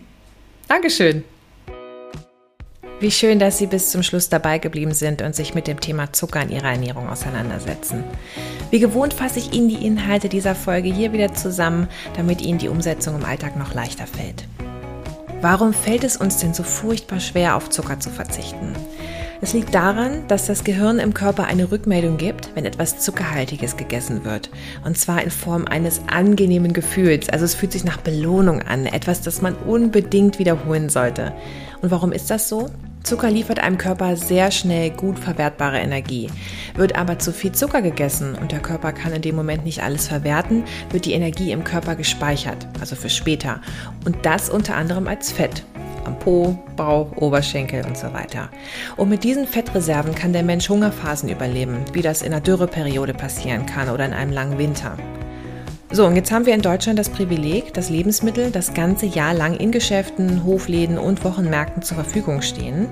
Dankeschön. 0.67 1.23
Wie 2.99 3.09
schön, 3.09 3.39
dass 3.39 3.57
Sie 3.57 3.65
bis 3.65 3.89
zum 3.89 4.03
Schluss 4.03 4.29
dabei 4.29 4.59
geblieben 4.59 4.93
sind 4.93 5.23
und 5.23 5.35
sich 5.35 5.55
mit 5.55 5.65
dem 5.65 5.79
Thema 5.79 6.13
Zucker 6.13 6.43
in 6.43 6.51
Ihrer 6.51 6.69
Ernährung 6.69 7.09
auseinandersetzen. 7.09 8.03
Wie 8.69 8.79
gewohnt 8.79 9.15
fasse 9.15 9.39
ich 9.39 9.53
Ihnen 9.53 9.69
die 9.69 9.83
Inhalte 9.83 10.29
dieser 10.29 10.53
Folge 10.53 10.93
hier 10.93 11.11
wieder 11.13 11.33
zusammen, 11.33 11.87
damit 12.15 12.41
Ihnen 12.41 12.59
die 12.59 12.69
Umsetzung 12.69 13.15
im 13.15 13.25
Alltag 13.25 13.57
noch 13.57 13.73
leichter 13.73 14.05
fällt. 14.05 14.45
Warum 15.41 15.73
fällt 15.73 16.03
es 16.03 16.17
uns 16.17 16.37
denn 16.37 16.53
so 16.53 16.61
furchtbar 16.61 17.19
schwer, 17.19 17.55
auf 17.55 17.71
Zucker 17.71 17.99
zu 17.99 18.11
verzichten? 18.11 18.75
Es 19.41 19.53
liegt 19.53 19.73
daran, 19.73 20.27
dass 20.27 20.45
das 20.45 20.63
Gehirn 20.63 20.99
im 20.99 21.15
Körper 21.15 21.45
eine 21.45 21.71
Rückmeldung 21.71 22.17
gibt, 22.17 22.55
wenn 22.55 22.63
etwas 22.63 22.99
Zuckerhaltiges 22.99 23.75
gegessen 23.75 24.23
wird. 24.23 24.51
Und 24.85 24.99
zwar 24.99 25.23
in 25.23 25.31
Form 25.31 25.65
eines 25.65 26.01
angenehmen 26.05 26.73
Gefühls. 26.73 27.27
Also 27.27 27.45
es 27.45 27.55
fühlt 27.55 27.71
sich 27.71 27.83
nach 27.83 27.97
Belohnung 27.97 28.61
an, 28.61 28.85
etwas, 28.85 29.21
das 29.21 29.41
man 29.41 29.55
unbedingt 29.55 30.37
wiederholen 30.37 30.89
sollte. 30.89 31.33
Und 31.81 31.89
warum 31.89 32.11
ist 32.11 32.29
das 32.29 32.47
so? 32.47 32.69
Zucker 33.03 33.31
liefert 33.31 33.59
einem 33.59 33.77
Körper 33.77 34.15
sehr 34.15 34.51
schnell 34.51 34.91
gut 34.91 35.17
verwertbare 35.17 35.79
Energie. 35.79 36.29
Wird 36.75 36.95
aber 36.95 37.19
zu 37.19 37.31
viel 37.31 37.51
Zucker 37.51 37.81
gegessen 37.81 38.35
und 38.35 38.51
der 38.51 38.59
Körper 38.59 38.93
kann 38.93 39.13
in 39.13 39.21
dem 39.21 39.35
Moment 39.35 39.65
nicht 39.65 39.83
alles 39.83 40.07
verwerten, 40.07 40.63
wird 40.91 41.05
die 41.05 41.13
Energie 41.13 41.51
im 41.51 41.63
Körper 41.63 41.95
gespeichert, 41.95 42.67
also 42.79 42.95
für 42.95 43.09
später. 43.09 43.61
Und 44.05 44.25
das 44.25 44.49
unter 44.49 44.75
anderem 44.75 45.07
als 45.07 45.31
Fett 45.31 45.63
am 46.05 46.17
Po, 46.19 46.57
Bauch, 46.75 47.15
Oberschenkel 47.17 47.85
und 47.85 47.97
so 47.97 48.13
weiter. 48.13 48.49
Und 48.97 49.09
mit 49.09 49.23
diesen 49.23 49.47
Fettreserven 49.47 50.15
kann 50.15 50.33
der 50.33 50.43
Mensch 50.43 50.69
Hungerphasen 50.69 51.29
überleben, 51.29 51.77
wie 51.93 52.01
das 52.01 52.21
in 52.21 52.33
einer 52.33 52.41
Dürreperiode 52.41 53.13
passieren 53.13 53.65
kann 53.65 53.89
oder 53.89 54.05
in 54.05 54.13
einem 54.13 54.31
langen 54.31 54.57
Winter. 54.57 54.97
So, 55.93 56.07
und 56.07 56.15
jetzt 56.15 56.31
haben 56.31 56.45
wir 56.45 56.53
in 56.53 56.61
Deutschland 56.61 56.97
das 56.97 57.09
Privileg, 57.09 57.73
dass 57.73 57.89
Lebensmittel 57.89 58.49
das 58.49 58.73
ganze 58.73 59.05
Jahr 59.05 59.33
lang 59.33 59.57
in 59.57 59.71
Geschäften, 59.71 60.45
Hofläden 60.45 60.97
und 60.97 61.25
Wochenmärkten 61.25 61.83
zur 61.83 61.95
Verfügung 61.95 62.41
stehen. 62.41 62.87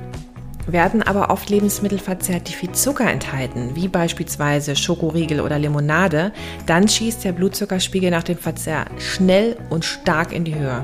Werden 0.68 1.02
aber 1.02 1.30
oft 1.30 1.50
Lebensmittel 1.50 1.98
verzehrt, 1.98 2.50
die 2.50 2.54
viel 2.54 2.74
Zucker 2.74 3.10
enthalten, 3.10 3.72
wie 3.74 3.88
beispielsweise 3.88 4.76
Schokoriegel 4.76 5.40
oder 5.40 5.58
Limonade, 5.58 6.34
dann 6.66 6.90
schießt 6.90 7.24
der 7.24 7.32
Blutzuckerspiegel 7.32 8.12
nach 8.12 8.24
dem 8.24 8.38
Verzehr 8.38 8.84
schnell 8.98 9.56
und 9.70 9.86
stark 9.86 10.34
in 10.34 10.44
die 10.44 10.56
Höhe. 10.56 10.84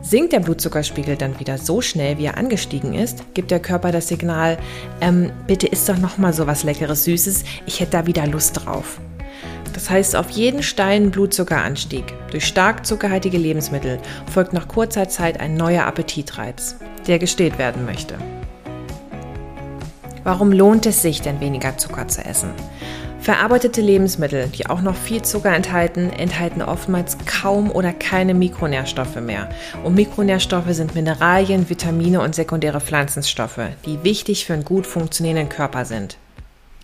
Sinkt 0.00 0.32
der 0.32 0.40
Blutzuckerspiegel 0.40 1.16
dann 1.16 1.38
wieder 1.38 1.58
so 1.58 1.82
schnell, 1.82 2.16
wie 2.16 2.24
er 2.24 2.38
angestiegen 2.38 2.94
ist, 2.94 3.34
gibt 3.34 3.50
der 3.50 3.60
Körper 3.60 3.92
das 3.92 4.08
Signal, 4.08 4.56
ähm, 5.02 5.30
bitte 5.46 5.66
isst 5.66 5.90
doch 5.90 5.98
nochmal 5.98 6.32
so 6.32 6.46
was 6.46 6.64
Leckeres, 6.64 7.04
Süßes, 7.04 7.44
ich 7.66 7.80
hätte 7.80 7.92
da 7.92 8.06
wieder 8.06 8.26
Lust 8.26 8.64
drauf. 8.64 8.98
Das 9.72 9.90
heißt, 9.90 10.16
auf 10.16 10.30
jeden 10.30 10.62
steilen 10.62 11.10
Blutzuckeranstieg 11.10 12.04
durch 12.30 12.46
stark 12.46 12.86
zuckerhaltige 12.86 13.38
Lebensmittel 13.38 13.98
folgt 14.32 14.52
nach 14.52 14.68
kurzer 14.68 15.08
Zeit 15.08 15.40
ein 15.40 15.54
neuer 15.54 15.84
Appetitreiz, 15.84 16.76
der 17.06 17.18
gestillt 17.18 17.58
werden 17.58 17.84
möchte. 17.84 18.16
Warum 20.24 20.52
lohnt 20.52 20.84
es 20.86 21.00
sich 21.00 21.22
denn 21.22 21.40
weniger 21.40 21.78
Zucker 21.78 22.08
zu 22.08 22.24
essen? 22.24 22.50
Verarbeitete 23.20 23.80
Lebensmittel, 23.80 24.48
die 24.48 24.68
auch 24.68 24.80
noch 24.80 24.94
viel 24.94 25.22
Zucker 25.22 25.54
enthalten, 25.54 26.10
enthalten 26.10 26.62
oftmals 26.62 27.18
kaum 27.26 27.70
oder 27.70 27.92
keine 27.92 28.32
Mikronährstoffe 28.32 29.20
mehr. 29.20 29.48
Und 29.84 29.96
Mikronährstoffe 29.96 30.70
sind 30.70 30.94
Mineralien, 30.94 31.68
Vitamine 31.68 32.20
und 32.20 32.34
sekundäre 32.34 32.80
Pflanzenstoffe, 32.80 33.60
die 33.84 34.02
wichtig 34.04 34.46
für 34.46 34.54
einen 34.54 34.64
gut 34.64 34.86
funktionierenden 34.86 35.48
Körper 35.48 35.84
sind. 35.84 36.16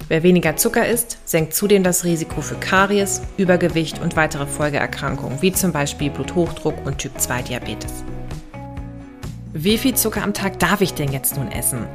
Wer 0.08 0.22
weniger 0.22 0.56
Zucker 0.56 0.86
isst, 0.86 1.18
senkt 1.24 1.54
zudem 1.54 1.82
das 1.82 2.04
Risiko 2.04 2.40
für 2.42 2.56
Karies, 2.56 3.22
Übergewicht 3.36 4.00
und 4.00 4.16
weitere 4.16 4.46
Folgeerkrankungen, 4.46 5.40
wie 5.40 5.52
zum 5.52 5.72
Beispiel 5.72 6.10
Bluthochdruck 6.10 6.84
und 6.84 6.98
Typ-2-Diabetes. 6.98 8.04
Wie 9.56 9.78
viel 9.78 9.94
Zucker 9.94 10.24
am 10.24 10.34
Tag 10.34 10.58
darf 10.58 10.80
ich 10.80 10.94
denn 10.94 11.12
jetzt 11.12 11.36
nun 11.36 11.52
essen? 11.52 11.86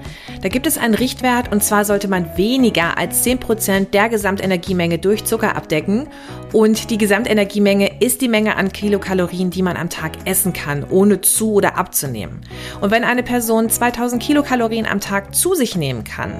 Da 0.41 0.47
gibt 0.47 0.66
es 0.66 0.78
einen 0.78 0.93
Richtwert 0.93 1.51
und 1.51 1.62
zwar 1.62 1.84
sollte 1.84 2.07
man 2.07 2.38
weniger 2.38 2.97
als 2.97 3.26
10% 3.26 3.89
der 3.89 4.07
Gesamtenergiemenge 4.07 4.97
durch 4.97 5.26
Zucker 5.26 5.57
abdecken 5.57 6.07
und 6.53 6.89
die 6.89 6.97
Gesamtenergiemenge 6.97 7.99
ist 7.99 8.22
die 8.22 8.30
Menge 8.30 8.55
an 8.55 8.72
Kilokalorien, 8.72 9.49
die 9.49 9.62
man 9.62 9.76
am 9.76 9.89
Tag 9.89 10.14
essen 10.24 10.53
kann, 10.53 10.86
ohne 10.89 11.20
zu 11.20 11.51
oder 11.51 11.78
abzunehmen. 11.78 12.39
Und 12.80 12.91
wenn 12.91 13.03
eine 13.03 13.24
Person 13.24 13.70
2000 13.70 14.24
Kilokalorien 14.24 14.86
am 14.86 15.01
Tag 15.01 15.36
zu 15.36 15.53
sich 15.53 15.76
nehmen 15.76 16.05
kann, 16.05 16.32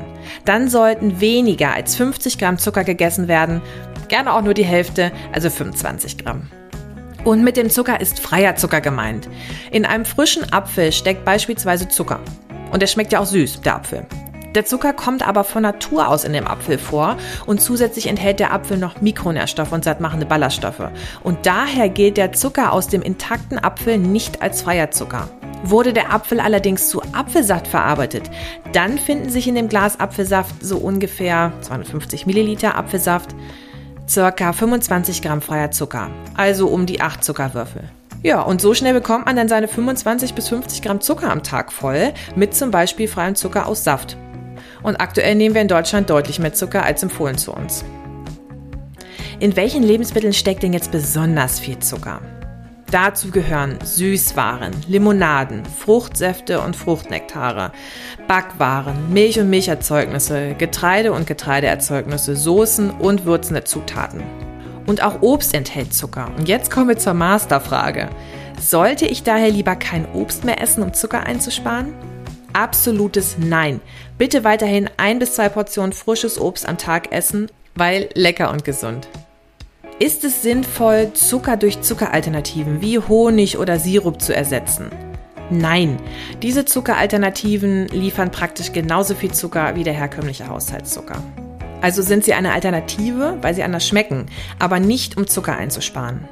dann 0.46 0.70
sollten 0.70 1.20
weniger 1.20 1.74
als 1.74 1.98
50 1.98 2.38
Gramm 2.38 2.58
Zucker 2.58 2.86
gegessen 2.86 3.28
werden, 3.28 3.62
gerne 4.08 4.34
auch 4.34 4.42
nur 4.42 4.54
die 4.54 4.64
Hälfte, 4.64 5.12
also 5.34 5.50
25 5.50 6.18
Gramm. 6.18 6.50
Und 7.26 7.44
mit 7.44 7.58
dem 7.58 7.70
Zucker 7.70 8.00
ist 8.00 8.20
freier 8.20 8.56
Zucker 8.56 8.82
gemeint. 8.82 9.28
In 9.72 9.86
einem 9.86 10.06
frischen 10.06 10.52
Apfel 10.54 10.92
steckt 10.92 11.26
beispielsweise 11.26 11.88
Zucker. 11.90 12.20
Und 12.72 12.82
der 12.82 12.88
schmeckt 12.88 13.12
ja 13.12 13.20
auch 13.20 13.26
süß, 13.26 13.62
der 13.62 13.76
Apfel. 13.76 14.06
Der 14.56 14.66
Zucker 14.66 14.94
kommt 14.94 15.28
aber 15.28 15.44
von 15.44 15.62
Natur 15.62 16.08
aus 16.08 16.24
in 16.24 16.34
dem 16.34 16.48
Apfel 16.48 16.80
vor 16.80 17.18
und 17.46 17.62
zusätzlich 17.62 18.08
enthält 18.08 18.40
der 18.40 18.52
Apfel 18.52 18.78
noch 18.78 19.00
Mikronährstoffe 19.00 19.72
und 19.72 19.84
sattmachende 19.84 20.26
Ballaststoffe. 20.26 20.90
Und 21.24 21.46
daher 21.46 21.88
gilt 21.88 22.18
der 22.18 22.32
Zucker 22.32 22.74
aus 22.74 22.88
dem 22.88 23.04
intakten 23.04 23.60
Apfel 23.60 24.00
nicht 24.00 24.42
als 24.42 24.64
freier 24.64 24.90
Zucker. 24.90 25.30
Wurde 25.64 25.94
der 25.94 26.12
Apfel 26.12 26.40
allerdings 26.40 26.90
zu 26.90 27.02
Apfelsaft 27.14 27.68
verarbeitet, 27.68 28.32
dann 28.72 28.98
finden 28.98 29.30
sich 29.30 29.48
in 29.48 29.56
dem 29.56 29.70
Glas 29.70 30.00
Apfelsaft 30.00 30.56
so 30.62 30.78
ungefähr 30.78 31.52
250 31.62 32.26
Milliliter 32.26 32.76
Apfelsaft, 32.76 33.36
circa 34.10 34.52
25 34.54 35.22
Gramm 35.22 35.42
freier 35.42 35.72
Zucker, 35.72 36.10
also 36.36 36.68
um 36.68 36.86
die 36.86 37.02
8 37.02 37.24
Zuckerwürfel. 37.24 37.84
Ja, 38.22 38.42
und 38.42 38.60
so 38.60 38.74
schnell 38.74 38.94
bekommt 38.94 39.28
man 39.28 39.36
dann 39.36 39.48
seine 39.48 39.68
25 39.68 40.34
bis 40.34 40.50
50 40.50 40.82
Gramm 40.82 41.00
Zucker 41.00 41.32
am 41.32 41.44
Tag 41.44 41.72
voll, 41.72 42.14
mit 42.36 42.54
zum 42.54 42.72
Beispiel 42.72 43.08
freiem 43.08 43.36
Zucker 43.36 43.68
aus 43.68 43.84
Saft. 43.84 44.18
Und 44.84 45.00
aktuell 45.00 45.36
nehmen 45.36 45.56
wir 45.56 45.62
in 45.62 45.68
Deutschland 45.68 46.10
deutlich 46.10 46.40
mehr 46.40 46.54
Zucker 46.54 46.84
als 46.84 47.04
empfohlen 47.04 47.38
zu 47.38 47.54
uns. 47.54 47.86
In 49.40 49.56
welchen 49.56 49.84
Lebensmitteln 49.84 50.34
steckt 50.34 50.64
denn 50.64 50.74
jetzt 50.74 50.92
besonders 50.92 51.60
viel 51.60 51.80
Zucker? 51.80 52.22
Dazu 52.92 53.30
gehören 53.30 53.78
Süßwaren, 53.84 54.72
Limonaden, 54.88 55.64
Fruchtsäfte 55.64 56.60
und 56.62 56.76
Fruchtnektare, 56.76 57.72
Backwaren, 58.28 59.14
Milch- 59.14 59.40
und 59.40 59.52
Milcherzeugnisse, 59.52 60.56
Getreide- 60.58 61.12
und 61.12 61.28
Getreideerzeugnisse, 61.28 62.36
Soßen 62.36 62.90
und 62.90 63.26
würzende 63.26 63.64
Zutaten. 63.64 64.24
Und 64.88 65.04
auch 65.04 65.22
Obst 65.22 65.54
enthält 65.54 65.94
Zucker. 65.94 66.32
Und 66.36 66.50
jetzt 66.50 66.72
kommen 66.72 66.88
wir 66.88 66.98
zur 66.98 67.14
Masterfrage. 67.14 68.10
Sollte 68.60 69.06
ich 69.06 69.22
daher 69.22 69.52
lieber 69.52 69.76
kein 69.76 70.12
Obst 70.14 70.44
mehr 70.44 70.60
essen, 70.60 70.82
um 70.82 70.92
Zucker 70.94 71.24
einzusparen? 71.24 71.94
Absolutes 72.54 73.38
Nein. 73.38 73.82
Bitte 74.18 74.44
weiterhin 74.44 74.90
ein 74.98 75.20
bis 75.20 75.36
zwei 75.36 75.50
Portionen 75.50 75.94
frisches 75.94 76.42
Obst 76.42 76.68
am 76.68 76.80
Tag 76.80 77.12
essen, 77.12 77.52
weil 77.76 78.10
lecker 78.16 78.50
und 78.50 78.66
gesund. 78.66 79.08
Ist 80.02 80.24
es 80.24 80.42
sinnvoll, 80.42 81.12
Zucker 81.14 81.58
durch 81.58 81.82
Zuckeralternativen 81.82 82.80
wie 82.80 83.00
Honig 83.00 83.58
oder 83.58 83.80
Sirup 83.80 84.22
zu 84.22 84.34
ersetzen? 84.34 84.90
Nein, 85.50 85.98
diese 86.42 86.64
Zuckeralternativen 86.64 87.90
liefern 87.90 88.32
praktisch 88.32 88.72
genauso 88.72 89.14
viel 89.14 89.34
Zucker 89.34 89.76
wie 89.76 89.84
der 89.84 89.92
herkömmliche 89.92 90.48
Haushaltszucker. 90.48 91.22
Also 91.82 92.02
sind 92.02 92.24
sie 92.24 92.34
eine 92.34 92.54
Alternative, 92.54 93.40
weil 93.42 93.54
sie 93.54 93.64
anders 93.64 93.86
schmecken, 93.86 94.28
aber 94.58 94.80
nicht 94.80 95.18
um 95.18 95.28
Zucker 95.28 95.58
einzusparen. 95.58 96.30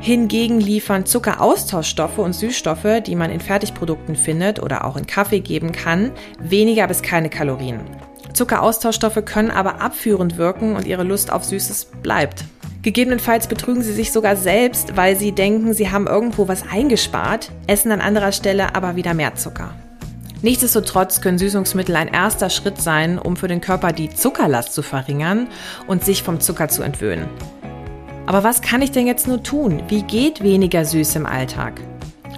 Hingegen 0.00 0.60
liefern 0.60 1.04
Zuckeraustauschstoffe 1.04 2.18
und 2.18 2.34
Süßstoffe, 2.34 3.02
die 3.04 3.16
man 3.16 3.32
in 3.32 3.40
Fertigprodukten 3.40 4.14
findet 4.14 4.62
oder 4.62 4.84
auch 4.84 4.96
in 4.96 5.08
Kaffee 5.08 5.40
geben 5.40 5.72
kann, 5.72 6.12
weniger 6.38 6.86
bis 6.86 7.02
keine 7.02 7.30
Kalorien. 7.30 7.80
Zuckeraustauschstoffe 8.32 9.24
können 9.24 9.50
aber 9.50 9.80
abführend 9.80 10.36
wirken 10.36 10.76
und 10.76 10.86
ihre 10.86 11.02
Lust 11.02 11.32
auf 11.32 11.44
Süßes 11.44 11.86
bleibt. 12.00 12.44
Gegebenenfalls 12.82 13.46
betrügen 13.46 13.82
sie 13.82 13.92
sich 13.92 14.10
sogar 14.10 14.34
selbst, 14.34 14.96
weil 14.96 15.16
sie 15.16 15.30
denken, 15.30 15.72
sie 15.72 15.92
haben 15.92 16.08
irgendwo 16.08 16.48
was 16.48 16.64
eingespart, 16.68 17.52
essen 17.68 17.92
an 17.92 18.00
anderer 18.00 18.32
Stelle 18.32 18.74
aber 18.74 18.96
wieder 18.96 19.14
mehr 19.14 19.36
Zucker. 19.36 19.72
Nichtsdestotrotz 20.42 21.20
können 21.20 21.38
Süßungsmittel 21.38 21.94
ein 21.94 22.08
erster 22.08 22.50
Schritt 22.50 22.82
sein, 22.82 23.20
um 23.20 23.36
für 23.36 23.46
den 23.46 23.60
Körper 23.60 23.92
die 23.92 24.10
Zuckerlast 24.10 24.74
zu 24.74 24.82
verringern 24.82 25.46
und 25.86 26.04
sich 26.04 26.24
vom 26.24 26.40
Zucker 26.40 26.68
zu 26.68 26.82
entwöhnen. 26.82 27.28
Aber 28.26 28.42
was 28.42 28.60
kann 28.60 28.82
ich 28.82 28.90
denn 28.90 29.06
jetzt 29.06 29.28
nur 29.28 29.44
tun? 29.44 29.84
Wie 29.86 30.02
geht 30.02 30.42
weniger 30.42 30.84
Süß 30.84 31.14
im 31.14 31.26
Alltag? 31.26 31.80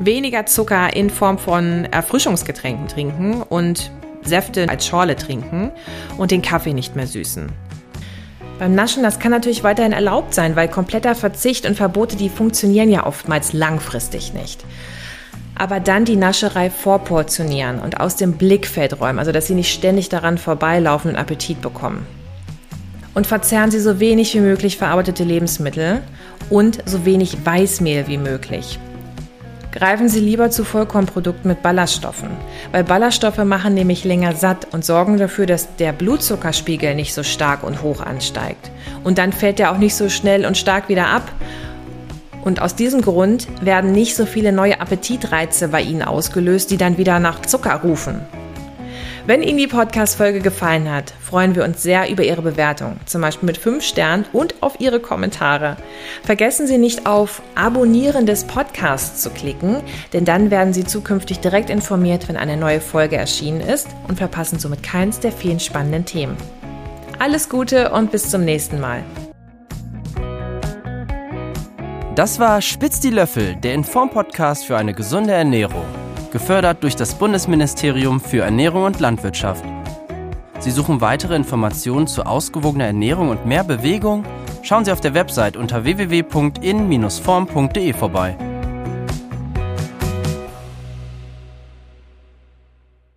Weniger 0.01 0.45
Zucker 0.45 0.95
in 0.95 1.09
Form 1.09 1.39
von 1.39 1.87
Erfrischungsgetränken 1.87 2.89
trinken 2.89 3.43
und 3.43 3.91
Säfte 4.23 4.69
als 4.69 4.87
Schorle 4.87 5.17
trinken 5.17 5.71
und 6.19 6.31
den 6.31 6.43
Kaffee 6.43 6.75
nicht 6.75 6.97
mehr 6.97 7.07
süßen. 7.07 7.51
Beim 8.65 8.75
Naschen, 8.75 9.03
das 9.03 9.19
kann 9.19 9.31
natürlich 9.31 9.63
weiterhin 9.63 9.93
erlaubt 9.93 10.33
sein, 10.33 10.57
weil 10.57 10.69
kompletter 10.69 11.15
Verzicht 11.15 11.67
und 11.67 11.77
Verbote, 11.77 12.17
die 12.17 12.31
funktionieren 12.31 12.89
ja 12.89 13.05
oftmals 13.05 13.53
langfristig 13.53 14.33
nicht. 14.33 14.65
Aber 15.55 15.81
dann 15.81 16.07
die 16.07 16.17
Nascherei 16.17 16.71
vorportionieren 16.71 17.79
und 17.79 18.01
aus 18.01 18.17
dem 18.17 18.39
Blickfeld 18.39 18.99
räumen, 19.03 19.19
also 19.19 19.33
dass 19.33 19.49
sie 19.49 19.55
nicht 19.55 19.71
ständig 19.71 20.09
daran 20.09 20.39
vorbeilaufen 20.39 21.11
und 21.11 21.19
Appetit 21.19 21.61
bekommen. 21.61 22.07
Und 23.13 23.27
verzehren 23.27 23.71
Sie 23.71 23.81
so 23.81 24.01
wenig 24.01 24.33
wie 24.33 24.41
möglich 24.41 24.79
verarbeitete 24.79 25.25
Lebensmittel 25.25 26.01
und 26.49 26.79
so 26.87 27.05
wenig 27.05 27.45
Weißmehl 27.45 28.09
wie 28.09 28.17
möglich. 28.17 28.79
Greifen 29.75 30.09
Sie 30.09 30.21
lieber 30.21 30.51
zu 30.51 30.63
Vollkornprodukten 30.63 31.49
mit 31.49 31.61
Ballaststoffen, 31.61 32.29
weil 32.71 32.85
Ballaststoffe 32.85 33.43
machen 33.43 33.75
nämlich 33.75 34.05
länger 34.05 34.37
satt 34.37 34.69
und 34.73 34.85
sorgen 34.85 35.19
dafür, 35.19 35.47
dass 35.47 35.75
der 35.75 35.93
Blutzuckerspiegel 35.93 36.95
nicht 36.95 37.13
so 37.13 37.25
stark 37.25 37.65
und 37.65 37.83
hoch 37.83 38.01
ansteigt. 38.01 38.71
Und 39.03 39.19
dann 39.19 39.33
fällt 39.33 39.59
er 39.59 39.73
auch 39.73 39.79
nicht 39.79 39.97
so 39.97 40.09
schnell 40.09 40.47
und 40.47 40.57
stark 40.57 40.89
wieder 40.89 41.09
ab. 41.09 41.29
Und 42.45 42.63
aus 42.63 42.77
diesem 42.77 43.03
Grund 43.03 43.49
werden 43.63 43.91
nicht 43.91 44.15
so 44.15 44.27
viele 44.27 44.53
neue 44.53 44.81
Appetitreize 44.81 45.67
bei 45.67 45.83
Ihnen 45.83 46.03
ausgelöst, 46.03 46.71
die 46.71 46.77
dann 46.77 46.97
wieder 46.97 47.19
nach 47.19 47.43
Zucker 47.43 47.75
rufen. 47.83 48.21
Wenn 49.27 49.43
Ihnen 49.43 49.57
die 49.57 49.67
Podcast-Folge 49.67 50.41
gefallen 50.41 50.93
hat, 50.93 51.15
freuen 51.19 51.55
wir 51.55 51.65
uns 51.65 51.83
sehr 51.83 52.11
über 52.11 52.23
Ihre 52.23 52.43
Bewertung, 52.43 53.01
zum 53.07 53.23
Beispiel 53.23 53.47
mit 53.47 53.57
5 53.57 53.83
Sternen 53.83 54.27
und 54.35 54.63
auf 54.63 54.79
Ihre 54.81 55.01
Kommentare. 55.01 55.79
Vergessen 56.25 56.67
Sie 56.67 56.77
nicht 56.77 57.07
auf 57.07 57.41
Abonnieren 57.55 58.27
des 58.27 58.45
Podcasts 58.45 59.23
zu 59.23 59.31
klicken, 59.31 59.81
denn 60.13 60.27
dann 60.27 60.51
werden 60.51 60.75
Sie 60.75 60.85
zukünftig 60.85 61.41
direkt 61.41 61.71
informiert, 61.71 62.29
wenn 62.29 62.37
eine 62.37 62.59
neue 62.59 62.83
Folge 62.83 63.17
erschienen 63.17 63.63
ist 63.63 63.89
und 64.09 64.19
verpassen 64.19 64.59
somit 64.59 64.83
keins 64.83 65.21
der 65.21 65.33
vielen 65.33 65.59
spannenden 65.59 66.05
Themen. 66.05 66.37
Alles 67.19 67.49
Gute 67.49 67.93
und 67.93 68.11
bis 68.11 68.29
zum 68.29 68.45
nächsten 68.45 68.79
Mal. 68.79 69.03
Das 72.15 72.39
war 72.39 72.61
Spitz 72.61 73.01
die 73.01 73.09
Löffel, 73.09 73.57
der 73.57 73.73
Inform-Podcast 73.73 74.67
für 74.67 74.77
eine 74.77 74.93
gesunde 74.93 75.33
Ernährung 75.33 76.04
gefördert 76.35 76.83
durch 76.83 76.97
das 76.97 77.15
Bundesministerium 77.15 78.21
für 78.21 78.43
Ernährung 78.43 78.83
und 78.83 78.99
Landwirtschaft. 78.99 79.65
Sie 80.59 80.73
suchen 80.73 81.01
weitere 81.01 81.37
Informationen 81.37 82.09
zu 82.09 82.27
ausgewogener 82.27 82.87
Ernährung 82.87 83.29
und 83.29 83.47
mehr 83.47 83.63
Bewegung? 83.63 84.25
Schauen 84.63 84.85
Sie 84.85 84.91
auf 84.91 85.01
der 85.01 85.15
Website 85.15 85.57
unter 85.57 85.85
www.in-form.de 85.85 87.93
vorbei. 87.93 88.37